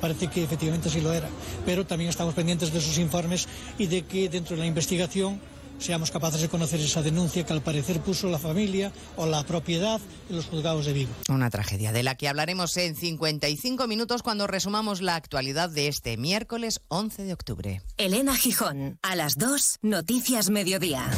parece 0.00 0.26
que 0.26 0.42
efectivamente 0.42 0.90
sí 0.90 1.00
lo 1.00 1.12
era. 1.12 1.28
Pero 1.64 1.86
también 1.86 2.10
estamos 2.10 2.34
pendientes 2.34 2.72
de 2.72 2.80
sus 2.80 2.98
informes 2.98 3.46
y 3.78 3.86
de 3.86 4.02
que 4.02 4.28
dentro 4.28 4.56
de 4.56 4.62
la 4.62 4.66
investigación 4.66 5.40
seamos 5.78 6.10
capaces 6.10 6.40
de 6.40 6.48
conocer 6.48 6.80
esa 6.80 7.02
denuncia 7.02 7.44
que 7.44 7.52
al 7.52 7.62
parecer 7.62 8.00
puso 8.00 8.28
la 8.28 8.38
familia 8.38 8.90
o 9.16 9.26
la 9.26 9.44
propiedad 9.44 10.00
en 10.28 10.36
los 10.36 10.46
juzgados 10.46 10.86
de 10.86 10.92
Vigo. 10.92 11.12
Una 11.28 11.50
tragedia 11.50 11.92
de 11.92 12.02
la 12.02 12.16
que 12.16 12.28
hablaremos 12.28 12.76
en 12.78 12.96
55 12.96 13.86
minutos 13.86 14.24
cuando 14.24 14.48
resumamos 14.48 15.00
la 15.00 15.14
actualidad 15.14 15.70
de 15.70 15.86
este 15.86 16.16
miércoles 16.16 16.80
11 16.88 17.24
de 17.24 17.32
octubre. 17.32 17.82
Elena 17.96 18.34
Gijón, 18.34 18.98
a 19.02 19.14
las 19.14 19.38
2, 19.38 19.78
Noticias 19.82 20.50
Mediodía. 20.50 21.08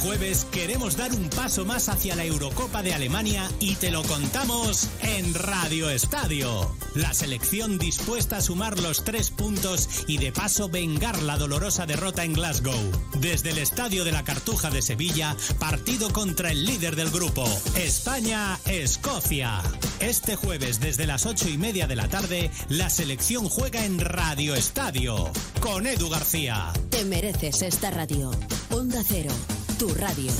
Jueves 0.00 0.46
queremos 0.50 0.96
dar 0.96 1.12
un 1.12 1.28
paso 1.28 1.64
más 1.64 1.88
hacia 1.88 2.16
la 2.16 2.24
Eurocopa 2.24 2.82
de 2.82 2.94
Alemania 2.94 3.48
y 3.60 3.76
te 3.76 3.90
lo 3.90 4.02
contamos 4.02 4.88
en 5.02 5.34
Radio 5.34 5.90
Estadio. 5.90 6.74
La 6.94 7.12
selección 7.12 7.78
dispuesta 7.78 8.38
a 8.38 8.40
sumar 8.40 8.78
los 8.78 9.04
tres 9.04 9.30
puntos 9.30 10.04
y 10.06 10.18
de 10.18 10.32
paso 10.32 10.68
vengar 10.68 11.20
la 11.22 11.36
dolorosa 11.36 11.86
derrota 11.86 12.24
en 12.24 12.32
Glasgow. 12.32 12.80
Desde 13.20 13.50
el 13.50 13.58
Estadio 13.58 14.04
de 14.04 14.12
la 14.12 14.24
Cartuja 14.24 14.70
de 14.70 14.80
Sevilla, 14.80 15.36
partido 15.58 16.10
contra 16.10 16.50
el 16.50 16.64
líder 16.64 16.96
del 16.96 17.10
grupo, 17.10 17.44
España-Escocia. 17.76 19.60
Este 20.00 20.34
jueves 20.34 20.80
desde 20.80 21.06
las 21.06 21.26
ocho 21.26 21.48
y 21.48 21.58
media 21.58 21.86
de 21.86 21.96
la 21.96 22.08
tarde, 22.08 22.50
la 22.68 22.88
selección 22.88 23.48
juega 23.48 23.84
en 23.84 24.00
Radio 24.00 24.54
Estadio 24.54 25.30
con 25.60 25.86
Edu 25.86 26.08
García. 26.08 26.72
Te 26.88 27.04
mereces 27.04 27.62
esta 27.62 27.90
radio. 27.90 28.30
Onda 28.70 29.02
Cero 29.06 29.32
tu 29.80 29.88
radio. 29.94 30.30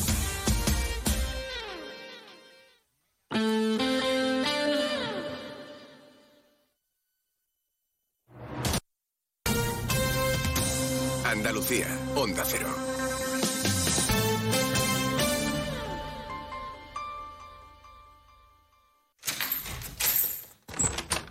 Andalucía, 11.25 11.87
Onda 12.17 12.45
Cero. 12.45 12.69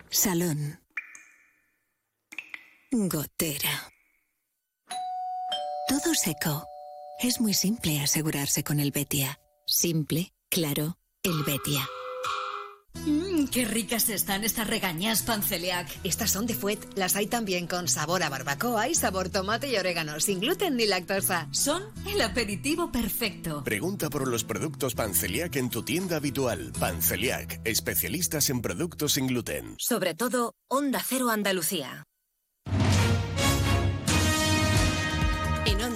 Salón. 0.09 0.81
Gotera. 2.91 3.93
Todo 5.87 6.15
seco. 6.15 6.78
Es 7.21 7.41
muy 7.41 7.53
simple 7.53 7.99
asegurarse 7.99 8.63
con 8.63 8.79
el 8.79 8.91
Betia. 8.91 9.41
Simple, 9.65 10.33
claro, 10.49 10.97
el 11.21 11.43
Betia. 11.43 11.85
Mmm, 13.05 13.47
qué 13.47 13.65
ricas 13.65 14.07
están 14.07 14.45
estas 14.45 14.67
regañas 14.67 15.23
panceliac. 15.23 15.89
Estas 16.05 16.31
son 16.31 16.45
de 16.45 16.53
Fuet. 16.53 16.79
Las 16.95 17.17
hay 17.17 17.27
también 17.27 17.67
con 17.67 17.89
sabor 17.89 18.23
a 18.23 18.29
barbacoa 18.29 18.87
y 18.87 18.95
sabor 18.95 19.27
tomate 19.27 19.69
y 19.69 19.75
orégano, 19.75 20.21
sin 20.21 20.39
gluten 20.39 20.77
ni 20.77 20.85
lactosa. 20.85 21.49
Son 21.51 21.83
el 22.07 22.21
aperitivo 22.21 22.89
perfecto. 22.89 23.65
Pregunta 23.65 24.09
por 24.09 24.25
los 24.25 24.45
productos 24.45 24.95
Panceliac 24.95 25.57
en 25.57 25.69
tu 25.69 25.83
tienda 25.83 26.15
habitual. 26.15 26.71
Panceliac, 26.79 27.59
especialistas 27.65 28.49
en 28.49 28.61
productos 28.61 29.11
sin 29.11 29.27
gluten. 29.27 29.75
Sobre 29.77 30.13
todo, 30.15 30.55
Onda 30.69 31.03
Cero 31.05 31.29
Andalucía. 31.31 32.05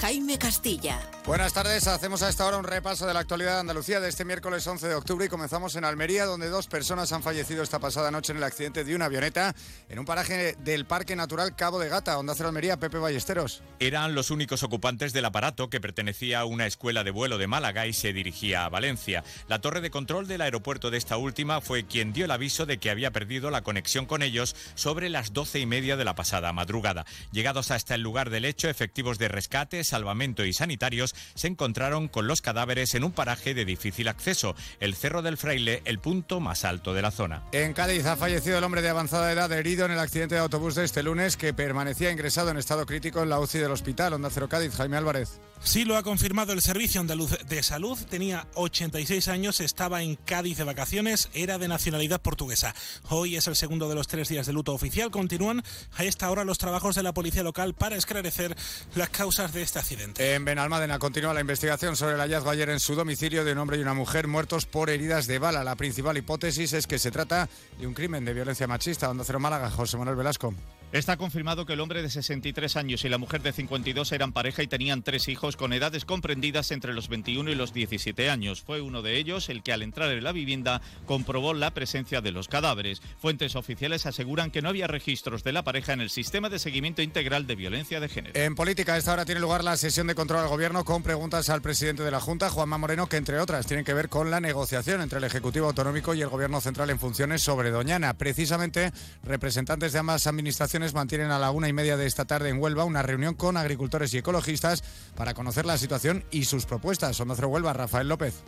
Jaime 0.00 0.38
Castilla. 0.38 1.00
Buenas 1.24 1.52
tardes, 1.52 1.86
hacemos 1.86 2.22
a 2.22 2.28
esta 2.28 2.44
hora 2.44 2.56
un 2.56 2.64
repaso 2.64 3.06
de 3.06 3.14
la 3.14 3.20
actualidad 3.20 3.54
de 3.54 3.60
Andalucía 3.60 4.00
de 4.00 4.08
este 4.08 4.24
miércoles 4.24 4.66
11 4.66 4.88
de 4.88 4.94
octubre 4.96 5.26
y 5.26 5.28
comenzamos 5.28 5.76
en 5.76 5.84
Almería, 5.84 6.24
donde 6.24 6.48
dos 6.48 6.66
personas 6.66 7.12
han 7.12 7.22
fallecido 7.22 7.62
esta 7.62 7.78
pasada 7.78 8.10
noche 8.10 8.32
en 8.32 8.38
el 8.38 8.44
accidente 8.44 8.82
de 8.82 8.96
una 8.96 9.04
avioneta 9.04 9.54
en 9.88 10.00
un 10.00 10.04
paraje 10.04 10.56
del 10.64 10.84
Parque 10.84 11.14
Natural 11.14 11.54
Cabo 11.54 11.78
de 11.78 11.88
Gata, 11.88 12.18
Onda 12.18 12.34
Cero 12.34 12.48
Almería, 12.48 12.78
Pepe 12.78 12.98
Ballesteros. 12.98 13.62
Eran 13.78 14.16
los 14.16 14.32
únicos 14.32 14.64
ocupantes 14.64 15.12
del 15.12 15.24
aparato 15.24 15.70
que 15.70 15.80
pertenecía 15.80 16.40
a 16.40 16.44
una 16.44 16.66
escuela 16.66 17.04
de 17.04 17.12
vuelo 17.12 17.38
de 17.38 17.46
Málaga 17.46 17.86
y 17.86 17.92
se 17.92 18.12
dirigía 18.12 18.64
a 18.64 18.68
Valencia. 18.68 19.22
La 19.46 19.60
torre 19.60 19.80
de 19.80 19.90
control 19.90 20.26
del 20.26 20.40
aeropuerto 20.40 20.90
de 20.90 20.98
esta 20.98 21.16
última 21.16 21.60
fue 21.60 21.86
quien 21.86 22.12
dio 22.12 22.24
el 22.24 22.30
aviso 22.32 22.66
de 22.66 22.78
que 22.78 22.90
había 22.90 23.12
perdido 23.12 23.50
la 23.50 23.62
conexión 23.62 24.06
con 24.06 24.22
ellos 24.22 24.56
sobre 24.74 25.08
las 25.08 25.32
doce 25.32 25.60
y 25.60 25.66
media 25.66 25.96
de 25.96 26.04
la 26.04 26.16
pasada 26.16 26.52
madrugada. 26.52 27.06
Llegados 27.30 27.70
hasta 27.70 27.94
el 27.94 28.00
lugar 28.02 28.30
del 28.30 28.44
hecho, 28.44 28.68
efectivos 28.68 29.18
de 29.18 29.28
rescate, 29.28 29.81
salvamento 29.84 30.44
y 30.44 30.52
sanitarios 30.52 31.14
se 31.34 31.48
encontraron 31.48 32.08
con 32.08 32.26
los 32.26 32.42
cadáveres 32.42 32.94
en 32.94 33.04
un 33.04 33.12
paraje 33.12 33.54
de 33.54 33.64
difícil 33.64 34.08
acceso, 34.08 34.54
el 34.80 34.94
Cerro 34.94 35.22
del 35.22 35.36
Fraile, 35.36 35.82
el 35.84 35.98
punto 35.98 36.40
más 36.40 36.64
alto 36.64 36.94
de 36.94 37.02
la 37.02 37.10
zona. 37.10 37.42
En 37.52 37.72
Cádiz 37.72 38.06
ha 38.06 38.16
fallecido 38.16 38.58
el 38.58 38.64
hombre 38.64 38.82
de 38.82 38.88
avanzada 38.88 39.32
edad 39.32 39.52
herido 39.52 39.86
en 39.86 39.92
el 39.92 39.98
accidente 39.98 40.34
de 40.34 40.40
autobús 40.40 40.74
de 40.74 40.84
este 40.84 41.02
lunes 41.02 41.36
que 41.36 41.54
permanecía 41.54 42.10
ingresado 42.10 42.50
en 42.50 42.56
estado 42.56 42.86
crítico 42.86 43.22
en 43.22 43.28
la 43.28 43.38
UCI 43.40 43.58
del 43.58 43.72
hospital. 43.72 44.12
Onda 44.14 44.30
Cero 44.30 44.48
Cádiz, 44.48 44.74
Jaime 44.74 44.96
Álvarez. 44.96 45.40
Sí, 45.64 45.84
lo 45.84 45.96
ha 45.96 46.02
confirmado 46.02 46.52
el 46.52 46.60
Servicio 46.60 47.00
Andaluz 47.00 47.38
de 47.46 47.62
Salud. 47.62 47.96
Tenía 48.10 48.48
86 48.54 49.28
años, 49.28 49.60
estaba 49.60 50.02
en 50.02 50.16
Cádiz 50.16 50.58
de 50.58 50.64
vacaciones, 50.64 51.30
era 51.34 51.56
de 51.58 51.68
nacionalidad 51.68 52.20
portuguesa. 52.20 52.74
Hoy 53.08 53.36
es 53.36 53.46
el 53.46 53.54
segundo 53.54 53.88
de 53.88 53.94
los 53.94 54.08
tres 54.08 54.28
días 54.28 54.46
de 54.46 54.52
luto 54.52 54.74
oficial. 54.74 55.12
Continúan 55.12 55.62
a 55.94 56.04
esta 56.04 56.30
hora 56.30 56.44
los 56.44 56.58
trabajos 56.58 56.96
de 56.96 57.04
la 57.04 57.14
policía 57.14 57.44
local 57.44 57.74
para 57.74 57.96
esclarecer 57.96 58.56
las 58.96 59.10
causas 59.10 59.52
de 59.52 59.62
este 59.62 59.71
accidente. 59.78 60.34
En 60.34 60.44
Benalmádena 60.44 60.98
continúa 60.98 61.34
la 61.34 61.40
investigación 61.40 61.96
sobre 61.96 62.14
el 62.14 62.20
hallazgo 62.20 62.50
ayer 62.50 62.70
en 62.70 62.80
su 62.80 62.94
domicilio 62.94 63.44
de 63.44 63.52
un 63.52 63.58
hombre 63.58 63.78
y 63.78 63.82
una 63.82 63.94
mujer 63.94 64.28
muertos 64.28 64.66
por 64.66 64.90
heridas 64.90 65.26
de 65.26 65.38
bala. 65.38 65.64
La 65.64 65.76
principal 65.76 66.16
hipótesis 66.16 66.72
es 66.72 66.86
que 66.86 66.98
se 66.98 67.10
trata 67.10 67.48
de 67.78 67.86
un 67.86 67.94
crimen 67.94 68.24
de 68.24 68.34
violencia 68.34 68.66
machista. 68.66 69.10
Onda 69.10 69.24
Cero 69.24 69.40
Málaga, 69.40 69.70
José 69.70 69.96
Manuel 69.96 70.16
Velasco. 70.16 70.54
Está 70.92 71.16
confirmado 71.16 71.64
que 71.64 71.72
el 71.72 71.80
hombre 71.80 72.02
de 72.02 72.10
63 72.10 72.76
años 72.76 73.02
y 73.06 73.08
la 73.08 73.16
mujer 73.16 73.40
de 73.40 73.54
52 73.54 74.12
eran 74.12 74.34
pareja 74.34 74.62
y 74.62 74.66
tenían 74.66 75.02
tres 75.02 75.26
hijos 75.28 75.56
con 75.56 75.72
edades 75.72 76.04
comprendidas 76.04 76.70
entre 76.70 76.92
los 76.92 77.08
21 77.08 77.50
y 77.50 77.54
los 77.54 77.72
17 77.72 78.28
años. 78.28 78.60
Fue 78.60 78.82
uno 78.82 79.00
de 79.00 79.16
ellos 79.16 79.48
el 79.48 79.62
que 79.62 79.72
al 79.72 79.80
entrar 79.80 80.10
en 80.12 80.22
la 80.22 80.32
vivienda 80.32 80.82
comprobó 81.06 81.54
la 81.54 81.70
presencia 81.70 82.20
de 82.20 82.30
los 82.30 82.46
cadáveres. 82.46 83.00
Fuentes 83.18 83.56
oficiales 83.56 84.04
aseguran 84.04 84.50
que 84.50 84.60
no 84.60 84.68
había 84.68 84.86
registros 84.86 85.42
de 85.44 85.52
la 85.52 85.64
pareja 85.64 85.94
en 85.94 86.02
el 86.02 86.10
sistema 86.10 86.50
de 86.50 86.58
seguimiento 86.58 87.00
integral 87.00 87.46
de 87.46 87.56
violencia 87.56 87.98
de 87.98 88.10
género. 88.10 88.38
En 88.38 88.54
política, 88.54 88.92
a 88.92 88.98
esta 88.98 89.14
hora 89.14 89.24
tiene 89.24 89.40
lugar 89.40 89.64
la 89.64 89.78
sesión 89.78 90.08
de 90.08 90.14
control 90.14 90.40
al 90.40 90.48
gobierno 90.48 90.84
con 90.84 91.02
preguntas 91.02 91.48
al 91.48 91.62
presidente 91.62 92.02
de 92.02 92.10
la 92.10 92.20
Junta, 92.20 92.50
Juanma 92.50 92.76
Moreno, 92.76 93.08
que 93.08 93.16
entre 93.16 93.40
otras 93.40 93.66
tienen 93.66 93.86
que 93.86 93.94
ver 93.94 94.10
con 94.10 94.30
la 94.30 94.40
negociación 94.40 95.00
entre 95.00 95.16
el 95.16 95.24
Ejecutivo 95.24 95.68
Autonómico 95.68 96.12
y 96.12 96.20
el 96.20 96.28
Gobierno 96.28 96.60
Central 96.60 96.90
en 96.90 96.98
funciones 96.98 97.40
sobre 97.40 97.70
Doñana. 97.70 98.12
Precisamente, 98.12 98.92
representantes 99.24 99.94
de 99.94 99.98
ambas 99.98 100.26
administraciones 100.26 100.81
mantienen 100.92 101.30
a 101.30 101.38
la 101.38 101.52
una 101.52 101.68
y 101.68 101.72
media 101.72 101.96
de 101.96 102.06
esta 102.06 102.24
tarde 102.24 102.48
en 102.48 102.60
Huelva 102.60 102.84
una 102.84 103.02
reunión 103.02 103.34
con 103.34 103.56
agricultores 103.56 104.12
y 104.12 104.18
ecologistas 104.18 104.82
para 105.14 105.34
conocer 105.34 105.64
la 105.64 105.78
situación 105.78 106.24
y 106.32 106.44
sus 106.44 106.66
propuestas. 106.66 107.16
Cero 107.16 107.48
Huelva, 107.48 107.72
Rafael 107.72 108.08
López. 108.08 108.42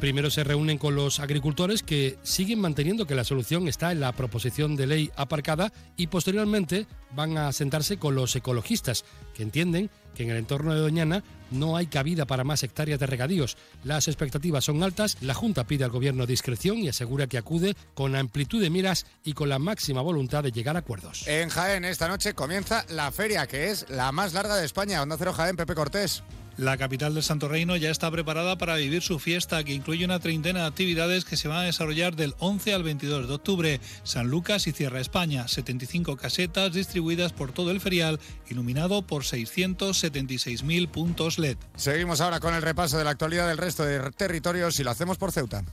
Primero 0.00 0.30
se 0.30 0.44
reúnen 0.44 0.78
con 0.78 0.94
los 0.94 1.18
agricultores 1.18 1.82
que 1.82 2.18
siguen 2.22 2.60
manteniendo 2.60 3.04
que 3.06 3.16
la 3.16 3.24
solución 3.24 3.66
está 3.66 3.90
en 3.90 3.98
la 3.98 4.12
proposición 4.12 4.76
de 4.76 4.86
ley 4.86 5.10
aparcada 5.16 5.72
y 5.96 6.06
posteriormente 6.06 6.86
van 7.16 7.36
a 7.36 7.50
sentarse 7.50 7.98
con 7.98 8.14
los 8.14 8.36
ecologistas 8.36 9.04
que 9.34 9.42
entienden 9.42 9.90
que 10.14 10.22
en 10.22 10.30
el 10.30 10.36
entorno 10.36 10.72
de 10.72 10.80
Doñana 10.80 11.24
no 11.50 11.76
hay 11.76 11.88
cabida 11.88 12.26
para 12.26 12.44
más 12.44 12.62
hectáreas 12.62 13.00
de 13.00 13.06
regadíos. 13.06 13.56
Las 13.82 14.06
expectativas 14.06 14.64
son 14.64 14.84
altas, 14.84 15.16
la 15.20 15.34
Junta 15.34 15.64
pide 15.64 15.82
al 15.82 15.90
Gobierno 15.90 16.26
discreción 16.26 16.78
y 16.78 16.88
asegura 16.88 17.26
que 17.26 17.38
acude 17.38 17.74
con 17.94 18.14
amplitud 18.14 18.62
de 18.62 18.70
miras 18.70 19.04
y 19.24 19.32
con 19.32 19.48
la 19.48 19.58
máxima 19.58 20.00
voluntad 20.00 20.44
de 20.44 20.52
llegar 20.52 20.76
a 20.76 20.80
acuerdos. 20.80 21.26
En 21.26 21.48
Jaén 21.48 21.84
esta 21.84 22.06
noche 22.06 22.34
comienza 22.34 22.84
la 22.88 23.10
feria, 23.10 23.48
que 23.48 23.70
es 23.70 23.90
la 23.90 24.12
más 24.12 24.32
larga 24.32 24.56
de 24.56 24.64
España. 24.64 25.02
Onda 25.02 25.16
Cero 25.18 25.32
Jaén, 25.32 25.56
Pepe 25.56 25.74
Cortés. 25.74 26.22
La 26.58 26.76
capital 26.76 27.14
del 27.14 27.22
Santo 27.22 27.46
Reino 27.46 27.76
ya 27.76 27.88
está 27.88 28.10
preparada 28.10 28.58
para 28.58 28.74
vivir 28.74 29.00
su 29.00 29.20
fiesta, 29.20 29.62
que 29.62 29.74
incluye 29.74 30.04
una 30.04 30.18
treintena 30.18 30.62
de 30.62 30.66
actividades 30.66 31.24
que 31.24 31.36
se 31.36 31.46
van 31.46 31.58
a 31.58 31.62
desarrollar 31.62 32.16
del 32.16 32.34
11 32.40 32.74
al 32.74 32.82
22 32.82 33.28
de 33.28 33.34
octubre. 33.34 33.80
San 34.02 34.26
Lucas 34.26 34.66
y 34.66 34.72
Cierra 34.72 34.98
España, 34.98 35.46
75 35.46 36.16
casetas 36.16 36.72
distribuidas 36.72 37.32
por 37.32 37.52
todo 37.52 37.70
el 37.70 37.80
ferial, 37.80 38.18
iluminado 38.50 39.02
por 39.02 39.22
676.000 39.22 40.88
puntos 40.88 41.38
LED. 41.38 41.58
Seguimos 41.76 42.20
ahora 42.20 42.40
con 42.40 42.52
el 42.52 42.62
repaso 42.62 42.98
de 42.98 43.04
la 43.04 43.10
actualidad 43.10 43.46
del 43.46 43.58
resto 43.58 43.84
de 43.84 44.10
territorios 44.10 44.80
y 44.80 44.82
lo 44.82 44.90
hacemos 44.90 45.16
por 45.16 45.30
Ceuta. 45.30 45.64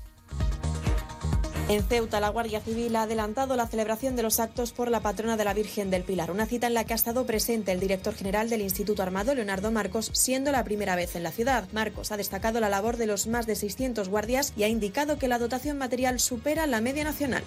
En 1.68 1.84
Ceuta, 1.84 2.20
la 2.20 2.30
Guardia 2.30 2.62
Civil 2.62 2.96
ha 2.96 3.04
adelantado 3.04 3.56
la 3.56 3.66
celebración 3.66 4.16
de 4.16 4.22
los 4.22 4.40
actos 4.40 4.72
por 4.72 4.92
la 4.92 5.00
patrona 5.00 5.36
de 5.36 5.46
la 5.46 5.56
Virgen 5.56 5.90
del 5.90 6.04
Pilar, 6.04 6.30
una 6.30 6.46
cita 6.46 6.68
en 6.68 6.76
la 6.76 6.84
que 6.84 6.94
ha 6.94 6.96
estado 6.96 7.26
presente 7.26 7.72
el 7.72 7.80
director 7.80 8.14
general 8.14 8.52
del 8.52 8.62
Instituto 8.62 9.02
Armado, 9.02 9.34
Leonardo 9.34 9.72
Marcos, 9.72 10.12
siendo 10.14 10.52
la 10.52 10.64
primera 10.64 10.96
vez 10.96 11.16
en 11.16 11.24
la 11.24 11.32
ciudad. 11.32 11.68
Marcos 11.74 12.12
ha 12.12 12.18
destacado 12.18 12.60
la 12.60 12.70
labor 12.70 12.98
de 12.98 13.08
los 13.08 13.26
más 13.26 13.48
de 13.48 13.56
600 13.56 14.10
guardias 14.10 14.54
y 14.56 14.62
ha 14.62 14.68
indicado 14.68 15.18
que 15.18 15.28
la 15.28 15.40
dotación 15.40 15.80
material 15.80 16.20
supera 16.20 16.68
la 16.68 16.82
media 16.82 17.04
nacional. 17.04 17.44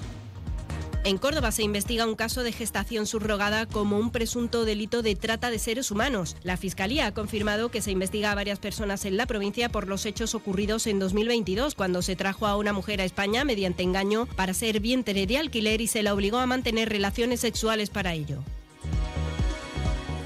En 1.09 1.17
Córdoba 1.17 1.53
se 1.53 1.63
investiga 1.63 2.07
un 2.07 2.17
caso 2.17 2.43
de 2.43 2.53
gestación 2.53 3.07
subrogada 3.07 3.65
como 3.65 3.97
un 3.97 4.11
presunto 4.11 4.67
delito 4.67 5.01
de 5.01 5.17
trata 5.17 5.49
de 5.49 5.59
seres 5.59 5.91
humanos. 5.91 6.37
La 6.43 6.59
Fiscalía 6.59 7.07
ha 7.07 7.15
confirmado 7.15 7.71
que 7.71 7.81
se 7.81 7.91
investiga 7.91 8.31
a 8.31 8.35
varias 8.35 8.59
personas 8.59 9.07
en 9.07 9.17
la 9.17 9.25
provincia 9.25 9.71
por 9.71 9.89
los 9.89 10.05
hechos 10.05 10.35
ocurridos 10.35 10.87
en 10.87 10.99
2022, 10.99 11.75
cuando 11.75 12.03
se 12.03 12.15
trajo 12.15 12.47
a 12.47 12.57
una 12.59 12.75
mujer 12.75 13.01
a 13.01 13.07
España 13.07 13.47
mediante 13.47 13.83
engaño 13.83 14.27
para 14.37 14.53
ser 14.53 14.81
vientre 14.81 15.27
de 15.27 15.39
alquiler 15.39 15.81
y 15.81 15.87
se 15.87 16.03
la 16.03 16.13
obligó 16.13 16.37
a 16.37 16.47
mantener 16.47 16.91
relaciones 16.91 17.41
sexuales 17.41 17.89
para 17.89 18.13
ello. 18.13 18.45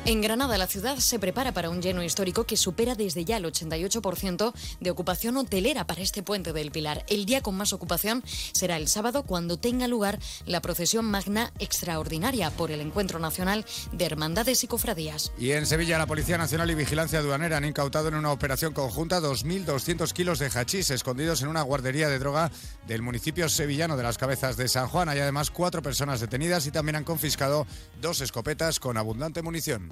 En 0.05 0.21
Granada, 0.21 0.59
la 0.59 0.67
ciudad 0.67 0.97
se 0.97 1.21
prepara 1.21 1.53
para 1.53 1.71
un 1.71 1.81
lleno 1.81 2.03
histórico 2.03 2.43
que 2.43 2.57
supera 2.57 2.97
desde 2.97 3.25
ya 3.25 3.37
el 3.37 3.45
88% 3.45 4.53
de 4.81 4.91
ocupación 4.91 5.37
hotelera 5.37 5.87
para 5.87 6.03
este 6.03 6.25
puente 6.25 6.53
del 6.53 6.73
Pilar. 6.73 7.05
El 7.09 7.25
día 7.25 7.41
con 7.41 7.55
más 7.55 7.73
ocupación 7.73 8.25
será 8.51 8.79
el 8.79 8.89
sábado 8.89 9.23
cuando 9.23 9.61
tenga 9.61 9.87
lugar 9.87 10.19
la 10.45 10.61
procesión 10.61 11.05
magna 11.05 11.53
extraordinaria 11.61 12.51
por 12.51 12.73
el 12.73 12.81
Encuentro 12.81 13.21
Nacional 13.21 13.65
de 13.93 14.05
Hermandades 14.05 14.65
y 14.65 14.67
Cofradías. 14.67 15.31
Y 15.39 15.53
en 15.53 15.67
Sevilla, 15.67 15.99
la 15.99 16.09
Policía 16.09 16.37
Nacional 16.37 16.73
y 16.73 16.75
Vigilancia 16.75 17.21
Aduanera 17.21 17.59
han 17.59 17.65
incautado 17.65 18.09
en 18.09 18.17
una 18.17 18.33
operación 18.33 18.73
conjunta 18.73 19.21
2.200 19.21 20.13
kilos 20.13 20.41
de 20.41 20.51
hachís 20.53 20.91
escondidos 20.91 21.43
en 21.43 21.49
una 21.49 21.63
guardería 21.63 22.09
de 22.09 22.19
droga 22.19 22.51
del 22.89 23.03
municipio 23.03 23.49
sevillano 23.49 23.97
de 23.97 24.03
las 24.03 24.19
Cabezas 24.19 24.57
de 24.57 24.67
San 24.67 24.89
Juan. 24.89 25.09
Hay 25.09 25.21
además 25.21 25.53
cuatro 25.53 25.81
personas 25.81 26.19
detenidas 26.19 26.67
y 26.67 26.73
también 26.73 26.97
han 26.97 27.05
confiscado 27.05 27.69
dos 28.01 28.21
escopetas 28.21 28.81
con 28.81 28.97
abundante 28.97 29.43
munición. 29.43 29.92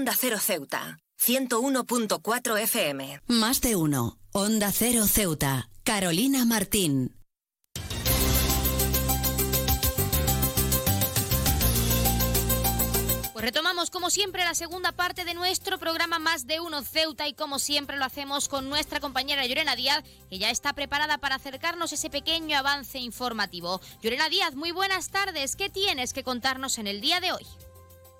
Onda 0.00 0.16
Cero 0.18 0.38
Ceuta, 0.40 0.98
101.4 1.20 2.58
FM. 2.62 3.20
Más 3.26 3.60
de 3.60 3.76
uno. 3.76 4.16
Onda 4.32 4.72
Cero 4.72 5.06
Ceuta. 5.06 5.68
Carolina 5.84 6.46
Martín. 6.46 7.14
Pues 13.34 13.44
retomamos 13.44 13.90
como 13.90 14.08
siempre 14.08 14.42
la 14.44 14.54
segunda 14.54 14.92
parte 14.92 15.26
de 15.26 15.34
nuestro 15.34 15.78
programa 15.78 16.18
Más 16.18 16.46
de 16.46 16.60
Uno 16.60 16.80
Ceuta 16.82 17.28
y 17.28 17.34
como 17.34 17.58
siempre 17.58 17.98
lo 17.98 18.06
hacemos 18.06 18.48
con 18.48 18.70
nuestra 18.70 19.00
compañera 19.00 19.44
Llorena 19.44 19.76
Díaz, 19.76 20.02
que 20.30 20.38
ya 20.38 20.50
está 20.50 20.72
preparada 20.72 21.18
para 21.18 21.34
acercarnos 21.34 21.92
ese 21.92 22.08
pequeño 22.08 22.56
avance 22.56 22.98
informativo. 22.98 23.82
Llorena 24.00 24.30
Díaz, 24.30 24.54
muy 24.54 24.70
buenas 24.70 25.10
tardes. 25.10 25.56
¿Qué 25.56 25.68
tienes 25.68 26.14
que 26.14 26.24
contarnos 26.24 26.78
en 26.78 26.86
el 26.86 27.02
día 27.02 27.20
de 27.20 27.32
hoy? 27.32 27.46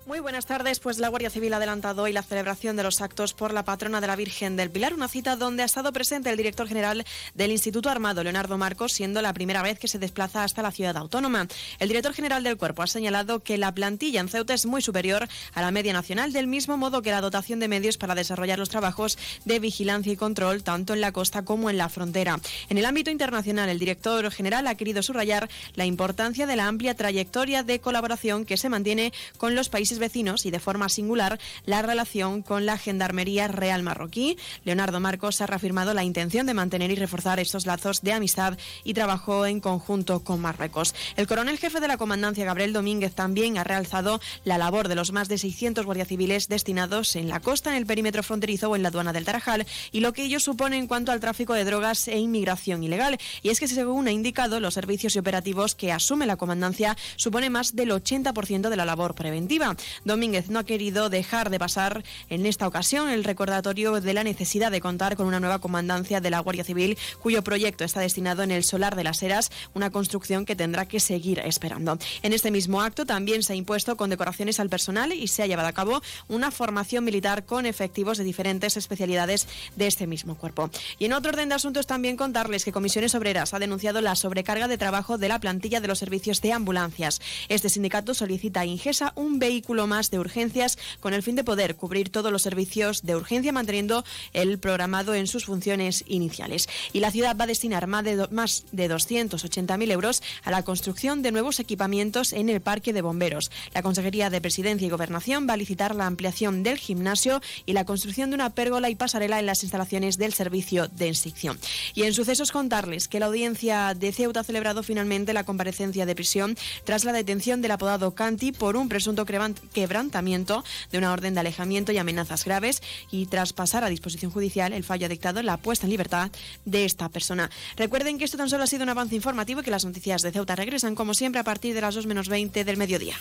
Muy 0.07 0.19
buenas 0.19 0.47
tardes. 0.47 0.79
Pues 0.79 0.97
la 0.97 1.09
Guardia 1.09 1.29
Civil 1.29 1.53
ha 1.53 1.57
adelantado 1.57 2.01
hoy 2.01 2.11
la 2.11 2.23
celebración 2.23 2.75
de 2.75 2.81
los 2.81 3.01
actos 3.01 3.35
por 3.35 3.53
la 3.53 3.63
patrona 3.63 4.01
de 4.01 4.07
la 4.07 4.15
Virgen 4.15 4.55
del 4.55 4.71
Pilar, 4.71 4.95
una 4.95 5.07
cita 5.07 5.35
donde 5.35 5.61
ha 5.61 5.65
estado 5.67 5.93
presente 5.93 6.31
el 6.31 6.37
director 6.37 6.67
general 6.67 7.05
del 7.35 7.51
Instituto 7.51 7.87
Armado, 7.87 8.23
Leonardo 8.23 8.57
Marcos, 8.57 8.93
siendo 8.93 9.21
la 9.21 9.31
primera 9.31 9.61
vez 9.61 9.77
que 9.77 9.87
se 9.87 9.99
desplaza 9.99 10.43
hasta 10.43 10.63
la 10.63 10.71
ciudad 10.71 10.97
autónoma. 10.97 11.47
El 11.77 11.87
director 11.87 12.13
general 12.13 12.43
del 12.43 12.57
cuerpo 12.57 12.81
ha 12.81 12.87
señalado 12.87 13.41
que 13.41 13.59
la 13.59 13.75
plantilla 13.75 14.21
en 14.21 14.27
Ceuta 14.27 14.55
es 14.55 14.65
muy 14.65 14.81
superior 14.81 15.27
a 15.53 15.61
la 15.61 15.69
media 15.69 15.93
nacional, 15.93 16.33
del 16.33 16.47
mismo 16.47 16.77
modo 16.77 17.03
que 17.03 17.11
la 17.11 17.21
dotación 17.21 17.59
de 17.59 17.67
medios 17.67 17.97
para 17.97 18.15
desarrollar 18.15 18.57
los 18.57 18.69
trabajos 18.69 19.19
de 19.45 19.59
vigilancia 19.59 20.11
y 20.11 20.17
control 20.17 20.63
tanto 20.63 20.95
en 20.95 21.01
la 21.01 21.11
costa 21.11 21.45
como 21.45 21.69
en 21.69 21.77
la 21.77 21.89
frontera. 21.89 22.39
En 22.69 22.79
el 22.79 22.85
ámbito 22.85 23.11
internacional, 23.11 23.69
el 23.69 23.77
director 23.77 24.31
general 24.31 24.65
ha 24.65 24.75
querido 24.75 25.03
subrayar 25.03 25.47
la 25.75 25.85
importancia 25.85 26.47
de 26.47 26.55
la 26.55 26.67
amplia 26.67 26.95
trayectoria 26.95 27.61
de 27.61 27.79
colaboración 27.79 28.45
que 28.45 28.57
se 28.57 28.67
mantiene 28.67 29.13
con 29.37 29.53
los 29.53 29.69
países 29.69 29.90
vecinos 29.99 30.45
y 30.45 30.51
de 30.51 30.59
forma 30.59 30.89
singular 30.89 31.39
la 31.65 31.81
relación 31.81 32.41
con 32.41 32.65
la 32.65 32.77
Gendarmería 32.77 33.47
Real 33.47 33.83
Marroquí. 33.83 34.37
Leonardo 34.63 34.99
Marcos 34.99 35.41
ha 35.41 35.47
reafirmado 35.47 35.93
la 35.93 36.03
intención 36.03 36.45
de 36.45 36.53
mantener 36.53 36.91
y 36.91 36.95
reforzar 36.95 37.39
estos 37.39 37.65
lazos 37.65 38.01
de 38.01 38.13
amistad 38.13 38.57
y 38.83 38.93
trabajo 38.93 39.45
en 39.45 39.59
conjunto 39.59 40.23
con 40.23 40.41
Marruecos. 40.41 40.95
El 41.15 41.27
coronel 41.27 41.57
jefe 41.57 41.79
de 41.79 41.87
la 41.87 41.97
comandancia, 41.97 42.45
Gabriel 42.45 42.73
Domínguez, 42.73 43.13
también 43.13 43.57
ha 43.57 43.63
realzado 43.63 44.19
la 44.43 44.57
labor 44.57 44.87
de 44.87 44.95
los 44.95 45.11
más 45.11 45.27
de 45.27 45.37
600 45.37 45.85
guardias 45.85 46.07
civiles 46.07 46.47
destinados 46.47 47.15
en 47.15 47.29
la 47.29 47.39
costa, 47.39 47.71
en 47.71 47.77
el 47.77 47.85
perímetro 47.85 48.23
fronterizo 48.23 48.69
o 48.69 48.75
en 48.75 48.83
la 48.83 48.89
aduana 48.89 49.13
del 49.13 49.25
Tarajal 49.25 49.65
y 49.91 49.99
lo 49.99 50.13
que 50.13 50.23
ello 50.23 50.39
supone 50.39 50.77
en 50.77 50.87
cuanto 50.87 51.11
al 51.11 51.19
tráfico 51.19 51.53
de 51.53 51.65
drogas 51.65 52.07
e 52.07 52.17
inmigración 52.17 52.83
ilegal. 52.83 53.17
Y 53.41 53.49
es 53.49 53.59
que, 53.59 53.67
según 53.67 54.07
ha 54.07 54.11
indicado, 54.11 54.59
los 54.59 54.73
servicios 54.73 55.15
y 55.15 55.19
operativos 55.19 55.75
que 55.75 55.91
asume 55.91 56.25
la 56.25 56.37
comandancia 56.37 56.97
supone 57.15 57.49
más 57.49 57.75
del 57.75 57.91
80% 57.91 58.69
de 58.69 58.75
la 58.75 58.85
labor 58.85 59.15
preventiva. 59.15 59.75
Domínguez 60.05 60.49
no 60.49 60.59
ha 60.59 60.63
querido 60.63 61.09
dejar 61.09 61.49
de 61.49 61.59
pasar 61.59 62.03
en 62.29 62.45
esta 62.45 62.67
ocasión 62.67 63.09
el 63.09 63.23
recordatorio 63.23 63.99
de 64.01 64.13
la 64.13 64.23
necesidad 64.23 64.71
de 64.71 64.81
contar 64.81 65.15
con 65.15 65.27
una 65.27 65.39
nueva 65.39 65.59
comandancia 65.59 66.21
de 66.21 66.29
la 66.29 66.39
Guardia 66.39 66.63
Civil, 66.63 66.97
cuyo 67.21 67.43
proyecto 67.43 67.83
está 67.83 67.99
destinado 67.99 68.43
en 68.43 68.51
el 68.51 68.63
Solar 68.63 68.95
de 68.95 69.03
las 69.03 69.21
Heras, 69.23 69.51
una 69.73 69.89
construcción 69.89 70.45
que 70.45 70.55
tendrá 70.55 70.85
que 70.85 70.99
seguir 70.99 71.39
esperando. 71.39 71.97
En 72.21 72.33
este 72.33 72.51
mismo 72.51 72.81
acto 72.81 73.05
también 73.05 73.43
se 73.43 73.53
ha 73.53 73.55
impuesto 73.55 73.97
condecoraciones 73.97 74.59
al 74.59 74.69
personal 74.69 75.13
y 75.13 75.27
se 75.27 75.43
ha 75.43 75.47
llevado 75.47 75.67
a 75.67 75.73
cabo 75.73 76.01
una 76.27 76.51
formación 76.51 77.03
militar 77.03 77.45
con 77.45 77.65
efectivos 77.65 78.17
de 78.17 78.23
diferentes 78.23 78.77
especialidades 78.77 79.47
de 79.75 79.87
este 79.87 80.07
mismo 80.07 80.35
cuerpo. 80.35 80.69
Y 80.99 81.05
en 81.05 81.13
otro 81.13 81.31
orden 81.31 81.49
de 81.49 81.55
asuntos 81.55 81.87
también 81.87 82.17
contarles 82.17 82.65
que 82.65 82.71
Comisiones 82.71 83.15
Obreras 83.15 83.53
ha 83.53 83.59
denunciado 83.59 84.01
la 84.01 84.15
sobrecarga 84.15 84.67
de 84.67 84.77
trabajo 84.77 85.17
de 85.17 85.27
la 85.27 85.39
plantilla 85.39 85.81
de 85.81 85.87
los 85.87 85.99
servicios 85.99 86.41
de 86.41 86.53
ambulancias. 86.53 87.21
Este 87.49 87.69
sindicato 87.69 88.13
solicita 88.13 88.61
a 88.61 88.65
Ingesa 88.65 89.13
un 89.15 89.39
vehículo 89.39 89.70
más 89.71 90.11
de 90.11 90.19
urgencias 90.19 90.77
con 90.99 91.13
el 91.13 91.23
fin 91.23 91.35
de 91.35 91.43
poder 91.43 91.75
cubrir 91.75 92.09
todos 92.09 92.31
los 92.31 92.41
servicios 92.41 93.03
de 93.03 93.15
urgencia 93.15 93.51
manteniendo 93.51 94.03
el 94.33 94.59
programado 94.59 95.15
en 95.15 95.27
sus 95.27 95.45
funciones 95.45 96.03
iniciales. 96.07 96.67
Y 96.93 96.99
la 96.99 97.11
ciudad 97.11 97.35
va 97.37 97.45
a 97.45 97.47
destinar 97.47 97.87
más 97.87 98.03
de, 98.03 98.27
más 98.31 98.65
de 98.71 98.89
280.000 98.89 99.91
euros 99.91 100.21
a 100.43 100.51
la 100.51 100.63
construcción 100.63 101.21
de 101.21 101.31
nuevos 101.31 101.59
equipamientos 101.59 102.33
en 102.33 102.49
el 102.49 102.61
parque 102.61 102.93
de 102.93 103.01
bomberos. 103.01 103.51
La 103.73 103.81
Consejería 103.81 104.29
de 104.29 104.41
Presidencia 104.41 104.85
y 104.85 104.89
Gobernación 104.89 105.47
va 105.47 105.53
a 105.53 105.57
licitar 105.57 105.95
la 105.95 106.05
ampliación 106.05 106.63
del 106.63 106.77
gimnasio 106.77 107.41
y 107.65 107.73
la 107.73 107.85
construcción 107.85 108.29
de 108.29 108.35
una 108.35 108.51
pérgola 108.51 108.89
y 108.89 108.95
pasarela 108.95 109.39
en 109.39 109.45
las 109.45 109.63
instalaciones 109.63 110.17
del 110.17 110.33
servicio 110.33 110.87
de 110.89 111.07
inscripción. 111.07 111.59
Y 111.95 112.03
en 112.03 112.13
sucesos 112.13 112.51
contarles 112.51 113.07
que 113.07 113.19
la 113.19 113.27
audiencia 113.27 113.93
de 113.93 114.11
Ceuta 114.11 114.41
ha 114.41 114.43
celebrado 114.43 114.83
finalmente 114.83 115.33
la 115.33 115.45
comparecencia 115.45 116.05
de 116.05 116.15
prisión 116.15 116.57
tras 116.83 117.05
la 117.05 117.13
detención 117.13 117.61
del 117.61 117.71
apodado 117.71 118.13
Canti 118.15 118.51
por 118.51 118.75
un 118.75 118.89
presunto 118.89 119.25
quebrantamiento 119.73 120.63
de 120.91 120.97
una 120.97 121.13
orden 121.13 121.33
de 121.33 121.39
alejamiento 121.39 121.91
y 121.91 121.97
amenazas 121.97 122.45
graves 122.45 122.81
y 123.11 123.25
tras 123.27 123.53
pasar 123.53 123.83
a 123.83 123.89
disposición 123.89 124.31
judicial 124.31 124.73
el 124.73 124.83
fallo 124.83 125.05
ha 125.05 125.09
dictado 125.09 125.41
la 125.41 125.57
puesta 125.57 125.85
en 125.85 125.91
libertad 125.91 126.31
de 126.65 126.85
esta 126.85 127.09
persona. 127.09 127.49
Recuerden 127.77 128.17
que 128.17 128.25
esto 128.25 128.37
tan 128.37 128.49
solo 128.49 128.63
ha 128.63 128.67
sido 128.67 128.83
un 128.83 128.89
avance 128.89 129.15
informativo 129.15 129.61
y 129.61 129.63
que 129.63 129.71
las 129.71 129.85
noticias 129.85 130.21
de 130.21 130.31
Ceuta 130.31 130.55
regresan 130.55 130.95
como 130.95 131.13
siempre 131.13 131.39
a 131.39 131.43
partir 131.43 131.73
de 131.73 131.81
las 131.81 131.95
2 131.95 132.05
menos 132.05 132.29
20 132.29 132.63
del 132.63 132.77
mediodía. 132.77 133.17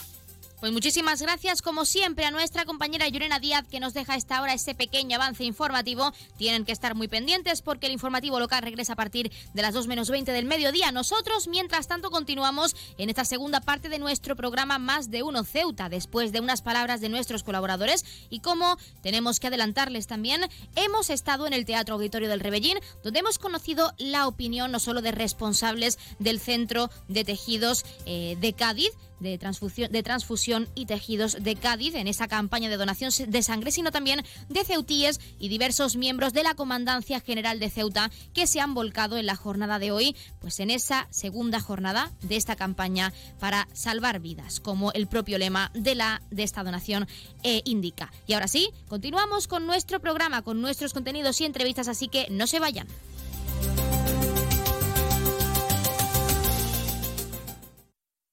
Pues 0.60 0.72
muchísimas 0.72 1.22
gracias, 1.22 1.62
como 1.62 1.86
siempre, 1.86 2.26
a 2.26 2.30
nuestra 2.30 2.66
compañera 2.66 3.08
Llorena 3.08 3.38
Díaz, 3.38 3.66
que 3.66 3.80
nos 3.80 3.94
deja 3.94 4.14
esta 4.14 4.42
hora 4.42 4.52
ese 4.52 4.74
pequeño 4.74 5.16
avance 5.16 5.42
informativo. 5.42 6.12
Tienen 6.36 6.66
que 6.66 6.72
estar 6.72 6.94
muy 6.94 7.08
pendientes 7.08 7.62
porque 7.62 7.86
el 7.86 7.94
informativo 7.94 8.38
local 8.38 8.62
regresa 8.62 8.92
a 8.92 8.96
partir 8.96 9.32
de 9.54 9.62
las 9.62 9.72
2 9.72 9.86
menos 9.86 10.10
20 10.10 10.32
del 10.32 10.44
mediodía. 10.44 10.92
Nosotros, 10.92 11.48
mientras 11.48 11.88
tanto, 11.88 12.10
continuamos 12.10 12.76
en 12.98 13.08
esta 13.08 13.24
segunda 13.24 13.62
parte 13.62 13.88
de 13.88 13.98
nuestro 13.98 14.36
programa 14.36 14.78
Más 14.78 15.10
de 15.10 15.22
Uno 15.22 15.44
Ceuta, 15.44 15.88
después 15.88 16.30
de 16.30 16.40
unas 16.40 16.60
palabras 16.60 17.00
de 17.00 17.08
nuestros 17.08 17.42
colaboradores. 17.42 18.04
Y 18.28 18.40
como 18.40 18.76
tenemos 19.02 19.40
que 19.40 19.46
adelantarles 19.46 20.08
también, 20.08 20.42
hemos 20.76 21.08
estado 21.08 21.46
en 21.46 21.54
el 21.54 21.64
Teatro 21.64 21.94
Auditorio 21.94 22.28
del 22.28 22.40
Rebellín, 22.40 22.78
donde 23.02 23.20
hemos 23.20 23.38
conocido 23.38 23.94
la 23.96 24.26
opinión 24.26 24.70
no 24.72 24.78
solo 24.78 25.00
de 25.00 25.12
responsables 25.12 25.98
del 26.18 26.38
Centro 26.38 26.90
de 27.08 27.24
Tejidos 27.24 27.86
eh, 28.04 28.36
de 28.38 28.52
Cádiz, 28.52 28.90
de 29.20 29.38
transfusión, 29.38 29.92
de 29.92 30.02
transfusión 30.02 30.68
y 30.74 30.86
tejidos 30.86 31.36
de 31.40 31.56
Cádiz 31.56 31.94
en 31.94 32.08
esa 32.08 32.28
campaña 32.28 32.68
de 32.68 32.76
donación 32.76 33.12
de 33.28 33.42
sangre, 33.42 33.70
sino 33.70 33.92
también 33.92 34.24
de 34.48 34.64
ceutíes 34.64 35.20
y 35.38 35.48
diversos 35.48 35.96
miembros 35.96 36.32
de 36.32 36.42
la 36.42 36.54
Comandancia 36.54 37.20
General 37.20 37.60
de 37.60 37.70
Ceuta 37.70 38.10
que 38.34 38.46
se 38.46 38.60
han 38.60 38.74
volcado 38.74 39.16
en 39.16 39.26
la 39.26 39.36
jornada 39.36 39.78
de 39.78 39.92
hoy, 39.92 40.16
pues 40.40 40.60
en 40.60 40.70
esa 40.70 41.06
segunda 41.10 41.60
jornada 41.60 42.10
de 42.22 42.36
esta 42.36 42.56
campaña 42.56 43.12
para 43.38 43.68
salvar 43.72 44.20
vidas, 44.20 44.60
como 44.60 44.92
el 44.92 45.06
propio 45.06 45.38
lema 45.38 45.70
de, 45.74 45.94
la, 45.94 46.22
de 46.30 46.42
esta 46.42 46.64
donación 46.64 47.06
eh, 47.42 47.62
indica. 47.64 48.12
Y 48.26 48.32
ahora 48.34 48.48
sí, 48.48 48.70
continuamos 48.88 49.48
con 49.48 49.66
nuestro 49.66 50.00
programa, 50.00 50.42
con 50.42 50.60
nuestros 50.60 50.92
contenidos 50.92 51.40
y 51.40 51.44
entrevistas, 51.44 51.88
así 51.88 52.08
que 52.08 52.26
no 52.30 52.46
se 52.46 52.60
vayan. 52.60 52.86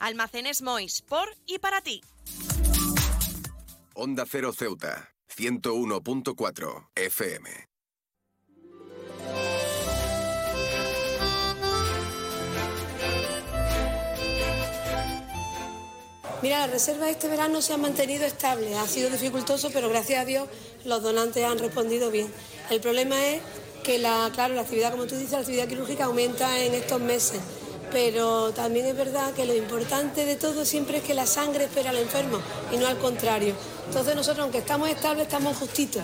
Almacenes 0.00 0.62
Mois, 0.62 1.02
por 1.02 1.28
y 1.46 1.58
para 1.58 1.80
ti. 1.82 2.02
Onda 3.94 4.24
Cero 4.26 4.52
Ceuta, 4.52 5.12
101.4 5.36 6.88
FM. 6.94 7.70
Mira, 16.42 16.60
la 16.60 16.68
reserva 16.68 17.10
este 17.10 17.28
verano 17.28 17.60
se 17.60 17.74
ha 17.74 17.76
mantenido 17.76 18.24
estable, 18.24 18.74
ha 18.78 18.86
sido 18.86 19.10
dificultoso, 19.10 19.70
pero 19.70 19.90
gracias 19.90 20.22
a 20.22 20.24
Dios 20.24 20.48
los 20.86 21.02
donantes 21.02 21.44
han 21.44 21.58
respondido 21.58 22.10
bien. 22.10 22.32
El 22.70 22.80
problema 22.80 23.22
es 23.26 23.42
que 23.84 23.98
la, 23.98 24.30
claro, 24.32 24.54
la 24.54 24.62
actividad, 24.62 24.92
como 24.92 25.06
tú 25.06 25.16
dices, 25.16 25.32
la 25.32 25.40
actividad 25.40 25.68
quirúrgica 25.68 26.04
aumenta 26.04 26.58
en 26.58 26.72
estos 26.72 27.00
meses, 27.00 27.40
pero 27.90 28.52
también 28.52 28.86
es 28.86 28.96
verdad 28.96 29.32
que 29.34 29.46
lo 29.46 29.54
importante 29.54 30.24
de 30.24 30.36
todo 30.36 30.64
siempre 30.64 30.98
es 30.98 31.04
que 31.04 31.14
la 31.14 31.26
sangre 31.26 31.64
espera 31.64 31.90
al 31.90 31.98
enfermo 31.98 32.38
y 32.72 32.76
no 32.76 32.86
al 32.86 32.98
contrario. 32.98 33.54
Entonces 33.86 34.14
nosotros, 34.14 34.44
aunque 34.44 34.58
estamos 34.58 34.88
estables, 34.88 35.24
estamos 35.26 35.56
justitos. 35.56 36.02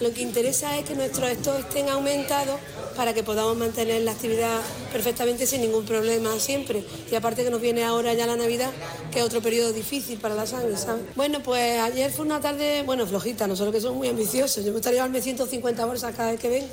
Lo 0.00 0.12
que 0.12 0.22
interesa 0.22 0.78
es 0.78 0.84
que 0.84 0.94
nuestros 0.94 1.30
stocks 1.32 1.60
estén 1.60 1.88
aumentados 1.88 2.60
para 2.96 3.14
que 3.14 3.22
podamos 3.22 3.56
mantener 3.56 4.02
la 4.02 4.12
actividad 4.12 4.60
perfectamente 4.92 5.46
sin 5.46 5.60
ningún 5.60 5.84
problema 5.84 6.38
siempre. 6.38 6.84
Y 7.10 7.14
aparte 7.14 7.44
que 7.44 7.50
nos 7.50 7.60
viene 7.60 7.84
ahora 7.84 8.14
ya 8.14 8.26
la 8.26 8.36
Navidad, 8.36 8.70
que 9.12 9.20
es 9.20 9.24
otro 9.24 9.40
periodo 9.40 9.72
difícil 9.72 10.18
para 10.18 10.34
la 10.34 10.46
sangre, 10.46 10.76
¿sabes? 10.76 11.04
Bueno, 11.14 11.40
pues 11.42 11.80
ayer 11.80 12.12
fue 12.12 12.24
una 12.24 12.40
tarde, 12.40 12.82
bueno, 12.84 13.06
flojita, 13.06 13.46
nosotros 13.46 13.74
que 13.74 13.80
somos 13.80 13.98
muy 13.98 14.08
ambiciosos. 14.08 14.64
Yo 14.64 14.70
me 14.70 14.78
gustaría 14.78 14.98
llevarme 14.98 15.20
150 15.20 15.84
bolsas 15.84 16.14
cada 16.14 16.32
vez 16.32 16.40
que 16.40 16.48
ven. 16.48 16.66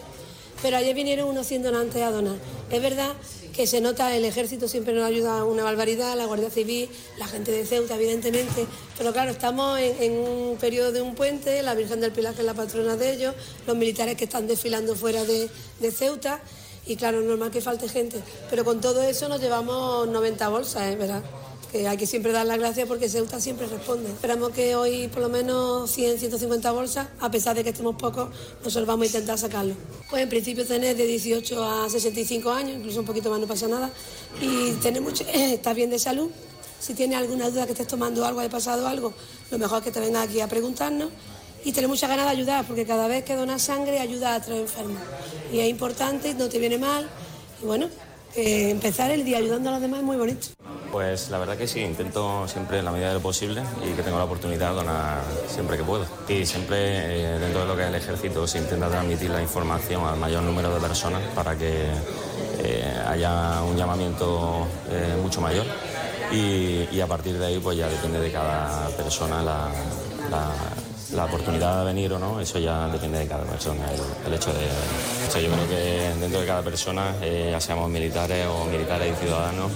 Pero 0.62 0.78
ayer 0.78 0.96
vinieron 0.96 1.30
unos 1.30 1.48
100 1.48 1.64
donantes 1.64 2.02
a 2.02 2.12
donar. 2.12 2.36
Es 2.72 2.82
verdad 2.82 3.14
que 3.56 3.68
se 3.68 3.80
nota, 3.80 4.14
el 4.14 4.26
ejército 4.26 4.68
siempre 4.68 4.94
nos 4.94 5.06
ayuda 5.06 5.46
una 5.46 5.64
barbaridad, 5.64 6.18
la 6.18 6.26
Guardia 6.26 6.50
Civil, 6.50 6.90
la 7.18 7.26
gente 7.26 7.52
de 7.54 7.66
Ceuta, 7.66 7.96
evidentemente, 7.96 8.66
pero 8.98 9.14
claro, 9.14 9.32
estamos 9.32 9.80
en, 9.80 10.12
un 10.12 10.58
periodo 10.58 10.92
de 10.92 11.02
un 11.02 11.16
puente, 11.16 11.62
la 11.64 11.74
Virgen 11.74 12.02
del 12.02 12.12
Pilar, 12.12 12.34
que 12.34 12.42
es 12.42 12.46
la 12.46 12.54
patrona 12.54 12.98
de 12.98 13.14
ellos, 13.14 13.34
los 13.66 13.78
militares 13.78 14.18
que 14.18 14.26
están 14.26 14.46
desfilando 14.46 14.94
fuera 14.94 15.24
de, 15.24 15.50
Ceuta, 15.92 16.42
y 16.86 16.98
claro, 16.98 17.22
normal 17.22 17.50
que 17.50 17.62
falte 17.62 17.88
gente. 17.88 18.22
Pero 18.50 18.66
con 18.66 18.82
todo 18.82 19.02
eso 19.04 19.30
nos 19.30 19.40
llevamos 19.40 20.06
90 20.10 20.50
bolsas, 20.50 20.92
¿eh? 20.92 20.98
¿verdad? 20.98 21.24
Hay 21.76 21.98
que 21.98 22.08
siempre 22.08 22.32
dar 22.32 22.46
las 22.46 22.58
gracias 22.58 22.88
porque 22.88 23.10
Ceuta 23.10 23.42
siempre 23.42 23.68
responde. 23.68 24.10
Esperamos 24.10 24.52
que 24.52 24.78
hoy 24.78 25.10
por 25.10 25.22
lo 25.22 25.28
menos 25.28 25.92
100, 25.92 26.20
150 26.20 26.72
bolsas, 26.72 27.10
a 27.20 27.30
pesar 27.30 27.54
de 27.54 27.66
que 27.66 27.72
estemos 27.72 27.98
pocos, 27.98 28.30
nosotros 28.64 28.88
vamos 28.88 29.04
a 29.04 29.08
intentar 29.08 29.38
sacarlo. 29.38 29.76
Pues 30.10 30.24
en 30.24 30.30
principio 30.30 30.66
tenés 30.66 30.98
de 30.98 31.06
18 31.06 31.64
a 31.64 31.90
65 31.90 32.50
años, 32.50 32.78
incluso 32.78 33.02
un 33.02 33.06
poquito 33.06 33.30
más 33.30 33.42
no 33.42 33.48
pasa 33.48 33.68
nada, 33.68 33.92
y 34.42 34.72
tenemos, 34.82 35.20
estás 35.34 35.76
bien 35.76 35.90
de 35.90 36.00
salud. 36.00 36.30
Si 36.80 36.94
tienes 36.94 37.18
alguna 37.18 37.50
duda 37.50 37.66
que 37.66 37.74
estés 37.74 37.88
tomando 37.88 38.26
algo, 38.26 38.40
ha 38.40 38.48
pasado 38.48 38.88
algo, 38.88 39.14
lo 39.52 39.58
mejor 39.58 39.80
es 39.80 39.84
que 39.84 39.92
te 39.92 40.00
vengas 40.00 40.30
aquí 40.30 40.40
a 40.40 40.48
preguntarnos 40.48 41.10
y 41.66 41.74
tener 41.74 41.90
mucha 41.90 42.08
ganas 42.08 42.26
de 42.26 42.32
ayudar, 42.32 42.66
porque 42.66 42.86
cada 42.86 43.08
vez 43.08 43.26
que 43.26 43.36
donas 43.36 43.62
sangre 43.62 44.00
ayuda 44.00 44.36
a 44.36 44.42
tres 44.42 44.62
enfermos. 44.62 45.02
Y 45.52 45.60
es 45.60 45.70
importante, 45.70 46.34
no 46.36 46.48
te 46.48 46.58
viene 46.58 46.78
mal. 46.78 47.10
Y 47.62 47.66
bueno, 47.66 47.90
empezar 48.34 49.12
el 49.12 49.26
día 49.26 49.40
ayudando 49.40 49.70
a 49.70 49.74
los 49.74 49.82
demás 49.82 50.00
es 50.00 50.06
muy 50.06 50.16
bonito. 50.16 50.55
Pues 50.92 51.30
la 51.30 51.38
verdad 51.38 51.58
que 51.58 51.68
sí, 51.68 51.82
intento 51.82 52.48
siempre 52.48 52.80
en 52.80 52.86
la 52.86 52.92
medida 52.92 53.10
de 53.10 53.16
lo 53.16 53.20
posible 53.22 53.64
y 53.84 53.94
que 53.94 54.02
tengo 54.02 54.18
la 54.18 54.24
oportunidad 54.24 54.70
de 54.70 54.76
donar 54.76 55.22
siempre 55.48 55.78
que 55.78 55.84
puedo. 55.84 56.06
Y 56.28 56.46
siempre 56.46 56.78
eh, 56.78 57.40
dentro 57.40 57.62
de 57.62 57.68
lo 57.68 57.76
que 57.76 57.84
es 57.84 57.90
el 57.90 57.96
ejército 57.96 58.48
se 58.48 58.60
intenta 58.60 58.90
transmitir 58.90 59.30
la 59.30 59.42
información 59.42 60.06
al 60.06 60.18
mayor 60.18 60.44
número 60.44 60.74
de 60.74 60.80
personas 60.80 61.22
para 61.34 61.56
que 61.58 61.86
eh, 62.60 63.04
haya 63.08 63.62
un 63.64 63.76
llamamiento 63.76 64.68
eh, 64.90 65.18
mucho 65.22 65.42
mayor. 65.42 65.66
Y, 66.32 67.00
a 67.00 67.08
partir 67.08 67.38
de 67.38 67.46
ahí 67.46 67.60
pues 67.60 67.78
ya 67.78 67.88
depende 67.88 68.20
de 68.20 68.32
cada 68.32 68.88
persona 68.90 69.44
la 69.44 69.70
la 71.16 71.26
oportunidad 71.26 71.80
de 71.80 71.86
venir 71.86 72.14
o 72.14 72.20
no, 72.20 72.40
eso 72.40 72.60
ya 72.60 72.88
depende 72.90 73.20
de 73.20 73.28
cada 73.28 73.44
persona. 73.44 73.86
El, 74.26 74.34
hecho 74.34 74.52
de. 74.52 75.42
yo 75.42 75.50
creo 75.50 75.70
que 75.70 76.20
dentro 76.20 76.42
de 76.42 76.48
cada 76.48 76.62
persona, 76.62 77.14
ya 77.22 77.60
seamos 77.62 77.90
militares 77.90 78.48
o 78.48 78.66
militares 78.66 79.14
y 79.14 79.26
ciudadanos, 79.26 79.72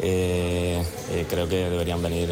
eh, 0.00 0.82
eh, 1.10 1.26
creo 1.28 1.48
que 1.48 1.70
deberían 1.70 2.02
venir 2.02 2.28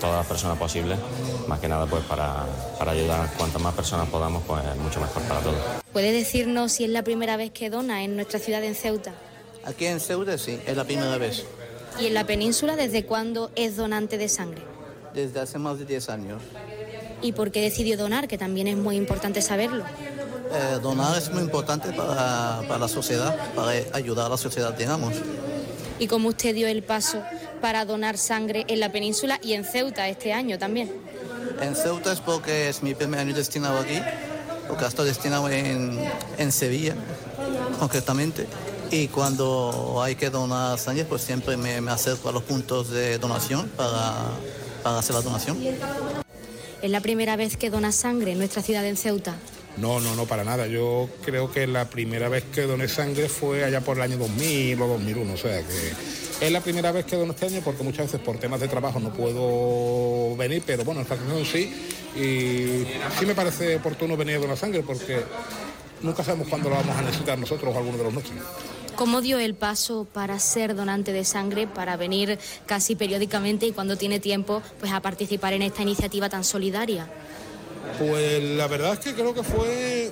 todas 0.00 0.16
las 0.16 0.26
personas 0.26 0.58
posibles, 0.58 0.98
más 1.46 1.60
que 1.60 1.68
nada 1.68 1.86
pues 1.86 2.04
para, 2.04 2.46
para 2.78 2.92
ayudar 2.92 3.30
cuantas 3.36 3.60
más 3.60 3.74
personas 3.74 4.08
podamos, 4.08 4.42
pues 4.44 4.62
mucho 4.76 5.00
mejor 5.00 5.22
para 5.22 5.40
todos. 5.40 5.56
¿Puede 5.92 6.12
decirnos 6.12 6.72
si 6.72 6.84
es 6.84 6.90
la 6.90 7.04
primera 7.04 7.36
vez 7.36 7.50
que 7.50 7.70
dona 7.70 8.04
en 8.04 8.16
nuestra 8.16 8.38
ciudad 8.38 8.62
en 8.64 8.74
Ceuta? 8.74 9.12
Aquí 9.64 9.86
en 9.86 10.00
Ceuta 10.00 10.36
sí, 10.38 10.58
es 10.66 10.76
la 10.76 10.84
primera 10.84 11.18
vez. 11.18 11.44
¿Y 12.00 12.06
en 12.06 12.14
la 12.14 12.24
península 12.24 12.76
desde 12.76 13.04
cuándo 13.04 13.50
es 13.54 13.76
donante 13.76 14.18
de 14.18 14.28
sangre? 14.28 14.62
Desde 15.14 15.40
hace 15.40 15.58
más 15.58 15.78
de 15.78 15.84
10 15.84 16.08
años 16.08 16.42
y 17.24 17.32
por 17.32 17.50
qué 17.50 17.62
decidió 17.62 17.96
donar, 17.96 18.28
que 18.28 18.36
también 18.36 18.68
es 18.68 18.76
muy 18.76 18.96
importante 18.96 19.40
saberlo. 19.40 19.84
Eh, 20.52 20.78
donar 20.82 21.16
es 21.16 21.32
muy 21.32 21.42
importante 21.42 21.90
para, 21.92 22.60
para, 22.68 22.78
la 22.78 22.88
sociedad, 22.88 23.34
para 23.54 23.70
ayudar 23.94 24.26
a 24.26 24.28
la 24.28 24.36
sociedad, 24.36 24.74
digamos. 24.74 25.14
¿Y 25.98 26.08
cómo 26.08 26.30
usted 26.30 26.54
dio 26.54 26.66
el 26.66 26.82
paso 26.82 27.22
para 27.60 27.84
donar 27.84 28.18
sangre 28.18 28.64
en 28.68 28.80
la 28.80 28.90
península 28.90 29.38
y 29.42 29.52
en 29.52 29.64
Ceuta 29.64 30.08
este 30.08 30.32
año 30.32 30.58
también? 30.58 30.92
En 31.60 31.76
Ceuta 31.76 32.12
es 32.12 32.20
porque 32.20 32.68
es 32.68 32.82
mi 32.82 32.94
primer 32.94 33.20
año 33.20 33.34
destinado 33.34 33.78
aquí, 33.78 33.98
porque 34.68 34.84
estoy 34.86 35.06
destinado 35.06 35.48
en, 35.48 35.98
en 36.36 36.52
Sevilla, 36.52 36.94
concretamente. 37.78 38.46
Y 38.90 39.08
cuando 39.08 40.00
hay 40.02 40.16
que 40.16 40.30
donar 40.30 40.78
sangre, 40.78 41.04
pues 41.04 41.22
siempre 41.22 41.56
me, 41.56 41.80
me 41.80 41.90
acerco 41.90 42.28
a 42.28 42.32
los 42.32 42.42
puntos 42.42 42.90
de 42.90 43.18
donación 43.18 43.68
para, 43.76 44.14
para 44.82 44.98
hacer 44.98 45.14
la 45.14 45.22
donación. 45.22 45.58
¿Es 46.82 46.90
la 46.90 47.00
primera 47.00 47.36
vez 47.36 47.56
que 47.56 47.70
dona 47.70 47.92
sangre 47.92 48.32
en 48.32 48.38
nuestra 48.38 48.62
ciudad 48.62 48.84
en 48.84 48.96
Ceuta? 48.96 49.36
No, 49.76 50.00
no, 50.00 50.14
no, 50.14 50.26
para 50.26 50.44
nada. 50.44 50.66
Yo 50.66 51.08
creo 51.24 51.50
que 51.50 51.66
la 51.66 51.90
primera 51.90 52.28
vez 52.28 52.44
que 52.44 52.62
doné 52.62 52.88
sangre 52.88 53.28
fue 53.28 53.64
allá 53.64 53.80
por 53.80 53.96
el 53.96 54.02
año 54.02 54.18
2000 54.18 54.80
o 54.80 54.86
2001, 54.86 55.32
o 55.32 55.36
sea 55.36 55.62
que 55.62 55.92
es 56.40 56.52
la 56.52 56.60
primera 56.60 56.92
vez 56.92 57.04
que 57.06 57.16
dono 57.16 57.32
este 57.32 57.46
año 57.46 57.60
porque 57.64 57.82
muchas 57.82 58.06
veces 58.06 58.20
por 58.20 58.38
temas 58.38 58.60
de 58.60 58.68
trabajo 58.68 59.00
no 59.00 59.12
puedo 59.12 60.36
venir, 60.36 60.62
pero 60.66 60.84
bueno, 60.84 61.00
esta 61.00 61.14
ocasión 61.14 61.44
sí. 61.44 61.72
Y 62.16 62.86
sí 63.18 63.26
me 63.26 63.34
parece 63.34 63.76
oportuno 63.76 64.16
venir 64.16 64.36
a 64.36 64.40
donar 64.40 64.56
sangre 64.56 64.82
porque 64.82 65.20
nunca 66.02 66.22
sabemos 66.22 66.48
cuándo 66.48 66.68
lo 66.68 66.76
vamos 66.76 66.96
a 66.96 67.02
necesitar 67.02 67.38
nosotros 67.38 67.74
o 67.74 67.78
alguno 67.78 67.98
de 67.98 68.04
los 68.04 68.12
nuestros. 68.12 68.38
¿Cómo 68.96 69.20
dio 69.20 69.38
el 69.38 69.54
paso 69.54 70.06
para 70.12 70.38
ser 70.38 70.76
donante 70.76 71.12
de 71.12 71.24
sangre, 71.24 71.66
para 71.66 71.96
venir 71.96 72.38
casi 72.66 72.94
periódicamente 72.94 73.66
y 73.66 73.72
cuando 73.72 73.96
tiene 73.96 74.20
tiempo, 74.20 74.62
pues 74.78 74.92
a 74.92 75.00
participar 75.00 75.52
en 75.52 75.62
esta 75.62 75.82
iniciativa 75.82 76.28
tan 76.28 76.44
solidaria? 76.44 77.08
Pues 77.98 78.42
la 78.42 78.66
verdad 78.66 78.94
es 78.94 78.98
que 78.98 79.14
creo 79.14 79.34
que 79.34 79.42
fue 79.42 80.10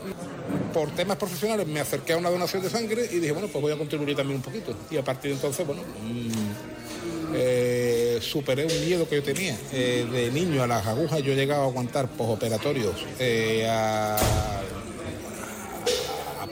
por 0.73 0.91
temas 0.91 1.17
profesionales, 1.17 1.67
me 1.67 1.81
acerqué 1.81 2.15
a 2.15 2.17
una 2.17 2.31
donación 2.31 2.63
de 2.63 2.71
sangre 2.71 3.07
y 3.11 3.17
dije, 3.17 3.33
bueno, 3.33 3.49
pues 3.49 3.61
voy 3.63 3.73
a 3.73 3.77
contribuir 3.77 4.17
también 4.17 4.37
un 4.37 4.43
poquito. 4.43 4.75
Y 4.91 4.97
a 4.97 5.05
partir 5.05 5.31
de 5.31 5.37
entonces, 5.37 5.67
bueno, 5.67 5.83
mm, 5.83 7.35
eh, 7.35 8.19
superé 8.21 8.65
un 8.65 8.87
miedo 8.87 9.09
que 9.09 9.17
yo 9.17 9.23
tenía. 9.23 9.57
Eh, 9.73 10.07
de 10.11 10.31
niño 10.31 10.63
a 10.63 10.67
las 10.67 10.87
agujas 10.87 11.23
yo 11.23 11.33
he 11.33 11.37
llegado 11.37 11.63
a 11.63 11.67
aguantar 11.67 12.09
posoperatorios 12.09 13.07
eh, 13.19 13.67
a 13.69 14.17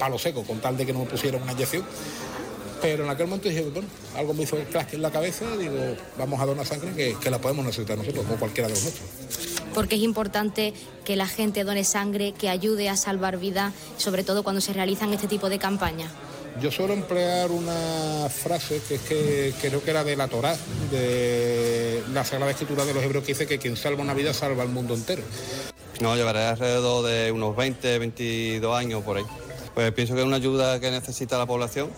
palo 0.01 0.19
seco 0.19 0.43
con 0.43 0.59
tal 0.59 0.77
de 0.77 0.87
que 0.87 0.93
no 0.93 1.01
me 1.01 1.05
pusieran 1.05 1.43
una 1.43 1.53
inyección. 1.53 1.85
Pero 2.81 3.05
en 3.05 3.11
aquel 3.11 3.27
momento 3.27 3.49
dije, 3.49 3.63
bueno, 3.63 3.89
algo 4.17 4.35
me 4.35 4.45
hizo 4.45 4.57
el 4.57 4.65
clash 4.65 4.95
en 4.95 5.03
la 5.03 5.11
cabeza, 5.11 5.57
digo, 5.57 5.75
vamos 6.17 6.41
a 6.41 6.47
donar 6.47 6.67
sangre 6.67 6.93
que, 6.95 7.17
que 7.21 7.31
la 7.31 7.39
podemos 7.39 7.65
necesitar 7.65 7.99
nosotros, 7.99 8.25
como 8.25 8.39
cualquiera 8.39 8.69
de 8.69 8.75
nosotros. 8.75 9.03
Porque 9.75 9.97
es 9.97 10.03
importante 10.03 10.73
que 11.05 11.17
la 11.17 11.27
gente 11.27 11.65
done 11.65 11.85
sangre, 11.85 12.33
que 12.33 12.49
ayude 12.49 12.89
a 12.89 12.97
salvar 12.97 13.39
vidas, 13.39 13.73
sobre 13.99 14.25
todo 14.25 14.43
cuando 14.43 14.61
se 14.61 14.73
realizan 14.73 15.13
este 15.13 15.29
tipo 15.29 15.49
de 15.49 15.59
campañas. 15.59 16.11
Yo 16.61 16.71
suelo 16.71 16.93
emplear 16.93 17.51
una 17.51 18.29
frase 18.29 18.81
que 18.87 18.97
es 18.97 19.01
que 19.03 19.55
creo 19.61 19.83
que 19.83 19.91
era 19.91 20.05
de 20.05 20.17
la 20.17 20.29
Torá, 20.29 20.57
de 20.91 22.03
la 22.13 22.25
Sagrada 22.25 22.51
Escritura 22.51 22.85
de 22.85 22.93
los 22.93 23.03
Hebreos, 23.03 23.25
que 23.25 23.33
dice 23.33 23.47
que 23.47 23.59
quien 23.59 23.77
salva 23.77 24.03
una 24.03 24.15
vida 24.15 24.35
salva 24.35 24.63
al 24.63 24.69
mundo 24.69 24.95
entero. 24.95 25.23
No, 26.01 26.17
llevaré 26.17 26.41
alrededor 26.41 27.07
de 27.07 27.31
unos 27.31 27.55
20, 27.57 27.99
22 27.99 28.77
años 28.77 29.03
por 29.05 29.19
ahí. 29.19 29.25
Pues 29.75 29.93
pienso 29.93 30.15
que 30.15 30.21
es 30.21 30.27
una 30.27 30.37
ayuda 30.37 30.81
que 30.81 30.91
necesita 30.91 31.39
la 31.39 31.47
población 31.47 31.89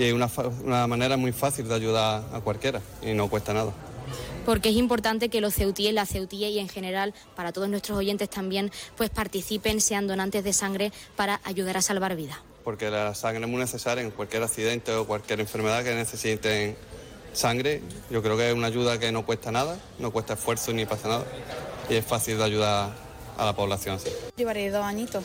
y 0.00 0.04
es 0.04 0.14
una, 0.14 0.86
manera 0.86 1.18
muy 1.18 1.32
fácil 1.32 1.68
de 1.68 1.74
ayudar 1.74 2.24
a 2.32 2.40
cualquiera 2.40 2.80
y 3.02 3.12
no 3.12 3.28
cuesta 3.28 3.52
nada 3.52 3.72
porque 4.46 4.70
es 4.70 4.76
importante 4.76 5.28
que 5.28 5.42
los 5.42 5.54
ceutíes, 5.54 5.92
la 5.92 6.06
ceutía 6.06 6.48
y 6.48 6.58
en 6.58 6.68
general 6.68 7.14
para 7.36 7.52
todos 7.52 7.68
nuestros 7.68 7.98
oyentes 7.98 8.30
también 8.30 8.72
pues 8.96 9.10
participen, 9.10 9.80
sean 9.80 10.06
donantes 10.06 10.42
de 10.42 10.54
sangre 10.54 10.92
para 11.14 11.40
ayudar 11.44 11.76
a 11.76 11.82
salvar 11.82 12.16
vidas. 12.16 12.38
Porque 12.64 12.90
la 12.90 13.14
sangre 13.14 13.44
es 13.44 13.48
muy 13.48 13.60
necesaria 13.60 14.02
en 14.02 14.10
cualquier 14.10 14.42
accidente 14.42 14.92
o 14.92 15.06
cualquier 15.06 15.40
enfermedad 15.40 15.84
que 15.84 15.94
necesiten 15.94 16.74
sangre. 17.34 17.82
Yo 18.10 18.22
creo 18.22 18.36
que 18.38 18.48
es 18.48 18.54
una 18.54 18.68
ayuda 18.68 18.98
que 18.98 19.12
no 19.12 19.24
cuesta 19.24 19.52
nada, 19.52 19.78
no 19.98 20.10
cuesta 20.10 20.32
esfuerzo 20.32 20.72
ni 20.72 20.86
pasa 20.86 21.06
nada 21.08 21.24
y 21.88 21.94
es 21.94 22.04
fácil 22.04 22.38
de 22.38 22.44
ayudar 22.44 22.92
a 23.36 23.44
la 23.44 23.54
población. 23.54 23.98
Llevaré 24.36 24.70
dos 24.70 24.84
añitos. 24.84 25.22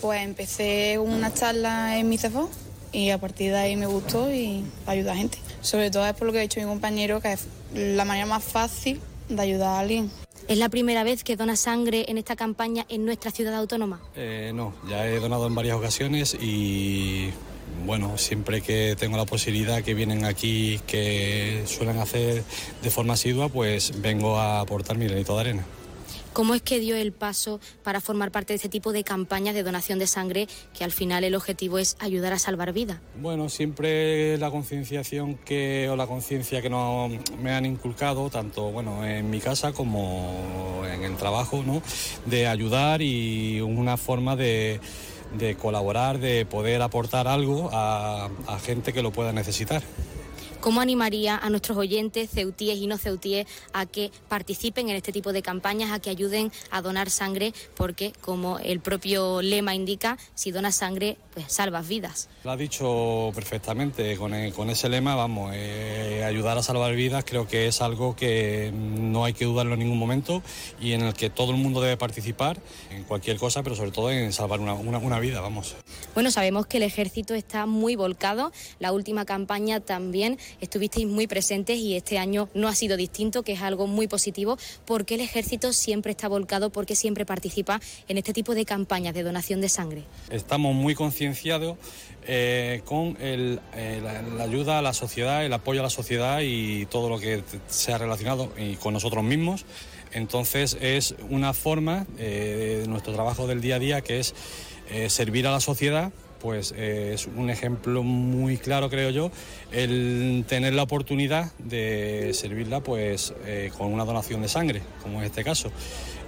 Pues 0.00 0.22
empecé 0.22 0.98
una 0.98 1.32
charla 1.32 1.98
en 1.98 2.08
mi 2.08 2.18
cefón 2.18 2.50
y 2.92 3.10
a 3.10 3.18
partir 3.18 3.52
de 3.52 3.58
ahí 3.58 3.76
me 3.76 3.86
gustó 3.86 4.32
y 4.32 4.64
ayuda 4.86 5.12
a 5.12 5.16
gente. 5.16 5.38
Sobre 5.60 5.90
todo 5.90 6.06
es 6.06 6.14
por 6.14 6.26
lo 6.26 6.32
que 6.32 6.38
ha 6.38 6.42
dicho 6.42 6.60
mi 6.60 6.66
compañero, 6.66 7.20
que 7.20 7.32
es 7.32 7.46
la 7.74 8.04
manera 8.04 8.26
más 8.26 8.42
fácil 8.42 9.00
de 9.28 9.40
ayudar 9.40 9.68
a 9.68 9.78
alguien. 9.80 10.10
¿Es 10.48 10.58
la 10.58 10.68
primera 10.68 11.04
vez 11.04 11.22
que 11.22 11.36
dona 11.36 11.54
sangre 11.54 12.06
en 12.08 12.18
esta 12.18 12.34
campaña 12.34 12.84
en 12.88 13.04
nuestra 13.04 13.30
ciudad 13.30 13.54
autónoma? 13.54 14.00
Eh, 14.16 14.50
no, 14.54 14.74
ya 14.88 15.06
he 15.06 15.20
donado 15.20 15.46
en 15.46 15.54
varias 15.54 15.76
ocasiones 15.76 16.36
y 16.40 17.30
bueno, 17.86 18.18
siempre 18.18 18.60
que 18.60 18.96
tengo 18.98 19.16
la 19.16 19.26
posibilidad 19.26 19.82
que 19.82 19.94
vienen 19.94 20.24
aquí, 20.24 20.80
que 20.86 21.62
suelen 21.66 21.98
hacer 21.98 22.42
de 22.82 22.90
forma 22.90 23.14
asidua, 23.14 23.48
pues 23.48 24.00
vengo 24.00 24.38
a 24.38 24.60
aportar 24.60 24.98
mi 24.98 25.06
granito 25.06 25.34
de 25.34 25.40
arena. 25.40 25.64
¿Cómo 26.32 26.54
es 26.54 26.62
que 26.62 26.78
dio 26.78 26.94
el 26.96 27.12
paso 27.12 27.60
para 27.82 28.00
formar 28.00 28.30
parte 28.30 28.52
de 28.52 28.56
este 28.56 28.68
tipo 28.68 28.92
de 28.92 29.02
campañas 29.02 29.54
de 29.54 29.62
donación 29.64 29.98
de 29.98 30.06
sangre 30.06 30.46
que 30.76 30.84
al 30.84 30.92
final 30.92 31.24
el 31.24 31.34
objetivo 31.34 31.78
es 31.78 31.96
ayudar 31.98 32.32
a 32.32 32.38
salvar 32.38 32.72
vidas? 32.72 32.98
Bueno, 33.20 33.48
siempre 33.48 34.38
la 34.38 34.50
concienciación 34.50 35.36
que 35.36 35.88
o 35.90 35.96
la 35.96 36.06
conciencia 36.06 36.62
que 36.62 36.70
no 36.70 37.10
me 37.42 37.52
han 37.52 37.66
inculcado 37.66 38.30
tanto 38.30 38.70
bueno 38.70 39.04
en 39.04 39.28
mi 39.28 39.40
casa 39.40 39.72
como 39.72 40.82
en 40.88 41.02
el 41.02 41.16
trabajo, 41.16 41.64
¿no? 41.66 41.82
De 42.26 42.46
ayudar 42.46 43.02
y 43.02 43.60
una 43.60 43.96
forma 43.96 44.36
de 44.36 44.80
colaborar, 45.60 46.18
de 46.18 46.46
poder 46.46 46.80
aportar 46.82 47.26
algo 47.26 47.70
a, 47.72 48.30
a 48.46 48.58
gente 48.60 48.92
que 48.92 49.02
lo 49.02 49.10
pueda 49.10 49.32
necesitar. 49.32 49.82
¿Cómo 50.60 50.80
animaría 50.80 51.36
a 51.36 51.50
nuestros 51.50 51.78
oyentes, 51.78 52.30
ceutíes 52.30 52.78
y 52.78 52.86
no 52.86 52.98
ceutíes, 52.98 53.46
a 53.72 53.86
que 53.86 54.10
participen 54.28 54.88
en 54.88 54.96
este 54.96 55.12
tipo 55.12 55.32
de 55.32 55.42
campañas, 55.42 55.90
a 55.90 55.98
que 55.98 56.10
ayuden 56.10 56.52
a 56.70 56.82
donar 56.82 57.10
sangre? 57.10 57.52
Porque, 57.74 58.12
como 58.20 58.58
el 58.58 58.80
propio 58.80 59.42
lema 59.42 59.74
indica, 59.74 60.18
si 60.34 60.50
donas 60.50 60.74
sangre, 60.74 61.16
pues 61.42 61.52
salvas 61.52 61.86
vidas. 61.88 62.28
Lo 62.44 62.50
ha 62.50 62.56
dicho 62.56 63.30
perfectamente, 63.34 64.16
con, 64.16 64.34
e- 64.34 64.52
con 64.52 64.70
ese 64.70 64.88
lema, 64.88 65.14
vamos, 65.14 65.52
eh, 65.54 66.22
ayudar 66.26 66.58
a 66.58 66.62
salvar 66.62 66.94
vidas 66.94 67.24
creo 67.26 67.46
que 67.46 67.66
es 67.66 67.80
algo 67.80 68.14
que 68.16 68.72
no 68.74 69.24
hay 69.24 69.32
que 69.32 69.44
dudarlo 69.44 69.74
en 69.74 69.80
ningún 69.80 69.98
momento 69.98 70.42
y 70.80 70.92
en 70.92 71.02
el 71.02 71.14
que 71.14 71.30
todo 71.30 71.50
el 71.52 71.56
mundo 71.58 71.80
debe 71.80 71.96
participar 71.96 72.58
en 72.90 73.04
cualquier 73.04 73.36
cosa, 73.38 73.62
pero 73.62 73.76
sobre 73.76 73.90
todo 73.90 74.10
en 74.10 74.32
salvar 74.32 74.60
una, 74.60 74.74
una- 74.74 74.98
una 74.98 75.18
vida, 75.20 75.40
vamos. 75.40 75.76
Bueno, 76.14 76.30
sabemos 76.30 76.66
que 76.66 76.76
el 76.78 76.82
ejército 76.84 77.34
está 77.34 77.66
muy 77.66 77.96
volcado. 77.96 78.52
La 78.78 78.92
última 78.92 79.24
campaña 79.24 79.80
también 79.80 80.38
estuvisteis 80.60 81.06
muy 81.06 81.26
presentes 81.26 81.78
y 81.78 81.96
este 81.96 82.18
año 82.18 82.48
no 82.54 82.68
ha 82.68 82.74
sido 82.74 82.96
distinto, 82.96 83.42
que 83.42 83.52
es 83.52 83.62
algo 83.62 83.86
muy 83.86 84.06
positivo. 84.08 84.58
porque 84.84 85.14
el 85.14 85.20
ejército 85.20 85.72
siempre 85.72 86.12
está 86.12 86.28
volcado? 86.28 86.70
porque 86.70 86.94
siempre 86.96 87.24
participa 87.24 87.80
en 88.08 88.18
este 88.18 88.32
tipo 88.32 88.54
de 88.54 88.64
campañas 88.64 89.14
de 89.14 89.22
donación 89.22 89.60
de 89.60 89.68
sangre? 89.68 90.02
Estamos 90.30 90.74
muy 90.74 90.94
eh, 92.26 92.82
con 92.84 93.16
el, 93.20 93.60
eh, 93.74 94.00
la, 94.02 94.44
ayuda 94.44 94.78
a 94.78 94.82
la 94.82 94.92
sociedad, 94.92 95.44
el 95.44 95.52
apoyo 95.52 95.80
a 95.80 95.82
la 95.82 95.90
sociedad 95.90 96.40
y 96.42 96.84
todo 96.86 97.08
lo 97.08 97.18
que 97.18 97.42
sea 97.66 97.96
relacionado 97.96 98.52
y 98.58 98.76
con 98.76 98.92
nosotros 98.92 99.24
mismos. 99.24 99.64
Entonces 100.12 100.76
es 100.80 101.14
una 101.30 101.54
forma 101.54 102.06
eh, 102.18 102.80
de 102.82 102.88
nuestro 102.88 103.14
trabajo 103.14 103.46
del 103.46 103.60
día 103.60 103.76
a 103.76 103.78
día 103.78 104.00
que 104.02 104.20
es 104.20 104.34
servir 105.08 105.46
a 105.46 105.52
la 105.52 105.60
sociedad. 105.60 106.12
Pues 106.40 106.72
es 106.72 107.28
un 107.36 107.50
ejemplo 107.50 108.02
muy 108.02 108.56
claro, 108.56 108.88
creo 108.88 109.10
yo, 109.10 109.30
el 109.72 110.44
tener 110.48 110.72
la 110.72 110.84
oportunidad 110.84 111.52
de 111.58 112.30
servirla 112.32 112.80
pues 112.80 113.34
con 113.76 113.92
una 113.92 114.06
donación 114.06 114.40
de 114.40 114.48
sangre, 114.48 114.80
como 115.02 115.18
en 115.18 115.26
este 115.26 115.44
caso. 115.44 115.70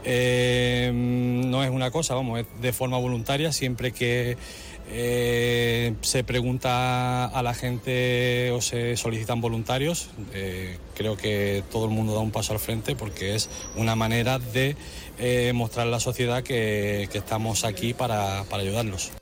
No 0.04 1.64
es 1.64 1.70
una 1.70 1.90
cosa, 1.90 2.14
vamos, 2.14 2.40
es 2.40 2.46
de 2.60 2.74
forma 2.74 2.98
voluntaria, 2.98 3.52
siempre 3.52 3.92
que 3.92 4.36
eh, 4.94 5.94
se 6.02 6.22
pregunta 6.22 7.24
a 7.24 7.42
la 7.42 7.54
gente 7.54 8.50
o 8.50 8.60
se 8.60 8.96
solicitan 8.98 9.40
voluntarios, 9.40 10.10
eh, 10.34 10.76
creo 10.94 11.16
que 11.16 11.64
todo 11.72 11.86
el 11.86 11.90
mundo 11.90 12.12
da 12.12 12.20
un 12.20 12.30
paso 12.30 12.52
al 12.52 12.58
frente 12.58 12.94
porque 12.94 13.34
es 13.34 13.48
una 13.74 13.96
manera 13.96 14.38
de 14.38 14.76
eh, 15.18 15.52
mostrar 15.54 15.86
a 15.86 15.90
la 15.90 16.00
sociedad 16.00 16.42
que, 16.42 17.08
que 17.10 17.18
estamos 17.18 17.64
aquí 17.64 17.94
para, 17.94 18.44
para 18.50 18.62
ayudarlos. 18.62 19.12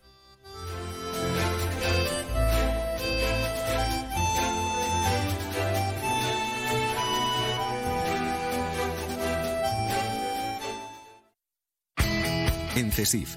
En 12.75 12.91
CESIF, 12.91 13.37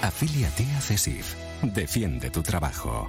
Afíliate 0.00 0.64
a 0.76 0.80
CESIF. 0.80 1.34
Defiende 1.60 2.30
tu 2.30 2.40
trabajo. 2.40 3.08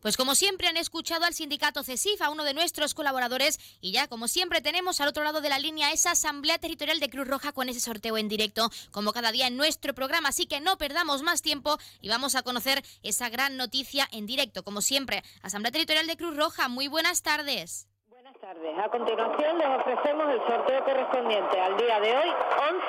Pues 0.00 0.16
como 0.16 0.34
siempre 0.34 0.66
han 0.66 0.78
escuchado 0.78 1.26
al 1.26 1.34
sindicato 1.34 1.84
CESIF, 1.84 2.22
a 2.22 2.30
uno 2.30 2.42
de 2.42 2.54
nuestros 2.54 2.94
colaboradores, 2.94 3.60
y 3.82 3.92
ya 3.92 4.08
como 4.08 4.28
siempre 4.28 4.62
tenemos 4.62 5.00
al 5.00 5.08
otro 5.08 5.24
lado 5.24 5.42
de 5.42 5.50
la 5.50 5.58
línea 5.58 5.92
esa 5.92 6.12
Asamblea 6.12 6.58
Territorial 6.58 7.00
de 7.00 7.10
Cruz 7.10 7.28
Roja 7.28 7.52
con 7.52 7.68
ese 7.68 7.80
sorteo 7.80 8.16
en 8.16 8.28
directo, 8.28 8.70
como 8.90 9.12
cada 9.12 9.30
día 9.30 9.46
en 9.46 9.58
nuestro 9.58 9.94
programa, 9.94 10.30
así 10.30 10.46
que 10.46 10.60
no 10.60 10.78
perdamos 10.78 11.22
más 11.22 11.42
tiempo 11.42 11.76
y 12.00 12.08
vamos 12.08 12.34
a 12.34 12.42
conocer 12.42 12.82
esa 13.02 13.28
gran 13.28 13.58
noticia 13.58 14.08
en 14.10 14.26
directo, 14.26 14.64
como 14.64 14.80
siempre. 14.80 15.22
Asamblea 15.42 15.70
Territorial 15.70 16.06
de 16.06 16.16
Cruz 16.16 16.34
Roja, 16.34 16.68
muy 16.68 16.88
buenas 16.88 17.22
tardes. 17.22 17.88
Buenas 18.08 18.40
tardes. 18.40 18.76
A 18.78 18.88
continuación 18.88 19.58
les 19.58 19.68
ofrecemos 19.68 20.32
el 20.32 20.40
sorteo 20.48 20.82
correspondiente 20.82 21.60
al 21.60 21.76
día 21.76 22.00
de 22.00 22.16
hoy, 22.16 22.30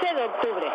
11 0.02 0.16
de 0.16 0.24
octubre. 0.24 0.72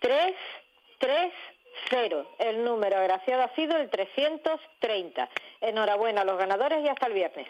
Tres, 0.00 0.34
tres, 0.98 1.32
cero. 1.90 2.26
El 2.38 2.64
ha 3.26 3.54
sido 3.54 3.76
el 3.76 3.88
330. 3.90 5.28
Enhorabuena 5.60 6.22
a 6.22 6.24
los 6.24 6.38
ganadores 6.38 6.84
y 6.84 6.88
hasta 6.88 7.06
el 7.06 7.14
viernes. 7.14 7.46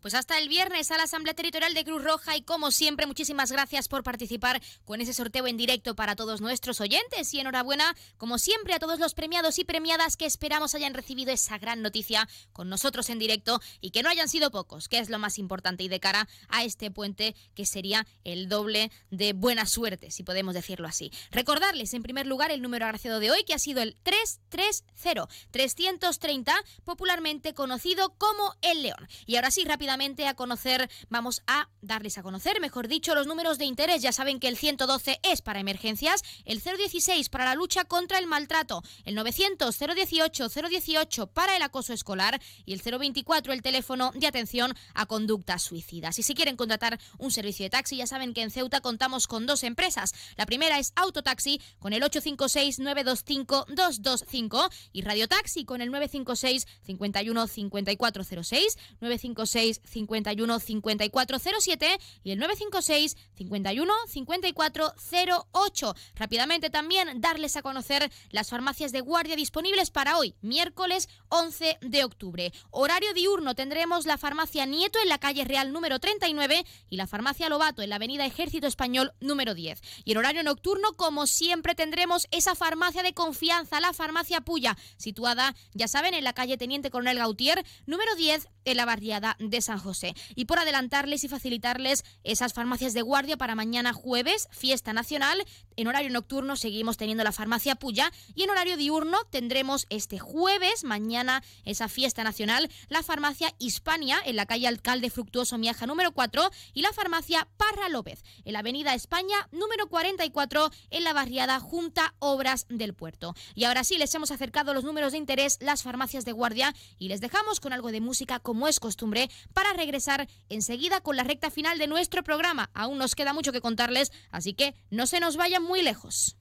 Pues 0.00 0.14
hasta 0.14 0.38
el 0.38 0.48
viernes 0.48 0.92
a 0.92 0.96
la 0.96 1.02
Asamblea 1.02 1.34
Territorial 1.34 1.74
de 1.74 1.84
Cruz 1.84 2.04
Roja 2.04 2.36
y 2.36 2.42
como 2.42 2.70
siempre 2.70 3.06
muchísimas 3.06 3.50
gracias 3.50 3.88
por 3.88 4.04
participar 4.04 4.62
con 4.84 5.00
ese 5.00 5.12
sorteo 5.12 5.48
en 5.48 5.56
directo 5.56 5.96
para 5.96 6.14
todos 6.14 6.40
nuestros 6.40 6.80
oyentes 6.80 7.34
y 7.34 7.40
enhorabuena 7.40 7.96
como 8.16 8.38
siempre 8.38 8.74
a 8.74 8.78
todos 8.78 9.00
los 9.00 9.14
premiados 9.14 9.58
y 9.58 9.64
premiadas 9.64 10.16
que 10.16 10.26
esperamos 10.26 10.76
hayan 10.76 10.94
recibido 10.94 11.32
esa 11.32 11.58
gran 11.58 11.82
noticia 11.82 12.28
con 12.52 12.68
nosotros 12.68 13.10
en 13.10 13.18
directo 13.18 13.60
y 13.80 13.90
que 13.90 14.04
no 14.04 14.08
hayan 14.08 14.28
sido 14.28 14.52
pocos, 14.52 14.88
que 14.88 15.00
es 15.00 15.10
lo 15.10 15.18
más 15.18 15.36
importante 15.36 15.82
y 15.82 15.88
de 15.88 15.98
cara 15.98 16.28
a 16.48 16.62
este 16.62 16.92
puente 16.92 17.34
que 17.56 17.66
sería 17.66 18.06
el 18.22 18.48
doble 18.48 18.92
de 19.10 19.32
buena 19.32 19.66
suerte, 19.66 20.12
si 20.12 20.22
podemos 20.22 20.54
decirlo 20.54 20.86
así. 20.86 21.10
Recordarles 21.32 21.92
en 21.92 22.04
primer 22.04 22.26
lugar 22.26 22.52
el 22.52 22.62
número 22.62 22.84
agraciado 22.84 23.18
de 23.18 23.32
hoy 23.32 23.42
que 23.42 23.54
ha 23.54 23.58
sido 23.58 23.82
el 23.82 23.96
330 24.04 25.28
330 25.50 26.54
popularmente 26.84 27.52
conocido 27.52 28.14
como 28.16 28.54
el 28.62 28.82
León. 28.82 29.08
Y 29.26 29.36
ahora 29.36 29.50
sí, 29.50 29.64
a 29.90 30.34
conocer, 30.34 30.90
vamos 31.08 31.42
a 31.46 31.68
darles 31.80 32.18
a 32.18 32.22
conocer, 32.22 32.60
mejor 32.60 32.88
dicho, 32.88 33.14
los 33.14 33.26
números 33.26 33.58
de 33.58 33.64
interés. 33.64 34.02
Ya 34.02 34.12
saben 34.12 34.38
que 34.38 34.48
el 34.48 34.56
112 34.56 35.18
es 35.22 35.42
para 35.42 35.60
emergencias, 35.60 36.22
el 36.44 36.60
016 36.60 37.28
para 37.28 37.44
la 37.44 37.54
lucha 37.54 37.84
contra 37.84 38.18
el 38.18 38.26
maltrato, 38.26 38.82
el 39.04 39.14
900 39.14 39.76
018 39.78 40.48
018 40.48 41.26
para 41.28 41.56
el 41.56 41.62
acoso 41.62 41.92
escolar 41.92 42.40
y 42.66 42.74
el 42.74 42.80
024 42.80 43.52
el 43.52 43.62
teléfono 43.62 44.12
de 44.14 44.26
atención 44.26 44.74
a 44.94 45.06
conductas 45.06 45.62
suicidas. 45.62 46.18
Y 46.18 46.22
si 46.22 46.34
quieren 46.34 46.56
contratar 46.56 46.98
un 47.18 47.30
servicio 47.30 47.64
de 47.64 47.70
taxi, 47.70 47.96
ya 47.96 48.06
saben 48.06 48.34
que 48.34 48.42
en 48.42 48.50
Ceuta 48.50 48.80
contamos 48.80 49.26
con 49.26 49.46
dos 49.46 49.62
empresas. 49.62 50.12
La 50.36 50.46
primera 50.46 50.78
es 50.78 50.92
Autotaxi 50.96 51.60
con 51.78 51.92
el 51.92 52.02
856 52.02 52.78
925 52.80 53.66
225 53.68 54.68
y 54.92 55.02
Radiotaxi 55.02 55.64
con 55.64 55.80
el 55.80 55.90
956 55.90 56.66
51 56.84 57.46
5406 57.46 58.78
956 59.00 59.77
51 59.84 60.58
5407 60.58 61.98
y 62.24 62.30
el 62.32 62.38
956 62.38 63.16
51 63.34 63.92
5408. 64.08 65.94
Rápidamente 66.14 66.70
también 66.70 67.20
darles 67.20 67.56
a 67.56 67.62
conocer 67.62 68.10
las 68.30 68.50
farmacias 68.50 68.92
de 68.92 69.00
guardia 69.00 69.36
disponibles 69.36 69.90
para 69.90 70.18
hoy, 70.18 70.34
miércoles 70.40 71.08
11 71.28 71.78
de 71.80 72.04
octubre. 72.04 72.52
Horario 72.70 73.12
diurno 73.14 73.54
tendremos 73.54 74.06
la 74.06 74.18
farmacia 74.18 74.66
Nieto 74.66 74.98
en 75.02 75.08
la 75.08 75.18
calle 75.18 75.44
Real 75.44 75.72
número 75.72 75.98
39 75.98 76.64
y 76.90 76.96
la 76.96 77.06
farmacia 77.06 77.48
Lobato 77.48 77.82
en 77.82 77.90
la 77.90 77.96
avenida 77.96 78.26
Ejército 78.26 78.66
Español 78.66 79.12
número 79.20 79.54
10. 79.54 79.80
Y 80.04 80.12
en 80.12 80.18
horario 80.18 80.42
nocturno, 80.42 80.94
como 80.96 81.26
siempre, 81.26 81.74
tendremos 81.74 82.26
esa 82.30 82.54
farmacia 82.54 83.02
de 83.02 83.14
confianza, 83.14 83.80
la 83.80 83.92
farmacia 83.92 84.40
Puya, 84.40 84.76
situada, 84.96 85.54
ya 85.74 85.88
saben, 85.88 86.14
en 86.14 86.24
la 86.24 86.32
calle 86.32 86.56
Teniente 86.56 86.90
Coronel 86.90 87.18
Gautier 87.18 87.64
número 87.86 88.14
10 88.16 88.48
en 88.64 88.76
la 88.76 88.84
barriada 88.84 89.36
de 89.38 89.60
San 89.68 89.78
José. 89.78 90.14
Y 90.34 90.46
por 90.46 90.58
adelantarles 90.58 91.24
y 91.24 91.28
facilitarles 91.28 92.02
esas 92.24 92.54
farmacias 92.54 92.94
de 92.94 93.02
guardia 93.02 93.36
para 93.36 93.54
mañana 93.54 93.92
jueves, 93.92 94.48
fiesta 94.50 94.92
nacional, 94.92 95.44
En 95.78 95.86
horario 95.86 96.10
nocturno 96.10 96.56
seguimos 96.56 96.96
teniendo 96.96 97.22
la 97.22 97.30
farmacia 97.30 97.76
Puya 97.76 98.12
y 98.34 98.42
en 98.42 98.50
horario 98.50 98.76
diurno 98.76 99.16
tendremos 99.30 99.86
este 99.90 100.18
jueves, 100.18 100.82
mañana, 100.82 101.44
esa 101.64 101.86
fiesta 101.86 102.24
nacional, 102.24 102.68
la 102.88 103.04
farmacia 103.04 103.54
Hispania 103.60 104.18
en 104.24 104.34
la 104.34 104.44
calle 104.44 104.66
Alcalde 104.66 105.08
Fructuoso 105.08 105.56
Miaja 105.56 105.86
número 105.86 106.10
4 106.10 106.50
y 106.74 106.82
la 106.82 106.92
farmacia 106.92 107.46
Parra 107.56 107.88
López 107.90 108.24
en 108.44 108.54
la 108.54 108.58
avenida 108.58 108.92
España 108.92 109.36
número 109.52 109.86
44 109.86 110.68
en 110.90 111.04
la 111.04 111.12
barriada 111.12 111.60
Junta 111.60 112.12
Obras 112.18 112.66
del 112.68 112.92
Puerto. 112.92 113.36
Y 113.54 113.62
ahora 113.62 113.84
sí, 113.84 113.98
les 113.98 114.12
hemos 114.16 114.32
acercado 114.32 114.74
los 114.74 114.82
números 114.82 115.12
de 115.12 115.18
interés, 115.18 115.58
las 115.60 115.84
farmacias 115.84 116.24
de 116.24 116.32
guardia 116.32 116.74
y 116.98 117.06
les 117.06 117.20
dejamos 117.20 117.60
con 117.60 117.72
algo 117.72 117.92
de 117.92 118.00
música 118.00 118.40
como 118.40 118.66
es 118.66 118.80
costumbre 118.80 119.30
para 119.54 119.74
regresar 119.74 120.28
enseguida 120.48 121.02
con 121.02 121.14
la 121.14 121.22
recta 121.22 121.52
final 121.52 121.78
de 121.78 121.86
nuestro 121.86 122.24
programa. 122.24 122.68
Aún 122.74 122.98
nos 122.98 123.14
queda 123.14 123.32
mucho 123.32 123.52
que 123.52 123.60
contarles, 123.60 124.10
así 124.32 124.54
que 124.54 124.74
no 124.90 125.06
se 125.06 125.20
nos 125.20 125.36
vayan 125.36 125.67
muy 125.68 125.82
lejos. 125.82 126.36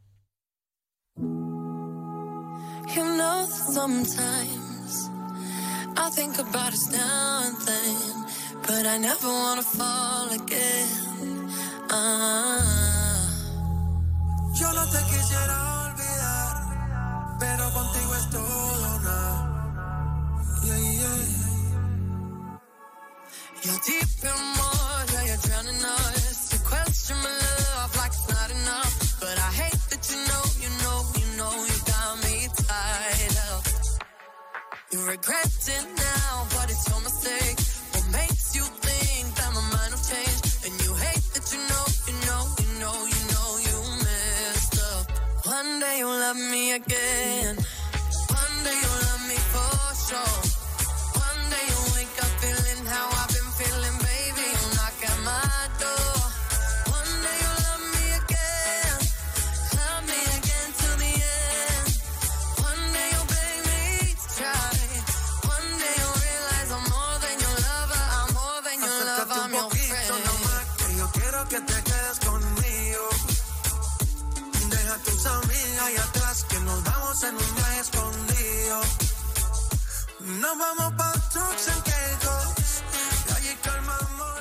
You 2.95 3.03
know 3.18 3.45
that 3.45 3.73
sometimes 3.73 5.10
I 5.97 6.10
think 6.11 6.39
about 6.39 6.72
us 6.73 6.89
now 6.89 7.41
and 7.47 7.57
then, 7.68 8.26
but 8.65 8.85
I 8.85 8.97
never 8.97 9.27
wanna 9.27 9.61
fall 9.61 10.30
again. 10.31 11.49
Ah. 11.91 13.30
Yo 14.60 14.72
no 14.72 14.84
te 14.93 14.99
quisiera 15.11 15.57
olvidar, 15.84 16.56
pero 17.39 17.64
contigo 17.73 18.15
es 18.15 18.30
todo 18.30 18.81
nada. 18.81 19.19
Yeah, 20.64 20.80
yeah. 21.02 21.22
You're 23.64 23.81
deep 23.85 24.23
in 24.23 24.39
water, 24.57 25.22
you're 25.27 25.41
drowning 25.45 25.84
us. 25.84 26.53
You 26.53 26.60
question 26.60 27.18
my 27.18 27.47
You 34.89 34.99
regret 35.05 35.51
it 35.68 35.85
now, 35.97 36.47
but 36.55 36.72
it's 36.72 36.88
your 36.88 37.01
mistake. 37.01 37.59
What 37.91 38.07
makes 38.14 38.55
you 38.55 38.64
think 38.64 39.35
that 39.35 39.51
my 39.53 39.61
mind 39.76 39.91
will 39.91 39.99
change? 39.99 40.39
And 40.64 40.73
you 40.81 40.93
hate 40.95 41.27
that 41.35 41.45
you 41.51 41.59
know, 41.68 41.85
you 42.07 42.15
know, 42.26 42.43
you 42.64 42.80
know, 42.80 42.95
you 43.11 43.22
know 43.34 43.49
you 43.68 43.77
messed 43.99 44.80
up. 44.80 45.11
One 45.45 45.80
day 45.81 45.97
you'll 45.99 46.09
love 46.09 46.38
me 46.38 46.72
again. 46.72 47.57
One 47.57 48.64
day 48.64 48.80
you'll 48.81 49.01
love 49.11 49.27
me 49.27 49.35
for 49.51 49.95
sure. 50.07 50.47
En 77.23 77.35
un 77.35 77.56
viaje 77.56 77.80
escondido. 77.80 78.81
Nos 80.39 80.57
vamos 80.57 80.94
pa' 80.98 81.14
Turks 81.34 81.68
and 81.69 81.84
Caicos, 81.84 82.84
y 83.27 83.34
allí 83.34 83.57
calmamos 83.64 84.39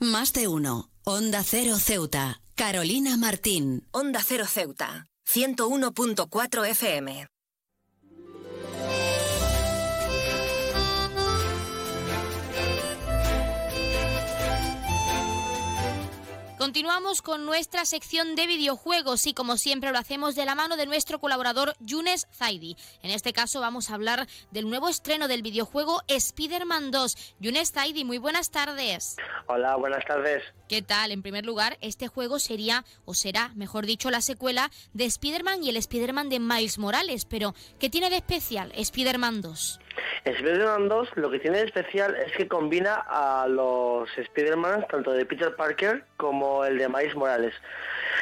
la 0.00 0.06
Más 0.06 0.32
de 0.32 0.48
uno. 0.48 0.90
Onda 1.04 1.42
Cero 1.44 1.78
Ceuta. 1.78 2.40
Carolina 2.54 3.16
Martín. 3.16 3.86
Onda 3.92 4.20
Cero 4.26 4.44
Ceuta, 4.46 5.06
101.4 5.26 6.66
FM. 6.66 7.28
Continuamos 16.58 17.22
con 17.22 17.46
nuestra 17.46 17.84
sección 17.84 18.34
de 18.34 18.48
videojuegos 18.48 19.28
y 19.28 19.32
como 19.32 19.56
siempre 19.56 19.92
lo 19.92 19.98
hacemos 19.98 20.34
de 20.34 20.44
la 20.44 20.56
mano 20.56 20.76
de 20.76 20.86
nuestro 20.86 21.20
colaborador 21.20 21.76
Yunes 21.78 22.26
Zaidi. 22.32 22.76
En 23.04 23.12
este 23.12 23.32
caso 23.32 23.60
vamos 23.60 23.90
a 23.90 23.94
hablar 23.94 24.26
del 24.50 24.68
nuevo 24.68 24.88
estreno 24.88 25.28
del 25.28 25.42
videojuego 25.42 26.02
Spider-Man 26.08 26.90
2. 26.90 27.36
Yunes 27.38 27.70
Zaidi, 27.70 28.04
muy 28.04 28.18
buenas 28.18 28.50
tardes. 28.50 29.14
Hola, 29.46 29.76
buenas 29.76 30.04
tardes. 30.04 30.42
¿Qué 30.68 30.82
tal? 30.82 31.12
En 31.12 31.22
primer 31.22 31.46
lugar, 31.46 31.78
este 31.80 32.08
juego 32.08 32.40
sería, 32.40 32.84
o 33.04 33.14
será, 33.14 33.52
mejor 33.54 33.86
dicho, 33.86 34.10
la 34.10 34.20
secuela 34.20 34.72
de 34.92 35.04
Spider-Man 35.04 35.62
y 35.62 35.68
el 35.68 35.76
Spider-Man 35.76 36.28
de 36.28 36.40
Miles 36.40 36.78
Morales. 36.78 37.24
Pero, 37.24 37.54
¿qué 37.78 37.88
tiene 37.88 38.10
de 38.10 38.16
especial 38.16 38.72
Spider-Man 38.74 39.42
2? 39.42 39.78
Spider-Man 40.24 40.88
2 40.88 41.16
lo 41.16 41.30
que 41.30 41.38
tiene 41.38 41.58
de 41.58 41.64
especial 41.64 42.16
es 42.16 42.32
que 42.32 42.48
combina 42.48 43.04
a 43.08 43.46
los 43.48 44.08
Spider-Man, 44.16 44.86
tanto 44.90 45.12
de 45.12 45.24
Peter 45.26 45.54
Parker 45.56 46.04
como 46.16 46.64
el 46.64 46.78
de 46.78 46.88
Miles 46.88 47.14
Morales. 47.14 47.54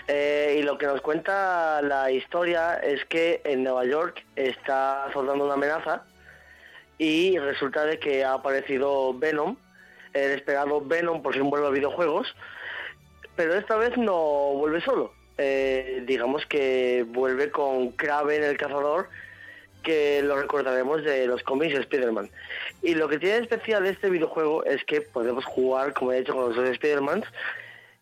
Eh, 0.08 0.56
y 0.58 0.62
lo 0.62 0.78
que 0.78 0.86
nos 0.86 1.00
cuenta 1.00 1.80
la 1.82 2.10
historia 2.10 2.74
es 2.74 3.04
que 3.06 3.40
en 3.44 3.64
Nueva 3.64 3.84
York 3.84 4.24
está 4.36 5.08
soltando 5.12 5.44
una 5.44 5.54
amenaza 5.54 6.04
y 6.98 7.38
resulta 7.38 7.84
de 7.84 7.98
que 7.98 8.24
ha 8.24 8.34
aparecido 8.34 9.12
Venom, 9.18 9.56
el 10.14 10.32
esperado 10.32 10.80
Venom 10.80 11.22
por 11.22 11.34
fin 11.34 11.50
vuelve 11.50 11.66
a 11.66 11.70
videojuegos, 11.70 12.34
pero 13.34 13.54
esta 13.54 13.76
vez 13.76 13.96
no 13.98 14.14
vuelve 14.54 14.80
solo. 14.80 15.12
Eh, 15.38 16.02
digamos 16.06 16.46
que 16.46 17.04
vuelve 17.08 17.50
con 17.50 17.92
Kraven 17.92 18.42
el 18.42 18.56
cazador, 18.56 19.10
que 19.86 20.20
lo 20.20 20.36
recordaremos 20.36 21.04
de 21.04 21.28
los 21.28 21.44
cómics 21.44 21.74
de 21.74 21.80
Spider-Man. 21.82 22.28
Y 22.82 22.96
lo 22.96 23.08
que 23.08 23.20
tiene 23.20 23.36
de 23.36 23.42
especial 23.42 23.86
este 23.86 24.10
videojuego 24.10 24.64
es 24.64 24.84
que 24.84 25.00
podemos 25.00 25.44
jugar, 25.44 25.94
como 25.94 26.12
he 26.12 26.18
dicho, 26.18 26.34
con 26.34 26.48
los 26.48 26.56
dos 26.56 26.68
Spider-Man 26.70 27.24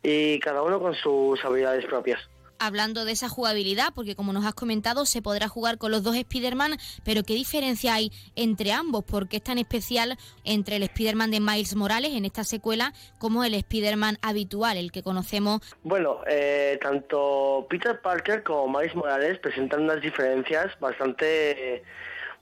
y 0.03 0.41
cada 0.41 0.63
uno 0.63 0.81
con 0.81 0.95
sus 0.95 1.45
habilidades 1.45 1.85
propias. 1.85 2.27
Hablando 2.59 3.05
de 3.05 3.13
esa 3.13 3.29
jugabilidad, 3.29 3.93
porque 3.95 4.15
como 4.15 4.33
nos 4.33 4.45
has 4.45 4.55
comentado, 4.55 5.07
se 5.07 5.23
podrá 5.23 5.49
jugar 5.49 5.79
con 5.79 5.91
los 5.91 6.03
dos 6.03 6.17
Spider-Man, 6.17 6.77
pero 7.05 7.23
¿qué 7.23 7.35
diferencia 7.35 7.95
hay 7.95 8.11
entre 8.37 8.73
ambos? 8.73 9.05
¿Por 9.05 9.29
qué 9.29 9.37
es 9.37 9.43
tan 9.43 9.59
especial 9.59 10.17
entre 10.45 10.77
el 10.77 10.85
Spider-Man 10.85 11.31
de 11.31 11.41
Miles 11.41 11.75
Morales 11.77 12.13
en 12.13 12.25
esta 12.25 12.45
secuela 12.45 12.93
como 13.19 13.45
el 13.45 13.55
Spider-Man 13.55 14.19
habitual, 14.23 14.77
el 14.77 14.93
que 14.93 15.03
conocemos? 15.03 15.61
Bueno, 15.83 16.21
eh, 16.27 16.79
tanto 16.81 17.67
Peter 17.69 18.01
Parker 18.01 18.43
como 18.43 18.79
Miles 18.79 18.95
Morales 18.95 19.39
presentan 19.39 19.83
unas 19.83 20.01
diferencias 20.01 20.79
bastante 20.81 21.83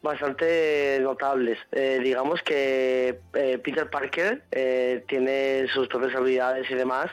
bastante 0.02 0.98
notables. 1.00 1.58
Eh, 1.70 2.00
digamos 2.02 2.42
que 2.42 3.20
eh, 3.34 3.58
Peter 3.62 3.88
Parker 3.88 4.42
eh, 4.50 5.04
tiene 5.08 5.66
sus 5.72 5.88
propias 5.88 6.14
habilidades 6.14 6.70
y 6.70 6.74
demás, 6.74 7.10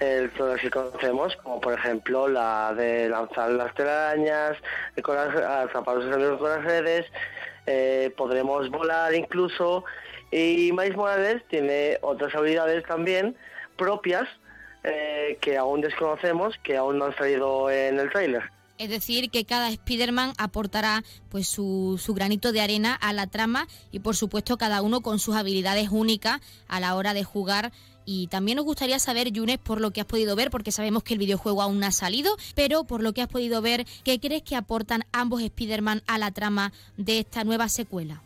eh, 0.00 0.28
todas 0.36 0.60
que 0.60 0.70
conocemos, 0.70 1.36
como 1.36 1.60
por 1.60 1.74
ejemplo 1.74 2.26
la 2.28 2.74
de 2.74 3.08
lanzar 3.08 3.50
las 3.50 3.74
telarañas, 3.74 4.56
atrapar 4.96 5.96
los 5.96 6.06
enemigos 6.06 6.38
con 6.38 6.48
las 6.50 6.64
redes, 6.64 7.06
eh, 7.66 8.10
podremos 8.16 8.68
volar 8.70 9.14
incluso, 9.14 9.84
y 10.30 10.72
Miles 10.72 10.96
Morales 10.96 11.42
tiene 11.48 11.98
otras 12.00 12.34
habilidades 12.34 12.84
también 12.84 13.36
propias 13.76 14.26
que 15.40 15.56
aún 15.56 15.80
desconocemos, 15.80 16.58
que 16.64 16.76
aún 16.76 16.98
no 16.98 17.04
han 17.04 17.16
salido 17.16 17.70
en 17.70 18.00
el 18.00 18.10
tráiler. 18.10 18.42
Es 18.82 18.90
decir, 18.90 19.30
que 19.30 19.44
cada 19.44 19.68
Spider-Man 19.68 20.32
aportará 20.38 21.04
pues 21.30 21.46
su, 21.46 22.00
su 22.02 22.14
granito 22.14 22.50
de 22.50 22.60
arena 22.60 22.96
a 22.96 23.12
la 23.12 23.28
trama 23.28 23.68
y 23.92 24.00
por 24.00 24.16
supuesto 24.16 24.58
cada 24.58 24.82
uno 24.82 25.02
con 25.02 25.20
sus 25.20 25.36
habilidades 25.36 25.90
únicas 25.90 26.40
a 26.66 26.80
la 26.80 26.96
hora 26.96 27.14
de 27.14 27.22
jugar. 27.22 27.70
Y 28.04 28.26
también 28.26 28.56
nos 28.56 28.64
gustaría 28.64 28.98
saber, 28.98 29.30
Yunes, 29.30 29.58
por 29.58 29.80
lo 29.80 29.92
que 29.92 30.00
has 30.00 30.08
podido 30.08 30.34
ver, 30.34 30.50
porque 30.50 30.72
sabemos 30.72 31.04
que 31.04 31.12
el 31.14 31.20
videojuego 31.20 31.62
aún 31.62 31.78
no 31.78 31.86
ha 31.86 31.92
salido, 31.92 32.34
pero 32.56 32.82
por 32.82 33.04
lo 33.04 33.12
que 33.12 33.22
has 33.22 33.28
podido 33.28 33.62
ver, 33.62 33.84
¿qué 34.02 34.18
crees 34.18 34.42
que 34.42 34.56
aportan 34.56 35.04
ambos 35.12 35.42
Spider-Man 35.42 36.02
a 36.08 36.18
la 36.18 36.32
trama 36.32 36.72
de 36.96 37.20
esta 37.20 37.44
nueva 37.44 37.68
secuela? 37.68 38.20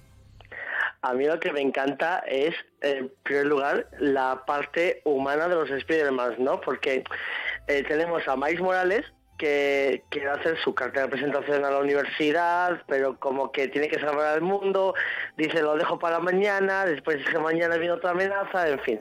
A 1.02 1.12
mí 1.12 1.26
lo 1.26 1.38
que 1.38 1.52
me 1.52 1.60
encanta 1.60 2.20
es, 2.26 2.54
en 2.80 3.12
primer 3.24 3.44
lugar, 3.44 3.90
la 3.98 4.46
parte 4.46 5.02
humana 5.04 5.48
de 5.48 5.54
los 5.54 5.70
Spider-Man, 5.70 6.36
¿no? 6.38 6.62
Porque 6.62 7.04
eh, 7.68 7.84
tenemos 7.86 8.26
a 8.26 8.36
Miles 8.36 8.60
Morales, 8.60 9.04
que 9.36 10.04
quiere 10.08 10.28
hacer 10.28 10.58
su 10.58 10.74
carta 10.74 11.02
de 11.02 11.08
presentación 11.08 11.64
a 11.64 11.70
la 11.70 11.78
universidad, 11.78 12.82
pero 12.86 13.18
como 13.18 13.52
que 13.52 13.68
tiene 13.68 13.88
que 13.88 14.00
salvar 14.00 14.26
al 14.26 14.42
mundo, 14.42 14.94
dice 15.36 15.62
lo 15.62 15.76
dejo 15.76 15.98
para 15.98 16.20
mañana, 16.20 16.86
después 16.86 17.24
que 17.24 17.38
mañana 17.38 17.76
viene 17.76 17.92
otra 17.92 18.10
amenaza, 18.10 18.68
en 18.68 18.80
fin. 18.80 19.00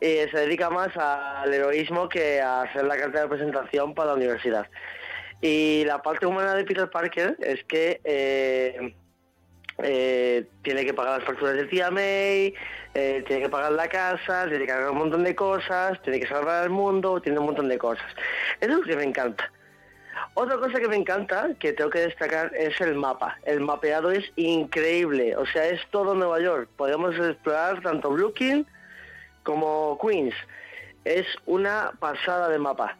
Eh, 0.00 0.28
se 0.30 0.38
dedica 0.40 0.70
más 0.70 0.96
al 0.96 1.52
heroísmo 1.52 2.08
que 2.08 2.40
a 2.40 2.62
hacer 2.62 2.84
la 2.84 2.96
carta 2.96 3.22
de 3.22 3.28
presentación 3.28 3.94
para 3.94 4.08
la 4.08 4.14
universidad. 4.14 4.68
Y 5.40 5.84
la 5.84 6.02
parte 6.02 6.26
humana 6.26 6.54
de 6.54 6.64
Peter 6.64 6.88
Parker 6.90 7.36
es 7.40 7.62
que 7.64 8.00
eh, 8.04 8.94
eh, 9.78 10.46
tiene 10.62 10.84
que 10.84 10.94
pagar 10.94 11.18
las 11.18 11.26
facturas 11.26 11.56
de 11.56 11.64
tía 11.64 11.90
May, 11.90 12.54
eh, 12.94 13.24
tiene 13.26 13.42
que 13.42 13.48
pagar 13.48 13.72
la 13.72 13.88
casa, 13.88 14.46
tiene 14.48 14.66
que 14.66 14.72
hacer 14.72 14.90
un 14.90 14.98
montón 14.98 15.24
de 15.24 15.34
cosas, 15.34 16.00
tiene 16.02 16.20
que 16.20 16.28
salvar 16.28 16.62
al 16.62 16.70
mundo, 16.70 17.20
tiene 17.20 17.38
un 17.38 17.46
montón 17.46 17.68
de 17.68 17.78
cosas. 17.78 18.06
Eso 18.60 18.72
es 18.72 18.78
lo 18.78 18.84
que 18.84 18.96
me 18.96 19.04
encanta. 19.04 19.50
Otra 20.34 20.56
cosa 20.58 20.80
que 20.80 20.88
me 20.88 20.96
encanta, 20.96 21.50
que 21.58 21.72
tengo 21.72 21.90
que 21.90 22.00
destacar, 22.00 22.52
es 22.54 22.80
el 22.80 22.94
mapa. 22.94 23.38
El 23.44 23.60
mapeado 23.60 24.10
es 24.10 24.24
increíble, 24.36 25.36
o 25.36 25.46
sea, 25.46 25.66
es 25.66 25.80
todo 25.90 26.14
Nueva 26.14 26.40
York. 26.40 26.68
Podemos 26.76 27.16
explorar 27.16 27.80
tanto 27.82 28.10
Brooklyn 28.10 28.66
como 29.42 29.98
Queens. 30.00 30.34
Es 31.04 31.26
una 31.46 31.92
pasada 31.98 32.48
de 32.48 32.58
mapa. 32.58 32.96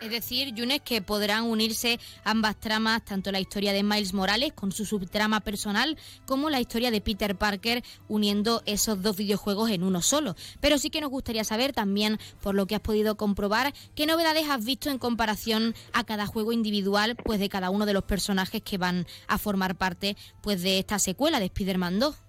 Es 0.00 0.10
decir, 0.10 0.54
Yunes, 0.54 0.82
que 0.82 1.00
podrán 1.00 1.44
unirse 1.44 1.98
ambas 2.22 2.60
tramas, 2.60 3.02
tanto 3.02 3.32
la 3.32 3.40
historia 3.40 3.72
de 3.72 3.82
Miles 3.82 4.12
Morales 4.12 4.52
con 4.52 4.70
su 4.70 4.84
subtrama 4.84 5.40
personal, 5.40 5.96
como 6.26 6.50
la 6.50 6.60
historia 6.60 6.90
de 6.90 7.00
Peter 7.00 7.34
Parker, 7.34 7.82
uniendo 8.06 8.62
esos 8.66 9.00
dos 9.00 9.16
videojuegos 9.16 9.70
en 9.70 9.82
uno 9.82 10.02
solo. 10.02 10.36
Pero 10.60 10.76
sí 10.76 10.90
que 10.90 11.00
nos 11.00 11.10
gustaría 11.10 11.44
saber 11.44 11.72
también, 11.72 12.18
por 12.42 12.54
lo 12.54 12.66
que 12.66 12.74
has 12.74 12.82
podido 12.82 13.16
comprobar, 13.16 13.72
qué 13.94 14.04
novedades 14.04 14.48
has 14.50 14.64
visto 14.66 14.90
en 14.90 14.98
comparación 14.98 15.74
a 15.94 16.04
cada 16.04 16.26
juego 16.26 16.52
individual, 16.52 17.16
pues 17.16 17.40
de 17.40 17.48
cada 17.48 17.70
uno 17.70 17.86
de 17.86 17.94
los 17.94 18.04
personajes 18.04 18.62
que 18.62 18.76
van 18.76 19.06
a 19.28 19.38
formar 19.38 19.76
parte 19.76 20.16
pues 20.42 20.60
de 20.60 20.78
esta 20.78 20.98
secuela 20.98 21.40
de 21.40 21.46
Spider-Man 21.46 21.98
2. 22.00 22.25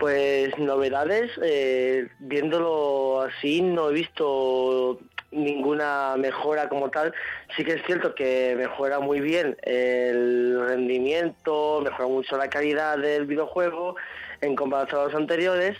Pues 0.00 0.56
novedades, 0.58 1.30
eh, 1.42 2.08
viéndolo 2.20 3.20
así, 3.20 3.60
no 3.60 3.90
he 3.90 3.92
visto 3.92 4.98
ninguna 5.30 6.14
mejora 6.16 6.70
como 6.70 6.88
tal. 6.88 7.12
Sí 7.54 7.64
que 7.66 7.74
es 7.74 7.82
cierto 7.84 8.14
que 8.14 8.54
mejora 8.56 8.98
muy 8.98 9.20
bien 9.20 9.58
el 9.62 10.58
rendimiento, 10.66 11.82
mejora 11.84 12.08
mucho 12.08 12.38
la 12.38 12.48
calidad 12.48 12.96
del 12.96 13.26
videojuego 13.26 13.94
en 14.40 14.56
comparación 14.56 15.02
a 15.02 15.04
los 15.04 15.14
anteriores 15.14 15.76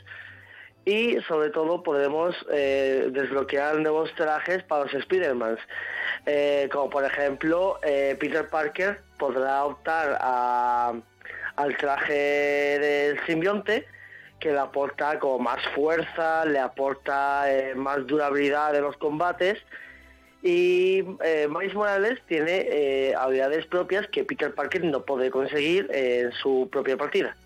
y 0.85 1.17
sobre 1.27 1.49
todo 1.49 1.83
podemos 1.83 2.37
eh, 2.53 3.09
desbloquear 3.13 3.77
nuevos 3.79 4.15
trajes 4.17 4.63
para 4.65 4.85
los 4.85 4.93
Spider-Man. 4.93 5.57
Eh, 6.27 6.69
como 6.71 6.91
por 6.91 7.05
ejemplo, 7.05 7.79
eh, 7.83 8.19
Peter 8.21 8.47
Parker 8.51 9.01
podrá 9.19 9.65
optar 9.65 10.19
a- 10.21 10.93
al 11.57 11.77
traje 11.79 12.13
del 12.79 13.19
simbionte 13.25 13.87
que 14.41 14.51
le 14.51 14.59
aporta 14.59 15.19
como 15.19 15.39
más 15.39 15.61
fuerza, 15.75 16.45
le 16.45 16.59
aporta 16.59 17.53
eh, 17.53 17.75
más 17.75 18.07
durabilidad 18.07 18.75
en 18.75 18.83
los 18.83 18.97
combates 18.97 19.59
y 20.43 21.05
eh, 21.23 21.47
Miles 21.51 21.75
Morales 21.75 22.19
tiene 22.27 22.67
eh, 22.71 23.15
habilidades 23.15 23.67
propias 23.67 24.09
que 24.09 24.25
Peter 24.25 24.55
Parker 24.55 24.85
no 24.85 25.05
puede 25.05 25.31
conseguir 25.31 25.89
en 25.93 26.33
su 26.33 26.69
propia 26.73 26.97
partida. 26.97 27.37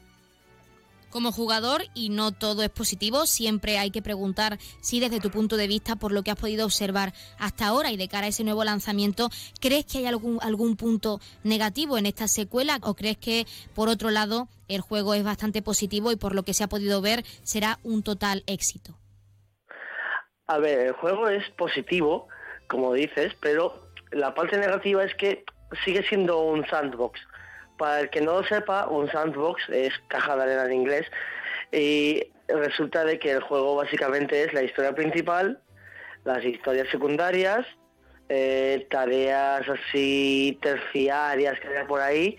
Como 1.14 1.30
jugador, 1.30 1.82
y 1.94 2.08
no 2.08 2.32
todo 2.32 2.64
es 2.64 2.70
positivo, 2.70 3.26
siempre 3.26 3.78
hay 3.78 3.92
que 3.92 4.02
preguntar 4.02 4.58
si 4.80 4.98
desde 4.98 5.20
tu 5.20 5.30
punto 5.30 5.56
de 5.56 5.68
vista, 5.68 5.94
por 5.94 6.10
lo 6.10 6.24
que 6.24 6.32
has 6.32 6.36
podido 6.36 6.64
observar 6.64 7.12
hasta 7.38 7.68
ahora 7.68 7.92
y 7.92 7.96
de 7.96 8.08
cara 8.08 8.26
a 8.26 8.30
ese 8.30 8.42
nuevo 8.42 8.64
lanzamiento, 8.64 9.28
¿crees 9.60 9.84
que 9.86 9.98
hay 9.98 10.06
algún, 10.06 10.40
algún 10.42 10.76
punto 10.76 11.20
negativo 11.44 11.98
en 11.98 12.06
esta 12.06 12.26
secuela 12.26 12.80
o 12.82 12.94
crees 12.94 13.16
que, 13.16 13.46
por 13.76 13.88
otro 13.88 14.10
lado, 14.10 14.48
el 14.66 14.80
juego 14.80 15.14
es 15.14 15.22
bastante 15.22 15.62
positivo 15.62 16.10
y 16.10 16.16
por 16.16 16.34
lo 16.34 16.42
que 16.42 16.52
se 16.52 16.64
ha 16.64 16.68
podido 16.68 17.00
ver 17.00 17.22
será 17.44 17.78
un 17.84 18.02
total 18.02 18.42
éxito? 18.48 18.98
A 20.48 20.58
ver, 20.58 20.80
el 20.80 20.92
juego 20.94 21.28
es 21.28 21.48
positivo, 21.50 22.26
como 22.66 22.92
dices, 22.92 23.34
pero 23.40 23.88
la 24.10 24.34
parte 24.34 24.58
negativa 24.58 25.04
es 25.04 25.14
que 25.14 25.44
sigue 25.84 26.02
siendo 26.08 26.40
un 26.40 26.66
sandbox. 26.66 27.20
Para 27.78 28.00
el 28.00 28.10
que 28.10 28.20
no 28.20 28.40
lo 28.40 28.46
sepa, 28.46 28.86
un 28.86 29.10
sandbox 29.10 29.68
es 29.68 29.92
caja 30.08 30.36
de 30.36 30.42
arena 30.42 30.64
en 30.66 30.72
inglés 30.72 31.06
y 31.72 32.22
resulta 32.48 33.04
de 33.04 33.18
que 33.18 33.32
el 33.32 33.40
juego 33.40 33.76
básicamente 33.76 34.44
es 34.44 34.52
la 34.52 34.62
historia 34.62 34.94
principal, 34.94 35.58
las 36.24 36.44
historias 36.44 36.88
secundarias, 36.88 37.66
eh, 38.28 38.86
tareas 38.90 39.68
así 39.68 40.58
terciarias 40.62 41.58
que 41.60 41.68
hay 41.68 41.86
por 41.86 42.00
ahí 42.00 42.38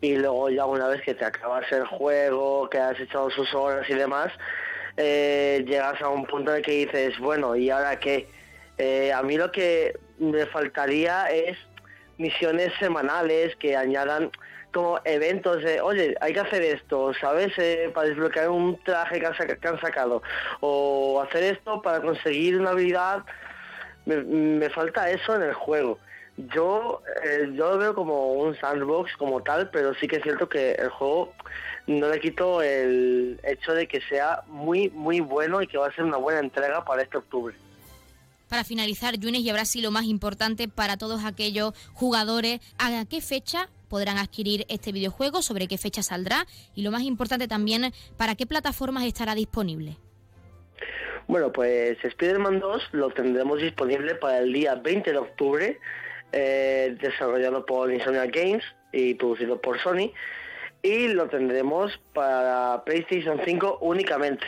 y 0.00 0.16
luego 0.16 0.50
ya 0.50 0.66
una 0.66 0.88
vez 0.88 1.00
que 1.02 1.14
te 1.14 1.24
acabas 1.24 1.70
el 1.70 1.86
juego, 1.86 2.68
que 2.68 2.78
has 2.78 2.98
echado 2.98 3.30
sus 3.30 3.54
horas 3.54 3.88
y 3.88 3.94
demás, 3.94 4.32
eh, 4.96 5.64
llegas 5.66 6.02
a 6.02 6.08
un 6.08 6.26
punto 6.26 6.50
en 6.50 6.56
el 6.58 6.62
que 6.62 6.86
dices, 6.86 7.18
bueno, 7.18 7.54
¿y 7.54 7.70
ahora 7.70 7.98
qué? 8.00 8.28
Eh, 8.78 9.12
a 9.12 9.22
mí 9.22 9.36
lo 9.36 9.52
que 9.52 9.96
me 10.18 10.44
faltaría 10.46 11.26
es 11.30 11.56
misiones 12.18 12.72
semanales 12.80 13.54
que 13.56 13.76
añadan 13.76 14.30
como 14.72 14.98
eventos 15.04 15.62
de, 15.62 15.80
oye, 15.80 16.16
hay 16.20 16.32
que 16.32 16.40
hacer 16.40 16.62
esto, 16.62 17.12
¿sabes? 17.20 17.52
Eh, 17.58 17.90
para 17.94 18.08
desbloquear 18.08 18.48
un 18.48 18.82
traje 18.82 19.20
que 19.20 19.26
han, 19.26 19.34
que 19.34 19.68
han 19.68 19.80
sacado. 19.80 20.22
O 20.60 21.20
hacer 21.20 21.44
esto 21.44 21.82
para 21.82 22.00
conseguir 22.00 22.58
una 22.58 22.70
habilidad. 22.70 23.24
Me, 24.04 24.16
me 24.22 24.70
falta 24.70 25.10
eso 25.10 25.36
en 25.36 25.42
el 25.42 25.54
juego. 25.54 25.98
Yo, 26.36 27.02
eh, 27.24 27.50
yo 27.54 27.72
lo 27.72 27.78
veo 27.78 27.94
como 27.94 28.32
un 28.32 28.56
sandbox 28.56 29.14
como 29.16 29.42
tal, 29.42 29.70
pero 29.70 29.94
sí 29.94 30.08
que 30.08 30.16
es 30.16 30.22
cierto 30.22 30.48
que 30.48 30.72
el 30.72 30.88
juego 30.88 31.32
no 31.86 32.08
le 32.08 32.20
quito 32.20 32.62
el 32.62 33.38
hecho 33.42 33.74
de 33.74 33.86
que 33.86 34.00
sea 34.02 34.42
muy, 34.46 34.88
muy 34.90 35.20
bueno 35.20 35.60
y 35.60 35.66
que 35.66 35.78
va 35.78 35.88
a 35.88 35.92
ser 35.92 36.04
una 36.04 36.16
buena 36.16 36.40
entrega 36.40 36.84
para 36.84 37.02
este 37.02 37.18
octubre. 37.18 37.54
Para 38.52 38.64
finalizar, 38.64 39.18
Yunes, 39.18 39.40
y 39.40 39.50
sí 39.64 39.80
lo 39.80 39.90
más 39.90 40.04
importante 40.04 40.68
para 40.68 40.98
todos 40.98 41.24
aquellos 41.24 41.72
jugadores, 41.94 42.60
¿a 42.78 43.02
qué 43.08 43.22
fecha 43.22 43.70
podrán 43.88 44.18
adquirir 44.18 44.66
este 44.68 44.92
videojuego? 44.92 45.40
¿Sobre 45.40 45.66
qué 45.66 45.78
fecha 45.78 46.02
saldrá? 46.02 46.44
Y 46.74 46.82
lo 46.82 46.90
más 46.90 47.00
importante 47.00 47.48
también, 47.48 47.94
¿para 48.18 48.34
qué 48.34 48.44
plataformas 48.44 49.04
estará 49.04 49.34
disponible? 49.34 49.96
Bueno, 51.28 51.50
pues 51.50 51.96
Spider-Man 52.04 52.60
2 52.60 52.88
lo 52.92 53.08
tendremos 53.08 53.58
disponible 53.58 54.16
para 54.16 54.40
el 54.40 54.52
día 54.52 54.74
20 54.74 55.12
de 55.12 55.16
octubre, 55.16 55.80
eh, 56.32 56.94
desarrollado 57.00 57.64
por 57.64 57.90
Insomnia 57.90 58.26
Games 58.26 58.64
y 58.92 59.14
producido 59.14 59.62
por 59.62 59.80
Sony, 59.80 60.12
y 60.82 61.08
lo 61.08 61.26
tendremos 61.30 61.98
para 62.12 62.84
PlayStation 62.84 63.40
5 63.42 63.78
únicamente. 63.80 64.44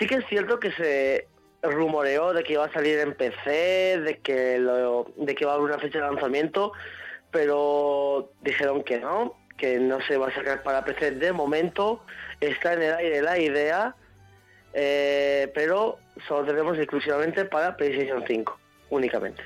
Sí 0.00 0.08
que 0.08 0.16
es 0.16 0.26
cierto 0.28 0.58
que 0.58 0.72
se 0.72 1.29
rumoreó 1.62 2.32
de 2.32 2.42
que 2.42 2.54
iba 2.54 2.64
a 2.64 2.72
salir 2.72 2.98
en 2.98 3.14
PC, 3.14 3.98
de 4.00 4.18
que, 4.22 4.58
lo- 4.58 5.06
de 5.16 5.34
que 5.34 5.44
va 5.44 5.52
a 5.52 5.54
haber 5.56 5.66
una 5.70 5.78
fecha 5.78 5.98
de 5.98 6.04
lanzamiento, 6.04 6.72
pero 7.30 8.30
dijeron 8.42 8.82
que 8.82 8.98
no, 8.98 9.34
que 9.56 9.78
no 9.78 10.00
se 10.02 10.16
va 10.16 10.28
a 10.28 10.34
sacar 10.34 10.62
para 10.62 10.84
PC 10.84 11.12
de 11.12 11.32
momento, 11.32 12.02
está 12.40 12.72
en 12.74 12.82
el 12.82 12.94
aire 12.94 13.22
la 13.22 13.38
idea, 13.38 13.94
eh, 14.72 15.50
pero 15.54 15.98
solo 16.26 16.46
tenemos 16.46 16.78
exclusivamente 16.78 17.44
para 17.44 17.76
PlayStation 17.76 18.24
5, 18.26 18.58
únicamente. 18.90 19.42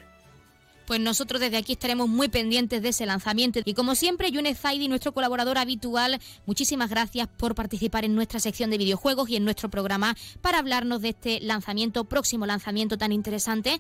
Pues 0.87 1.01
nosotros 1.01 1.41
desde 1.41 1.57
aquí 1.57 1.73
estaremos 1.73 2.09
muy 2.09 2.29
pendientes 2.29 2.83
de 2.83 2.91
ese 2.91 3.07
lanzamiento. 3.07 3.61
Y 3.65 3.75
como 3.75 3.95
siempre, 3.95 4.31
Yunes 4.31 4.59
Zaidi, 4.59 4.89
nuestro 4.89 5.13
colaborador 5.13 5.57
habitual, 5.57 6.19
muchísimas 6.47 6.91
gracias 6.91 7.27
por 7.27 7.55
participar 7.55 8.05
en 8.05 8.15
nuestra 8.15 8.39
sección 8.39 8.71
de 8.71 8.79
videojuegos 8.79 9.31
y 9.31 9.37
en 9.37 9.45
nuestro 9.45 9.71
programa 9.71 10.15
para 10.43 10.59
hablarnos 10.59 11.01
de 11.01 11.11
este 11.11 11.41
lanzamiento, 11.41 12.05
próximo 12.05 12.45
lanzamiento 12.45 12.99
tan 12.99 13.13
interesante. 13.13 13.79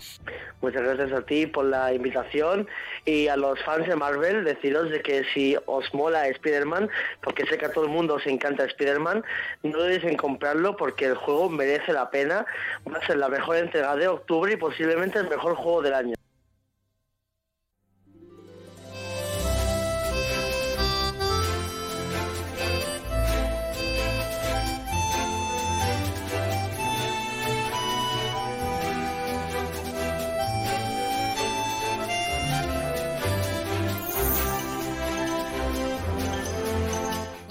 Muchas 0.62 0.82
gracias 0.82 1.12
a 1.12 1.26
ti 1.26 1.46
por 1.46 1.66
la 1.66 1.92
invitación 1.92 2.66
y 3.04 3.28
a 3.28 3.36
los 3.36 3.62
fans 3.64 3.86
de 3.86 3.96
Marvel 3.96 4.44
deciros 4.44 4.90
de 4.90 5.02
que 5.02 5.24
si 5.34 5.56
os 5.66 5.92
mola 5.92 6.26
Spider-Man, 6.28 6.88
porque 7.22 7.44
sé 7.46 7.58
que 7.58 7.66
a 7.66 7.72
todo 7.72 7.84
el 7.84 7.90
mundo 7.90 8.14
os 8.14 8.26
encanta 8.26 8.64
Spider-Man, 8.64 9.22
no 9.62 9.78
dudéis 9.78 10.04
en 10.04 10.16
comprarlo 10.16 10.76
porque 10.76 11.04
el 11.04 11.16
juego 11.16 11.50
merece 11.50 11.92
la 11.92 12.10
pena. 12.10 12.46
Va 12.90 12.98
a 12.98 13.06
ser 13.06 13.18
la 13.18 13.28
mejor 13.28 13.56
entrega 13.56 13.94
de 13.96 14.08
octubre 14.08 14.54
y 14.54 14.56
posiblemente 14.56 15.18
el 15.18 15.28
mejor 15.28 15.54
juego 15.54 15.82
del 15.82 15.94
año. 15.94 16.14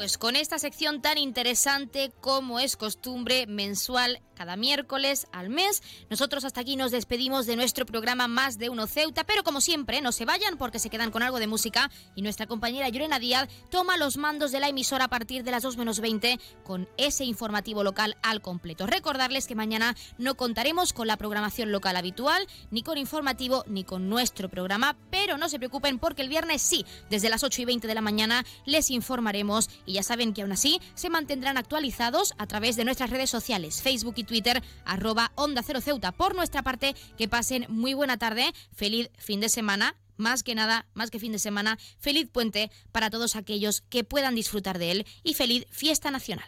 Pues 0.03 0.17
con 0.17 0.35
esta 0.35 0.59
sección 0.59 1.01
tan 1.01 1.17
interesante 1.17 2.11
como 2.19 2.59
es 2.59 2.75
costumbre 2.75 3.47
mensual 3.47 4.19
cada 4.33 4.55
miércoles 4.55 5.27
al 5.31 5.49
mes. 5.49 5.83
Nosotros 6.09 6.43
hasta 6.45 6.61
aquí 6.61 6.75
nos 6.75 6.91
despedimos 6.91 7.45
de 7.45 7.55
nuestro 7.55 7.85
programa 7.85 8.27
Más 8.27 8.57
de 8.57 8.69
Uno 8.69 8.87
Ceuta, 8.87 9.23
pero 9.23 9.43
como 9.43 9.61
siempre, 9.61 10.01
no 10.01 10.11
se 10.11 10.25
vayan 10.25 10.57
porque 10.57 10.79
se 10.79 10.89
quedan 10.89 11.11
con 11.11 11.23
algo 11.23 11.39
de 11.39 11.47
música 11.47 11.89
y 12.15 12.21
nuestra 12.21 12.47
compañera 12.47 12.89
Llorena 12.89 13.19
Díaz 13.19 13.49
toma 13.69 13.97
los 13.97 14.17
mandos 14.17 14.51
de 14.51 14.59
la 14.59 14.69
emisora 14.69 15.05
a 15.05 15.09
partir 15.09 15.43
de 15.43 15.51
las 15.51 15.63
2 15.63 15.77
menos 15.77 15.99
20 15.99 16.39
con 16.63 16.87
ese 16.97 17.25
informativo 17.25 17.83
local 17.83 18.17
al 18.21 18.41
completo. 18.41 18.87
Recordarles 18.87 19.47
que 19.47 19.55
mañana 19.55 19.95
no 20.17 20.35
contaremos 20.35 20.93
con 20.93 21.07
la 21.07 21.17
programación 21.17 21.71
local 21.71 21.95
habitual, 21.95 22.47
ni 22.71 22.83
con 22.83 22.97
informativo, 22.97 23.63
ni 23.67 23.83
con 23.83 24.09
nuestro 24.09 24.49
programa, 24.49 24.95
pero 25.09 25.37
no 25.37 25.49
se 25.49 25.59
preocupen 25.59 25.99
porque 25.99 26.21
el 26.21 26.29
viernes 26.29 26.61
sí, 26.61 26.85
desde 27.09 27.29
las 27.29 27.43
8 27.43 27.61
y 27.61 27.65
20 27.65 27.87
de 27.87 27.95
la 27.95 28.01
mañana 28.01 28.45
les 28.65 28.91
informaremos 28.91 29.69
y 29.85 29.93
ya 29.93 30.03
saben 30.03 30.33
que 30.33 30.41
aún 30.41 30.51
así 30.51 30.79
se 30.95 31.09
mantendrán 31.09 31.57
actualizados 31.57 32.33
a 32.37 32.47
través 32.47 32.75
de 32.75 32.85
nuestras 32.85 33.09
redes 33.09 33.29
sociales, 33.29 33.81
Facebook 33.81 34.15
y 34.17 34.22
Twitter, 34.25 34.63
arroba 34.85 35.31
Onda 35.35 35.63
Cero 35.63 35.81
Ceuta. 35.81 36.11
Por 36.11 36.35
nuestra 36.35 36.63
parte, 36.63 36.95
que 37.17 37.27
pasen 37.27 37.65
muy 37.69 37.93
buena 37.93 38.17
tarde, 38.17 38.53
feliz 38.73 39.09
fin 39.17 39.39
de 39.39 39.49
semana. 39.49 39.95
Más 40.15 40.43
que 40.43 40.55
nada, 40.55 40.85
más 40.93 41.09
que 41.09 41.19
fin 41.19 41.31
de 41.31 41.39
semana, 41.39 41.79
feliz 41.99 42.27
puente 42.31 42.71
para 42.91 43.09
todos 43.09 43.35
aquellos 43.35 43.81
que 43.81 44.03
puedan 44.03 44.35
disfrutar 44.35 44.77
de 44.77 44.91
él 44.91 45.05
y 45.23 45.33
feliz 45.33 45.65
fiesta 45.71 46.11
nacional. 46.11 46.47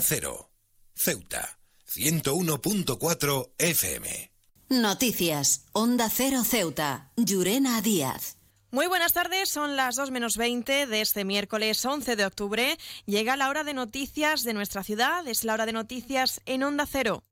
Onda 0.00 0.08
Cero, 0.08 0.50
Ceuta, 0.94 1.58
101.4 1.86 3.50
FM. 3.58 4.30
Noticias. 4.70 5.66
Onda 5.72 6.08
Cero 6.08 6.42
Ceuta. 6.42 7.12
Llurena 7.18 7.82
Díaz. 7.82 8.38
Muy 8.70 8.86
buenas 8.86 9.12
tardes, 9.12 9.50
son 9.50 9.76
las 9.76 9.96
2 9.96 10.10
menos 10.10 10.38
20 10.38 10.86
de 10.86 11.02
este 11.02 11.26
miércoles 11.26 11.84
11 11.84 12.16
de 12.16 12.24
octubre. 12.24 12.78
Llega 13.04 13.36
la 13.36 13.50
hora 13.50 13.62
de 13.62 13.74
noticias 13.74 14.42
de 14.42 14.54
nuestra 14.54 14.82
ciudad, 14.84 15.28
es 15.28 15.44
la 15.44 15.52
hora 15.52 15.66
de 15.66 15.74
noticias 15.74 16.40
en 16.46 16.62
Onda 16.62 16.86
Cero. 16.90 17.22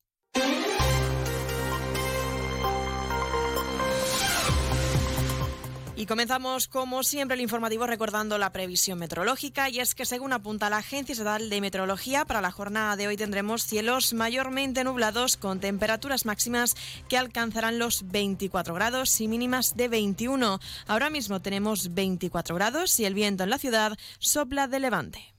Y 5.98 6.06
comenzamos, 6.06 6.68
como 6.68 7.02
siempre, 7.02 7.34
el 7.34 7.40
informativo 7.40 7.84
recordando 7.84 8.38
la 8.38 8.52
previsión 8.52 9.00
meteorológica. 9.00 9.68
Y 9.68 9.80
es 9.80 9.96
que, 9.96 10.06
según 10.06 10.32
apunta 10.32 10.70
la 10.70 10.76
Agencia 10.76 11.12
Estatal 11.12 11.50
de 11.50 11.60
Meteorología, 11.60 12.24
para 12.24 12.40
la 12.40 12.52
jornada 12.52 12.94
de 12.94 13.08
hoy 13.08 13.16
tendremos 13.16 13.64
cielos 13.64 14.14
mayormente 14.14 14.84
nublados 14.84 15.36
con 15.36 15.58
temperaturas 15.58 16.24
máximas 16.24 16.76
que 17.08 17.18
alcanzarán 17.18 17.80
los 17.80 18.12
24 18.12 18.74
grados 18.74 19.20
y 19.20 19.26
mínimas 19.26 19.76
de 19.76 19.88
21. 19.88 20.60
Ahora 20.86 21.10
mismo 21.10 21.40
tenemos 21.42 21.92
24 21.92 22.54
grados 22.54 23.00
y 23.00 23.04
el 23.04 23.14
viento 23.14 23.42
en 23.42 23.50
la 23.50 23.58
ciudad 23.58 23.98
sopla 24.20 24.68
de 24.68 24.78
levante. 24.78 25.34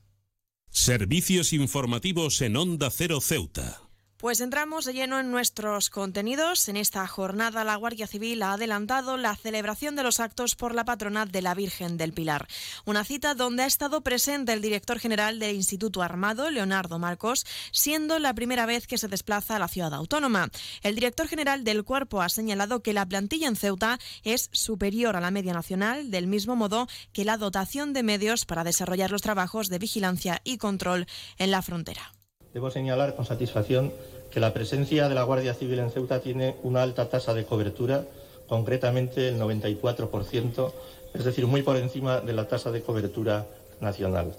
Servicios 0.72 1.54
informativos 1.54 2.42
en 2.42 2.58
Onda 2.58 2.90
Cero 2.92 3.22
Ceuta. 3.22 3.89
Pues 4.20 4.42
entramos 4.42 4.84
de 4.84 4.94
lleno 4.94 5.18
en 5.18 5.32
nuestros 5.32 5.90
contenidos. 5.90 6.68
En 6.68 6.76
esta 6.76 7.08
jornada 7.08 7.64
la 7.64 7.78
Guardia 7.78 8.06
Civil 8.06 8.44
ha 8.44 8.52
adelantado 8.52 9.16
la 9.16 9.34
celebración 9.34 9.96
de 9.96 10.04
los 10.04 10.20
actos 10.20 10.58
por 10.58 10.76
la 10.76 10.84
patrona 10.84 11.26
de 11.26 11.42
la 11.42 11.54
Virgen 11.54 11.96
del 11.96 12.12
Pilar. 12.12 12.46
Una 12.84 13.06
cita 13.06 13.34
donde 13.34 13.64
ha 13.64 13.66
estado 13.66 14.02
presente 14.02 14.52
el 14.52 14.62
director 14.62 15.00
general 15.00 15.40
del 15.40 15.56
Instituto 15.56 16.02
Armado, 16.02 16.52
Leonardo 16.52 17.00
Marcos, 17.00 17.46
siendo 17.72 18.20
la 18.20 18.34
primera 18.34 18.66
vez 18.66 18.88
que 18.88 18.98
se 18.98 19.08
desplaza 19.08 19.56
a 19.56 19.60
la 19.60 19.70
ciudad 19.70 19.94
autónoma. 19.94 20.50
El 20.84 20.96
director 20.96 21.30
general 21.30 21.64
del 21.64 21.86
cuerpo 21.86 22.22
ha 22.22 22.28
señalado 22.28 22.84
que 22.84 22.92
la 22.92 23.06
plantilla 23.06 23.48
en 23.48 23.56
Ceuta 23.56 24.00
es 24.24 24.50
superior 24.52 25.16
a 25.16 25.22
la 25.22 25.32
media 25.32 25.54
nacional, 25.54 26.12
del 26.12 26.28
mismo 26.28 26.58
modo 26.58 26.90
que 27.14 27.24
la 27.24 27.38
dotación 27.38 27.94
de 27.94 28.04
medios 28.04 28.44
para 28.44 28.66
desarrollar 28.66 29.12
los 29.12 29.22
trabajos 29.22 29.70
de 29.70 29.80
vigilancia 29.80 30.42
y 30.44 30.58
control 30.58 31.08
en 31.38 31.52
la 31.52 31.62
frontera. 31.62 32.19
Debo 32.54 32.72
señalar 32.72 33.16
con 33.16 33.26
satisfacción 33.26 33.94
que 34.32 34.40
la 34.40 34.54
presencia 34.54 35.08
de 35.08 35.16
la 35.16 35.24
Guardia 35.24 35.54
Civil 35.54 35.80
en 35.80 35.92
Ceuta 35.92 36.20
tiene 36.20 36.56
una 36.64 36.82
alta 36.82 37.08
tasa 37.08 37.34
de 37.34 37.46
cobertura, 37.46 38.06
concretamente 38.48 39.30
el 39.30 39.40
94%, 39.40 40.72
es 41.14 41.24
decir, 41.24 41.46
muy 41.46 41.62
por 41.62 41.78
encima 41.78 42.22
de 42.22 42.34
la 42.34 42.48
tasa 42.48 42.72
de 42.72 42.82
cobertura 42.82 43.46
nacional. 43.82 44.34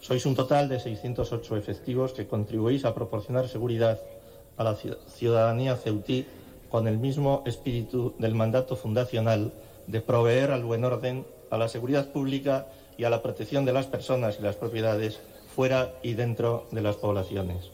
Sois 0.00 0.26
un 0.26 0.36
total 0.36 0.68
de 0.68 0.80
608 0.80 1.56
efectivos 1.56 2.12
que 2.12 2.28
contribuís 2.28 2.84
a 2.84 2.94
proporcionar 2.94 3.48
seguridad 3.48 4.00
a 4.58 4.64
la 4.64 4.76
ciudadanía 4.76 5.76
ceutí 5.76 6.26
con 6.70 6.86
el 6.86 6.98
mismo 6.98 7.42
espíritu 7.46 8.14
del 8.18 8.34
mandato 8.34 8.76
fundacional 8.76 9.52
de 9.86 10.00
proveer 10.02 10.50
al 10.50 10.64
buen 10.64 10.84
orden, 10.84 11.24
a 11.50 11.56
la 11.56 11.68
seguridad 11.68 12.12
pública 12.12 12.66
y 12.98 13.04
a 13.04 13.10
la 13.10 13.22
protección 13.22 13.64
de 13.64 13.72
las 13.72 13.86
personas 13.86 14.36
y 14.38 14.42
las 14.42 14.56
propiedades 14.56 15.20
fuera 15.56 15.94
y 16.02 16.12
dentro 16.12 16.68
de 16.70 16.82
las 16.82 16.96
poblaciones. 16.96 17.70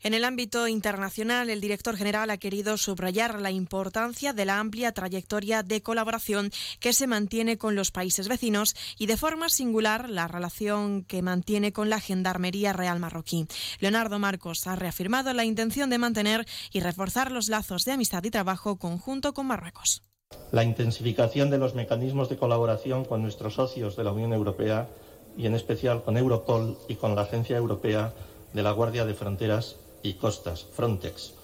En 0.00 0.14
el 0.14 0.24
ámbito 0.24 0.68
internacional, 0.68 1.50
el 1.50 1.60
director 1.60 1.96
general 1.96 2.30
ha 2.30 2.36
querido 2.36 2.76
subrayar 2.76 3.40
la 3.40 3.50
importancia 3.50 4.32
de 4.32 4.44
la 4.44 4.60
amplia 4.60 4.92
trayectoria 4.92 5.64
de 5.64 5.82
colaboración 5.82 6.52
que 6.78 6.92
se 6.92 7.08
mantiene 7.08 7.58
con 7.58 7.74
los 7.74 7.90
países 7.90 8.28
vecinos 8.28 8.76
y, 8.96 9.06
de 9.06 9.16
forma 9.16 9.48
singular, 9.48 10.08
la 10.08 10.28
relación 10.28 11.02
que 11.02 11.20
mantiene 11.20 11.72
con 11.72 11.90
la 11.90 11.98
Gendarmería 11.98 12.72
Real 12.72 13.00
Marroquí. 13.00 13.48
Leonardo 13.80 14.20
Marcos 14.20 14.68
ha 14.68 14.76
reafirmado 14.76 15.32
la 15.32 15.44
intención 15.44 15.90
de 15.90 15.98
mantener 15.98 16.46
y 16.70 16.78
reforzar 16.78 17.32
los 17.32 17.48
lazos 17.48 17.84
de 17.84 17.92
amistad 17.92 18.22
y 18.22 18.30
trabajo 18.30 18.76
conjunto 18.76 19.34
con 19.34 19.46
Marruecos. 19.46 20.04
La 20.52 20.62
intensificación 20.62 21.50
de 21.50 21.58
los 21.58 21.74
mecanismos 21.74 22.28
de 22.28 22.36
colaboración 22.36 23.04
con 23.04 23.22
nuestros 23.22 23.54
socios 23.54 23.96
de 23.96 24.04
la 24.04 24.12
Unión 24.12 24.32
Europea 24.32 24.88
y 25.38 25.46
en 25.46 25.54
especial 25.54 26.02
con 26.02 26.18
Europol 26.18 26.76
y 26.88 26.96
con 26.96 27.14
la 27.14 27.22
Agencia 27.22 27.56
Europea 27.56 28.12
de 28.52 28.62
la 28.62 28.72
Guardia 28.72 29.06
de 29.06 29.14
Fronteras 29.14 29.76
y 30.02 30.14
Costas, 30.14 30.66
Frontex. 30.72 31.34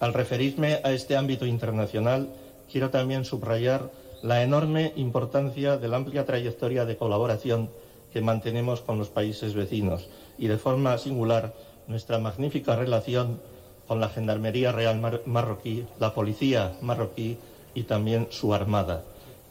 Al 0.00 0.14
referirme 0.14 0.80
a 0.82 0.90
este 0.92 1.16
ámbito 1.16 1.46
internacional, 1.46 2.30
quiero 2.70 2.90
también 2.90 3.24
subrayar 3.24 3.90
la 4.22 4.42
enorme 4.42 4.92
importancia 4.96 5.76
de 5.76 5.88
la 5.88 5.98
amplia 5.98 6.24
trayectoria 6.24 6.86
de 6.86 6.96
colaboración 6.96 7.70
que 8.12 8.22
mantenemos 8.22 8.80
con 8.80 8.98
los 8.98 9.10
países 9.10 9.54
vecinos 9.54 10.08
y, 10.38 10.46
de 10.46 10.58
forma 10.58 10.96
singular, 10.98 11.54
nuestra 11.86 12.18
magnífica 12.18 12.74
relación 12.74 13.40
con 13.86 14.00
la 14.00 14.08
Gendarmería 14.08 14.72
Real 14.72 14.98
Mar 14.98 15.22
marroquí, 15.26 15.84
la 15.98 16.14
Policía 16.14 16.72
marroquí 16.80 17.36
y 17.74 17.82
también 17.82 18.28
su 18.30 18.54
Armada. 18.54 19.02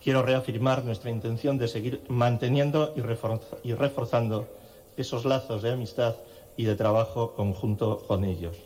Quiero 0.04 0.24
reafirmar 0.24 0.84
nuestra 0.84 1.12
intención 1.12 1.58
de 1.58 1.68
seguir 1.68 2.02
manteniendo 2.08 2.94
y, 2.96 3.02
reforz 3.02 3.42
y 3.64 3.74
reforzando 3.74 4.48
esos 4.98 5.26
lazos 5.26 5.62
de 5.62 5.72
amistad 5.72 6.16
y 6.58 6.66
de 6.66 6.76
trabajo 6.76 7.34
conjunto 7.36 8.04
con 8.08 8.24
ellos. 8.24 8.58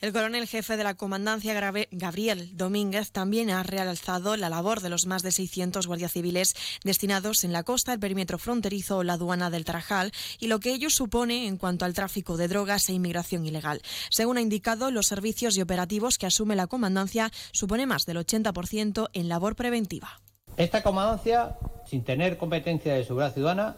El 0.00 0.12
coronel 0.12 0.46
jefe 0.46 0.76
de 0.76 0.84
la 0.84 0.94
comandancia 0.94 1.54
Gabriel 1.90 2.56
Domínguez 2.56 3.10
también 3.10 3.50
ha 3.50 3.64
realzado 3.64 4.36
la 4.36 4.48
labor 4.48 4.80
de 4.80 4.90
los 4.90 5.06
más 5.06 5.24
de 5.24 5.32
600 5.32 5.88
guardias 5.88 6.12
civiles 6.12 6.54
destinados 6.84 7.42
en 7.42 7.52
la 7.52 7.64
costa, 7.64 7.94
el 7.94 7.98
perímetro 7.98 8.38
fronterizo 8.38 8.98
o 8.98 9.02
la 9.02 9.14
aduana 9.14 9.50
del 9.50 9.64
Tarajal 9.64 10.12
y 10.38 10.46
lo 10.46 10.60
que 10.60 10.72
ello 10.72 10.88
supone 10.88 11.48
en 11.48 11.56
cuanto 11.56 11.84
al 11.84 11.94
tráfico 11.94 12.36
de 12.36 12.46
drogas 12.46 12.88
e 12.88 12.92
inmigración 12.92 13.44
ilegal. 13.44 13.82
Según 14.08 14.38
ha 14.38 14.40
indicado, 14.40 14.92
los 14.92 15.06
servicios 15.06 15.56
y 15.56 15.62
operativos 15.62 16.16
que 16.16 16.26
asume 16.26 16.54
la 16.54 16.68
comandancia 16.68 17.32
supone 17.50 17.86
más 17.86 18.06
del 18.06 18.18
80% 18.18 19.08
en 19.12 19.28
labor 19.28 19.56
preventiva. 19.56 20.20
Esta 20.58 20.82
comandancia, 20.82 21.56
sin 21.86 22.02
tener 22.02 22.36
competencia 22.36 22.92
de 22.92 23.04
seguridad 23.04 23.32
ciudadana, 23.32 23.76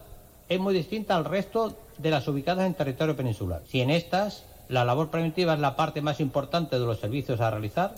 es 0.49 0.59
muy 0.59 0.73
distinta 0.73 1.15
al 1.15 1.25
resto 1.25 1.77
de 1.99 2.09
las 2.09 2.27
ubicadas 2.27 2.65
en 2.65 2.73
territorio 2.73 3.15
peninsular. 3.15 3.61
Si 3.67 3.81
en 3.81 3.91
estas 3.91 4.45
la 4.67 4.83
labor 4.83 5.11
preventiva 5.11 5.53
es 5.53 5.59
la 5.59 5.75
parte 5.75 6.01
más 6.01 6.19
importante 6.19 6.79
de 6.79 6.85
los 6.85 6.99
servicios 6.99 7.39
a 7.39 7.51
realizar. 7.51 7.93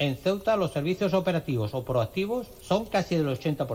En 0.00 0.16
Ceuta 0.16 0.56
los 0.56 0.72
servicios 0.72 1.14
operativos 1.14 1.74
o 1.74 1.84
proactivos 1.84 2.48
son 2.60 2.86
casi 2.86 3.14
del 3.14 3.28
80%. 3.28 3.66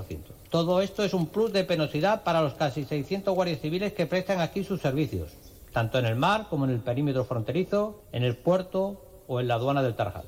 Todo 0.49 0.81
esto 0.81 1.03
es 1.05 1.13
un 1.13 1.27
plus 1.27 1.53
de 1.53 1.63
penosidad 1.63 2.23
para 2.23 2.41
los 2.41 2.55
casi 2.55 2.83
600 2.83 3.33
guardias 3.33 3.61
civiles 3.61 3.93
que 3.93 4.07
prestan 4.07 4.41
aquí 4.41 4.65
sus 4.65 4.81
servicios, 4.81 5.29
tanto 5.71 5.99
en 5.99 6.05
el 6.05 6.17
mar 6.17 6.47
como 6.49 6.65
en 6.65 6.71
el 6.71 6.79
perímetro 6.79 7.23
fronterizo, 7.23 8.01
en 8.11 8.23
el 8.23 8.35
puerto 8.35 9.01
o 9.27 9.39
en 9.39 9.47
la 9.47 9.53
aduana 9.53 9.83
del 9.83 9.95
Tarjal. 9.95 10.25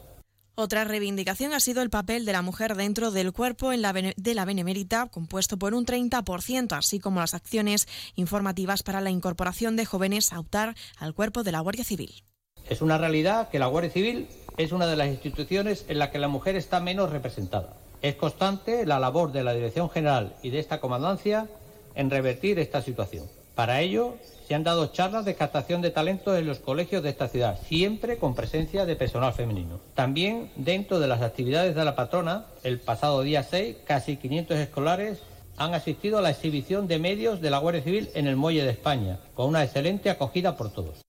Otra 0.57 0.85
reivindicación 0.85 1.53
ha 1.53 1.59
sido 1.59 1.81
el 1.81 1.89
papel 1.89 2.23
de 2.23 2.31
la 2.31 2.41
mujer 2.41 2.75
dentro 2.75 3.11
del 3.11 3.33
cuerpo 3.33 3.71
de 3.71 4.33
la 4.33 4.45
Benemérita, 4.45 5.07
compuesto 5.07 5.57
por 5.57 5.73
un 5.73 5.85
30%, 5.85 6.77
así 6.77 6.97
como 6.97 7.19
las 7.19 7.33
acciones 7.33 7.89
informativas 8.15 8.81
para 8.81 9.01
la 9.01 9.09
incorporación 9.09 9.75
de 9.75 9.83
jóvenes 9.85 10.31
a 10.31 10.39
optar 10.39 10.73
al 10.97 11.13
cuerpo 11.13 11.43
de 11.43 11.51
la 11.51 11.59
Guardia 11.59 11.83
Civil. 11.83 12.23
Es 12.69 12.81
una 12.81 12.97
realidad 12.97 13.49
que 13.49 13.59
la 13.59 13.67
Guardia 13.67 13.91
Civil 13.91 14.29
es 14.55 14.71
una 14.71 14.87
de 14.87 14.95
las 14.95 15.09
instituciones 15.09 15.83
en 15.89 15.99
la 15.99 16.09
que 16.09 16.19
la 16.19 16.29
mujer 16.29 16.55
está 16.55 16.79
menos 16.79 17.09
representada. 17.09 17.73
Es 18.01 18.15
constante 18.15 18.85
la 18.85 18.97
labor 18.97 19.33
de 19.33 19.43
la 19.43 19.53
Dirección 19.53 19.89
General 19.89 20.37
y 20.41 20.51
de 20.51 20.59
esta 20.59 20.79
comandancia 20.79 21.49
en 21.95 22.09
revertir 22.09 22.59
esta 22.59 22.81
situación. 22.81 23.25
Para 23.55 23.79
ello, 23.79 24.15
se 24.47 24.53
han 24.53 24.65
dado 24.65 24.87
charlas 24.87 25.23
de 25.23 25.35
captación 25.35 25.81
de 25.81 25.89
talentos 25.89 26.37
en 26.37 26.45
los 26.45 26.59
colegios 26.59 27.01
de 27.01 27.09
esta 27.09 27.29
ciudad, 27.29 27.57
siempre 27.67 28.17
con 28.17 28.35
presencia 28.35 28.85
de 28.85 28.97
personal 28.97 29.33
femenino. 29.33 29.79
También 29.93 30.51
dentro 30.57 30.99
de 30.99 31.07
las 31.07 31.21
actividades 31.21 31.73
de 31.73 31.85
la 31.85 31.95
patrona, 31.95 32.47
el 32.63 32.81
pasado 32.81 33.21
día 33.21 33.43
6, 33.43 33.77
casi 33.85 34.17
500 34.17 34.57
escolares 34.57 35.19
han 35.55 35.73
asistido 35.73 36.17
a 36.17 36.21
la 36.21 36.31
exhibición 36.31 36.87
de 36.87 36.99
medios 36.99 37.39
de 37.39 37.49
la 37.49 37.59
Guardia 37.59 37.81
Civil 37.81 38.09
en 38.13 38.27
el 38.27 38.35
Muelle 38.35 38.65
de 38.65 38.71
España, 38.71 39.19
con 39.33 39.47
una 39.47 39.63
excelente 39.63 40.09
acogida 40.09 40.57
por 40.57 40.71
todos. 40.73 41.04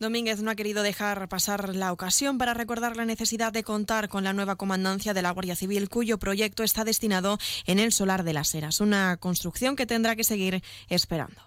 Domínguez 0.00 0.42
no 0.42 0.52
ha 0.52 0.54
querido 0.54 0.84
dejar 0.84 1.28
pasar 1.28 1.74
la 1.74 1.92
ocasión 1.92 2.38
para 2.38 2.54
recordar 2.54 2.96
la 2.96 3.04
necesidad 3.04 3.52
de 3.52 3.64
contar 3.64 4.08
con 4.08 4.22
la 4.22 4.32
nueva 4.32 4.54
comandancia 4.54 5.12
de 5.12 5.22
la 5.22 5.32
Guardia 5.32 5.56
Civil, 5.56 5.88
cuyo 5.88 6.18
proyecto 6.18 6.62
está 6.62 6.84
destinado 6.84 7.38
en 7.66 7.80
el 7.80 7.90
Solar 7.90 8.22
de 8.22 8.32
las 8.32 8.54
Heras, 8.54 8.80
una 8.80 9.16
construcción 9.16 9.74
que 9.74 9.86
tendrá 9.86 10.14
que 10.14 10.22
seguir 10.22 10.62
esperando. 10.88 11.40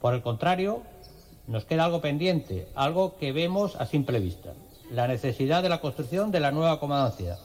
Por 0.00 0.14
el 0.14 0.22
contrario, 0.22 0.82
nos 1.46 1.66
queda 1.66 1.84
algo 1.84 2.00
pendiente, 2.00 2.68
algo 2.74 3.18
que 3.18 3.32
vemos 3.32 3.76
a 3.76 3.84
simple 3.84 4.18
vista, 4.18 4.54
la 4.90 5.06
necesidad 5.06 5.62
de 5.62 5.68
la 5.68 5.82
construcción 5.82 6.30
de 6.30 6.40
la 6.40 6.52
nueva 6.52 6.80
comandancia, 6.80 7.36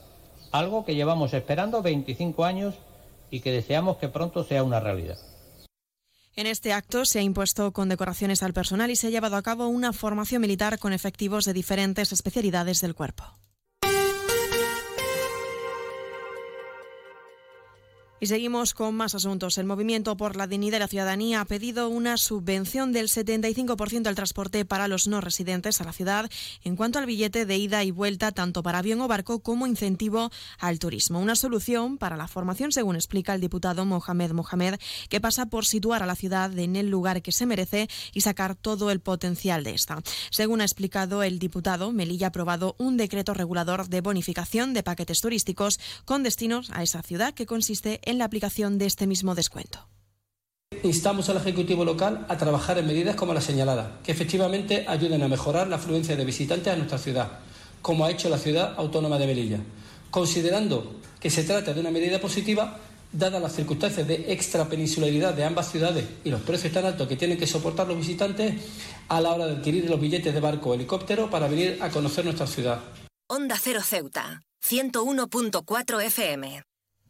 algo 0.54 0.86
que 0.86 0.96
llevamos 0.96 1.34
esperando 1.34 1.82
25 1.82 2.46
años 2.46 2.76
y 3.30 3.42
que 3.42 3.52
deseamos 3.52 3.98
que 3.98 4.08
pronto 4.08 4.46
sea 4.46 4.64
una 4.64 4.80
realidad. 4.80 5.18
En 6.38 6.48
este 6.48 6.74
acto 6.74 7.06
se 7.06 7.20
ha 7.20 7.22
impuesto 7.22 7.72
condecoraciones 7.72 8.44
al 8.44 8.54
personal 8.54 8.92
y 8.92 8.98
se 8.98 9.08
ha 9.08 9.10
llevado 9.10 9.38
a 9.38 9.42
cabo 9.42 9.70
una 9.70 9.94
formación 9.94 10.42
militar 10.42 10.80
con 10.80 10.92
efectivos 10.92 11.46
de 11.46 11.54
diferentes 11.54 12.12
especialidades 12.12 12.82
del 12.82 12.94
cuerpo. 12.94 13.24
Y 18.22 18.28
seguimos 18.28 18.74
con 18.74 18.96
más 18.96 19.14
asuntos. 19.14 19.58
El 19.58 19.66
Movimiento 19.66 20.16
por 20.16 20.38
la 20.38 20.48
Dignidad 20.48 20.78
de 20.78 20.80
la 20.80 20.88
Ciudadanía 20.88 21.42
ha 21.42 21.46
pedido 21.46 21.90
una 21.90 22.16
subvención 22.16 22.94
del 22.94 23.10
75% 23.10 24.08
al 24.08 24.16
transporte 24.16 24.64
para 24.64 24.88
los 24.88 25.10
no 25.10 25.20
residentes 25.20 25.82
a 25.82 25.84
la 25.84 25.92
ciudad 25.92 26.32
en 26.64 26.78
cuanto 26.78 26.98
al 26.98 27.08
billete 27.08 27.46
de 27.46 27.58
ida 27.58 27.84
y 27.84 27.92
vuelta 27.92 28.32
tanto 28.32 28.64
para 28.64 28.80
avión 28.80 29.02
o 29.02 29.10
barco 29.10 29.40
como 29.40 29.68
incentivo 29.68 30.32
al 30.60 30.80
turismo. 30.80 31.20
Una 31.20 31.36
solución 31.36 31.98
para 31.98 32.16
la 32.16 32.30
formación, 32.30 32.72
según 32.72 32.96
explica 32.96 33.36
el 33.36 33.42
diputado 33.42 33.84
Mohamed 33.84 34.32
Mohamed, 34.32 34.76
que 35.10 35.20
pasa 35.20 35.48
por 35.48 35.66
situar 35.66 36.02
a 36.02 36.06
la 36.06 36.16
ciudad 36.16 36.58
en 36.58 36.78
el 36.78 36.90
lugar 36.90 37.22
que 37.22 37.34
se 37.34 37.46
merece 37.46 37.90
y 38.14 38.22
sacar 38.22 38.56
todo 38.56 38.92
el 38.92 39.02
potencial 39.02 39.66
de 39.66 39.72
esta. 39.72 40.02
Según 40.32 40.62
ha 40.62 40.64
explicado 40.66 41.22
el 41.22 41.38
diputado, 41.38 41.92
Melilla 41.92 42.28
ha 42.28 42.30
aprobado 42.30 42.76
un 42.80 42.96
decreto 42.96 43.34
regulador 43.34 43.90
de 43.90 44.00
bonificación 44.00 44.74
de 44.74 44.84
paquetes 44.84 45.20
turísticos 45.20 45.82
con 46.06 46.24
destinos 46.24 46.72
a 46.72 46.82
esa 46.82 47.02
ciudad 47.02 47.34
que 47.34 47.46
consiste 47.46 48.00
en 48.06 48.18
la 48.18 48.26
aplicación 48.26 48.78
de 48.78 48.86
este 48.86 49.08
mismo 49.08 49.36
descuento. 49.36 49.88
Instamos 50.84 51.30
al 51.30 51.38
Ejecutivo 51.38 51.86
local 51.86 52.26
a 52.30 52.38
trabajar 52.38 52.78
en 52.78 52.88
medidas 52.88 53.16
como 53.16 53.34
la 53.34 53.42
señalada, 53.42 54.00
que 54.04 54.12
efectivamente 54.12 54.86
ayuden 54.88 55.24
a 55.24 55.28
mejorar 55.28 55.68
la 55.68 55.78
afluencia 55.78 56.16
de 56.16 56.26
visitantes 56.26 56.74
a 56.74 56.76
nuestra 56.76 56.98
ciudad, 56.98 57.40
como 57.82 58.06
ha 58.06 58.12
hecho 58.12 58.30
la 58.30 58.38
ciudad 58.38 58.74
autónoma 58.78 59.18
de 59.18 59.28
Melilla, 59.28 59.60
considerando 60.12 60.96
que 61.20 61.30
se 61.30 61.44
trata 61.44 61.74
de 61.74 61.80
una 61.80 61.92
medida 61.92 62.20
positiva 62.20 62.80
dadas 63.12 63.42
las 63.42 63.56
circunstancias 63.56 64.08
de 64.08 64.32
extrapeninsularidad 64.34 65.34
de 65.34 65.46
ambas 65.46 65.72
ciudades 65.72 66.06
y 66.24 66.30
los 66.30 66.42
precios 66.42 66.74
tan 66.74 66.86
altos 66.86 67.08
que 67.08 67.16
tienen 67.16 67.38
que 67.38 67.48
soportar 67.48 67.88
los 67.88 67.98
visitantes 67.98 68.56
a 69.08 69.22
la 69.22 69.32
hora 69.32 69.48
de 69.48 69.54
adquirir 69.54 69.90
los 69.90 70.00
billetes 70.00 70.34
de 70.34 70.40
barco 70.40 70.72
o 70.72 70.74
helicóptero 70.74 71.30
para 71.30 71.48
venir 71.48 71.78
a 71.82 71.90
conocer 71.90 72.26
nuestra 72.26 72.48
ciudad. 72.48 72.82
Onda 73.28 73.58
Cero 73.60 73.82
Ceuta, 73.82 74.42
101.4 74.64 76.04
FM. 76.04 76.64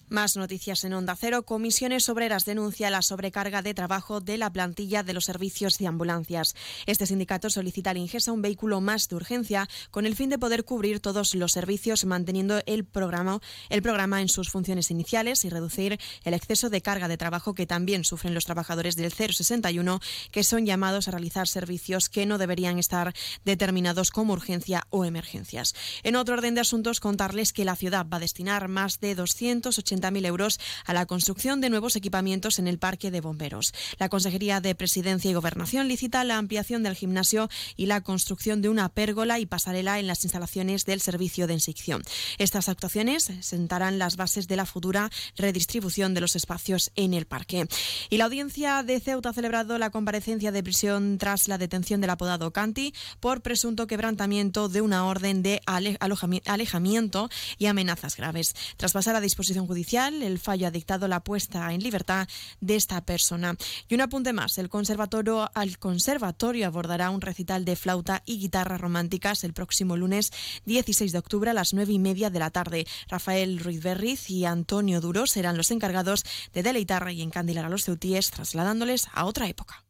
Más 0.08 0.38
noticias 0.38 0.84
en 0.84 0.94
Onda 0.94 1.16
Cero. 1.16 1.48
Comisiones 1.48 2.10
Obreras 2.10 2.46
denuncia 2.46 2.92
la 2.92 3.02
sobrecarga 3.02 3.64
de 3.64 3.74
trabajo 3.74 4.22
de 4.22 4.38
la 4.38 4.54
plantilla 4.54 5.02
de 5.02 5.14
los 5.14 5.26
servicios 5.26 5.80
de 5.80 5.88
ambulancias. 5.88 6.54
Este 6.86 7.08
sindicato 7.08 7.50
solicita 7.50 7.90
al 7.90 7.98
Ingesa 7.98 8.32
un 8.32 8.44
vehículo 8.44 8.82
más 8.82 9.10
de 9.10 9.16
urgencia 9.16 9.68
con 9.90 10.06
el 10.06 10.16
fin 10.16 10.30
de 10.30 10.38
poder 10.38 10.64
cubrir 10.64 11.00
todos 11.00 11.34
los 11.34 11.54
servicios 11.54 12.06
manteniendo 12.06 12.62
el 12.68 12.86
programa, 12.86 13.40
el 13.70 13.82
programa 13.82 14.22
en 14.22 14.30
sus 14.30 14.52
funciones 14.52 14.92
iniciales 14.92 15.44
y 15.44 15.50
reducir 15.50 16.00
el 16.24 16.36
exceso 16.36 16.70
de 16.70 16.82
carga 16.82 17.08
de 17.08 17.18
trabajo 17.18 17.56
que 17.56 17.66
también 17.66 18.04
sufren 18.04 18.36
los 18.36 18.46
trabajadores 18.46 18.96
del 18.96 19.12
061 19.12 20.02
que 20.30 20.44
son 20.44 20.68
llamados 20.68 21.08
a 21.08 21.12
realizar 21.12 21.48
servicios 21.48 22.10
que 22.10 22.28
no 22.28 22.38
deberían 22.38 22.78
estar 22.78 23.16
determinados 23.44 24.12
como 24.12 24.34
urgencia 24.34 24.86
o 24.92 25.04
emergencias. 25.04 25.74
En 26.04 26.16
otro 26.16 26.36
orden 26.36 26.54
de 26.54 26.62
asuntos, 26.62 27.00
contarles 27.00 27.54
que 27.54 27.66
la 27.66 27.76
ciudad 27.76 28.06
va 28.08 28.18
a 28.18 28.20
destinar 28.20 28.68
más 28.68 29.00
de 29.00 29.16
280 29.16 29.95
mil 30.12 30.26
euros 30.26 30.60
a 30.86 30.94
la 30.94 31.06
construcción 31.06 31.62
de 31.62 31.70
nuevos 31.70 31.96
equipamientos 31.96 32.60
en 32.60 32.68
el 32.68 32.78
Parque 32.78 33.12
de 33.12 33.22
Bomberos. 33.22 33.74
La 33.98 34.10
Consejería 34.10 34.62
de 34.62 34.76
Presidencia 34.76 35.32
y 35.32 35.34
Gobernación 35.34 35.88
licita 35.88 36.24
la 36.24 36.38
ampliación 36.38 36.84
del 36.84 36.96
gimnasio 36.96 37.50
y 37.76 37.88
la 37.88 38.02
construcción 38.02 38.62
de 38.62 38.70
una 38.70 38.90
pérgola 38.90 39.40
y 39.40 39.46
pasarela 39.46 40.00
en 40.00 40.08
las 40.08 40.24
instalaciones 40.24 40.86
del 40.86 41.02
servicio 41.02 41.48
de 41.48 41.54
insección. 41.54 42.04
Estas 42.38 42.70
actuaciones 42.70 43.32
sentarán 43.42 44.00
las 44.00 44.16
bases 44.16 44.48
de 44.48 44.56
la 44.56 44.66
futura 44.66 45.10
redistribución 45.38 46.14
de 46.14 46.22
los 46.22 46.36
espacios 46.36 46.92
en 46.96 47.14
el 47.14 47.26
parque. 47.26 47.68
Y 48.10 48.18
la 48.18 48.26
audiencia 48.26 48.84
de 48.84 49.00
Ceuta 49.00 49.30
ha 49.30 49.34
celebrado 49.34 49.78
la 49.78 49.90
comparecencia 49.90 50.52
de 50.52 50.64
prisión 50.64 51.18
tras 51.18 51.48
la 51.48 51.58
detención 51.58 52.02
del 52.02 52.10
apodado 52.10 52.52
Canti 52.52 52.94
por 53.20 53.42
presunto 53.42 53.88
quebrantamiento 53.88 54.70
de 54.70 54.82
una 54.82 55.06
orden 55.06 55.42
de 55.42 55.62
alejamiento 55.66 57.30
y 57.58 57.66
amenazas 57.66 58.18
graves. 58.18 58.56
Tras 58.78 58.94
pasar 58.94 59.16
a 59.16 59.22
disposición 59.22 59.68
judicial 59.68 59.85
El 59.94 60.40
fallo 60.40 60.68
ha 60.68 60.72
dictado 60.72 61.08
la 61.08 61.24
puesta 61.24 61.72
en 61.72 61.82
libertad 61.82 62.28
de 62.60 62.76
esta 62.76 63.06
persona. 63.06 63.56
Y 63.88 63.94
un 63.94 64.02
apunte 64.02 64.34
más, 64.34 64.58
el 64.58 64.68
conservatorio, 64.68 65.52
al 65.54 65.78
conservatorio 65.78 66.66
abordará 66.66 67.12
un 67.12 67.22
recital 67.22 67.66
de 67.66 67.76
flauta 67.76 68.24
y 68.26 68.40
guitarras 68.40 68.82
románticas 68.82 69.44
el 69.44 69.54
próximo 69.54 69.96
lunes 69.96 70.32
16 70.66 71.12
de 71.12 71.20
octubre 71.20 71.52
a 71.52 71.54
las 71.54 71.74
9 71.74 71.94
y 71.94 72.00
media 72.00 72.32
de 72.32 72.40
la 72.40 72.50
tarde. 72.50 72.88
Rafael 73.08 73.60
Ruiz 73.60 73.84
Berriz 73.84 74.30
y 74.32 74.46
Antonio 74.46 75.02
Duro 75.02 75.28
serán 75.28 75.56
los 75.56 75.70
encargados 75.70 76.24
de 76.52 76.64
deleitar 76.64 77.12
y 77.12 77.22
encandilar 77.22 77.66
a 77.66 77.70
los 77.70 77.84
ceutíes, 77.84 78.32
trasladándoles 78.32 79.08
a 79.14 79.26
otra 79.26 79.48
época. 79.48 79.86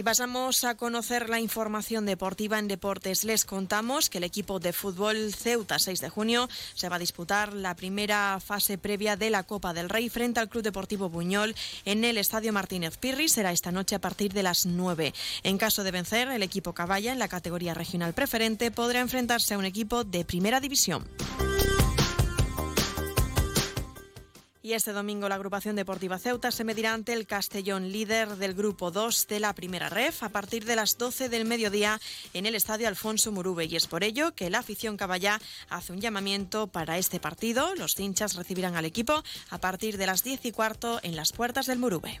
Y 0.00 0.02
pasamos 0.02 0.64
a 0.64 0.78
conocer 0.78 1.28
la 1.28 1.40
información 1.40 2.06
deportiva 2.06 2.58
en 2.58 2.68
deportes. 2.68 3.22
Les 3.22 3.44
contamos 3.44 4.08
que 4.08 4.16
el 4.16 4.24
equipo 4.24 4.58
de 4.58 4.72
fútbol 4.72 5.34
Ceuta 5.34 5.78
6 5.78 6.00
de 6.00 6.08
junio 6.08 6.48
se 6.72 6.88
va 6.88 6.96
a 6.96 6.98
disputar 6.98 7.52
la 7.52 7.76
primera 7.76 8.40
fase 8.40 8.78
previa 8.78 9.16
de 9.16 9.28
la 9.28 9.42
Copa 9.42 9.74
del 9.74 9.90
Rey 9.90 10.08
frente 10.08 10.40
al 10.40 10.48
Club 10.48 10.62
Deportivo 10.62 11.10
Buñol 11.10 11.54
en 11.84 12.04
el 12.04 12.16
Estadio 12.16 12.50
Martínez 12.50 12.96
Pirri. 12.96 13.28
Será 13.28 13.52
esta 13.52 13.72
noche 13.72 13.94
a 13.94 14.00
partir 14.00 14.32
de 14.32 14.42
las 14.42 14.64
9. 14.64 15.12
En 15.42 15.58
caso 15.58 15.84
de 15.84 15.90
vencer, 15.90 16.28
el 16.28 16.42
equipo 16.42 16.72
Caballa 16.72 17.12
en 17.12 17.18
la 17.18 17.28
categoría 17.28 17.74
regional 17.74 18.14
preferente 18.14 18.70
podrá 18.70 19.00
enfrentarse 19.00 19.52
a 19.52 19.58
un 19.58 19.66
equipo 19.66 20.04
de 20.04 20.24
primera 20.24 20.60
división. 20.60 21.06
Y 24.62 24.74
este 24.74 24.92
domingo 24.92 25.28
la 25.28 25.36
agrupación 25.36 25.74
deportiva 25.74 26.18
Ceuta 26.18 26.50
se 26.50 26.64
medirá 26.64 26.92
ante 26.92 27.14
el 27.14 27.26
Castellón, 27.26 27.92
líder 27.92 28.36
del 28.36 28.52
grupo 28.52 28.90
2 28.90 29.26
de 29.26 29.40
la 29.40 29.54
primera 29.54 29.88
ref, 29.88 30.22
a 30.22 30.28
partir 30.28 30.66
de 30.66 30.76
las 30.76 30.98
12 30.98 31.30
del 31.30 31.46
mediodía 31.46 31.98
en 32.34 32.44
el 32.44 32.54
estadio 32.54 32.86
Alfonso 32.86 33.32
Murube. 33.32 33.64
Y 33.64 33.76
es 33.76 33.86
por 33.86 34.04
ello 34.04 34.34
que 34.34 34.50
la 34.50 34.58
afición 34.58 34.98
caballá 34.98 35.40
hace 35.70 35.94
un 35.94 36.00
llamamiento 36.00 36.66
para 36.66 36.98
este 36.98 37.20
partido. 37.20 37.74
Los 37.74 37.98
hinchas 37.98 38.34
recibirán 38.34 38.76
al 38.76 38.84
equipo 38.84 39.22
a 39.48 39.58
partir 39.58 39.96
de 39.96 40.06
las 40.06 40.24
10 40.24 40.44
y 40.44 40.52
cuarto 40.52 41.00
en 41.02 41.16
las 41.16 41.32
puertas 41.32 41.64
del 41.64 41.78
Murube. 41.78 42.20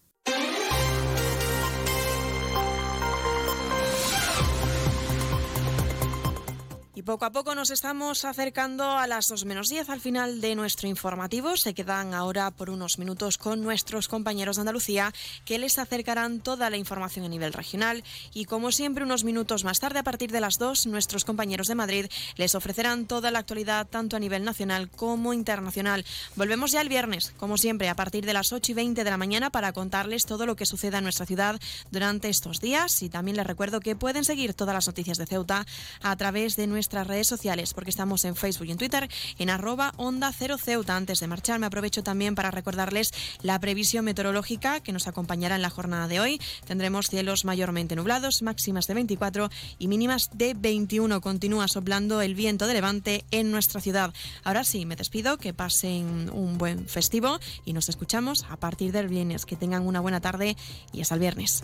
Y 7.01 7.03
poco 7.03 7.25
a 7.25 7.31
poco 7.31 7.55
nos 7.55 7.71
estamos 7.71 8.25
acercando 8.25 8.83
a 8.91 9.07
las 9.07 9.27
2 9.27 9.45
menos 9.45 9.69
10 9.69 9.89
al 9.89 9.99
final 9.99 10.39
de 10.39 10.53
nuestro 10.53 10.87
informativo. 10.87 11.57
Se 11.57 11.73
quedan 11.73 12.13
ahora 12.13 12.51
por 12.51 12.69
unos 12.69 12.99
minutos 12.99 13.39
con 13.39 13.63
nuestros 13.63 14.07
compañeros 14.07 14.57
de 14.57 14.61
Andalucía 14.61 15.11
que 15.43 15.57
les 15.57 15.79
acercarán 15.79 16.41
toda 16.41 16.69
la 16.69 16.77
información 16.77 17.25
a 17.25 17.27
nivel 17.27 17.53
regional. 17.53 18.03
Y 18.35 18.45
como 18.45 18.71
siempre, 18.71 19.03
unos 19.03 19.23
minutos 19.23 19.63
más 19.63 19.79
tarde, 19.79 19.97
a 19.97 20.03
partir 20.03 20.31
de 20.31 20.41
las 20.41 20.59
2, 20.59 20.85
nuestros 20.85 21.25
compañeros 21.25 21.67
de 21.67 21.73
Madrid 21.73 22.05
les 22.35 22.53
ofrecerán 22.53 23.07
toda 23.07 23.31
la 23.31 23.39
actualidad 23.39 23.87
tanto 23.87 24.15
a 24.15 24.19
nivel 24.19 24.43
nacional 24.43 24.87
como 24.91 25.33
internacional. 25.33 26.05
Volvemos 26.35 26.71
ya 26.71 26.81
el 26.81 26.89
viernes, 26.89 27.33
como 27.37 27.57
siempre, 27.57 27.89
a 27.89 27.95
partir 27.95 28.27
de 28.27 28.33
las 28.33 28.53
8 28.53 28.73
y 28.73 28.75
20 28.75 29.03
de 29.03 29.09
la 29.09 29.17
mañana 29.17 29.49
para 29.49 29.73
contarles 29.73 30.27
todo 30.27 30.45
lo 30.45 30.55
que 30.55 30.67
suceda 30.67 30.99
en 30.99 31.05
nuestra 31.05 31.25
ciudad 31.25 31.59
durante 31.89 32.29
estos 32.29 32.61
días. 32.61 33.01
Y 33.01 33.09
también 33.09 33.37
les 33.37 33.47
recuerdo 33.47 33.79
que 33.79 33.95
pueden 33.95 34.23
seguir 34.23 34.53
todas 34.53 34.75
las 34.75 34.85
noticias 34.85 35.17
de 35.17 35.25
Ceuta 35.25 35.65
a 36.03 36.15
través 36.15 36.55
de 36.55 36.67
nuestra 36.67 36.90
nuestras 36.91 37.07
redes 37.07 37.27
sociales, 37.27 37.73
porque 37.73 37.89
estamos 37.89 38.25
en 38.25 38.35
Facebook 38.35 38.67
y 38.67 38.71
en 38.71 38.77
Twitter, 38.77 39.09
en 39.39 39.49
arroba 39.49 39.93
onda 39.95 40.33
cero 40.37 40.57
ceuta. 40.57 40.97
Antes 40.97 41.21
de 41.21 41.27
marchar, 41.27 41.57
me 41.57 41.65
aprovecho 41.65 42.03
también 42.03 42.35
para 42.35 42.51
recordarles 42.51 43.13
la 43.43 43.57
previsión 43.61 44.03
meteorológica 44.03 44.81
que 44.81 44.91
nos 44.91 45.07
acompañará 45.07 45.55
en 45.55 45.61
la 45.61 45.69
jornada 45.69 46.09
de 46.09 46.19
hoy. 46.19 46.41
Tendremos 46.65 47.07
cielos 47.07 47.45
mayormente 47.45 47.95
nublados, 47.95 48.41
máximas 48.41 48.87
de 48.87 48.95
24 48.95 49.49
y 49.79 49.87
mínimas 49.87 50.31
de 50.33 50.53
21. 50.53 51.21
Continúa 51.21 51.69
soplando 51.69 52.21
el 52.21 52.35
viento 52.35 52.67
de 52.67 52.73
levante 52.73 53.23
en 53.31 53.51
nuestra 53.51 53.79
ciudad. 53.79 54.13
Ahora 54.43 54.65
sí, 54.65 54.85
me 54.85 54.97
despido, 54.97 55.37
que 55.37 55.53
pasen 55.53 56.29
un 56.33 56.57
buen 56.57 56.89
festivo 56.89 57.39
y 57.63 57.71
nos 57.71 57.87
escuchamos 57.87 58.45
a 58.49 58.57
partir 58.57 58.91
del 58.91 59.07
viernes. 59.07 59.45
Que 59.45 59.55
tengan 59.55 59.87
una 59.87 60.01
buena 60.01 60.19
tarde 60.19 60.57
y 60.91 60.99
hasta 60.99 61.15
el 61.15 61.21
viernes. 61.21 61.63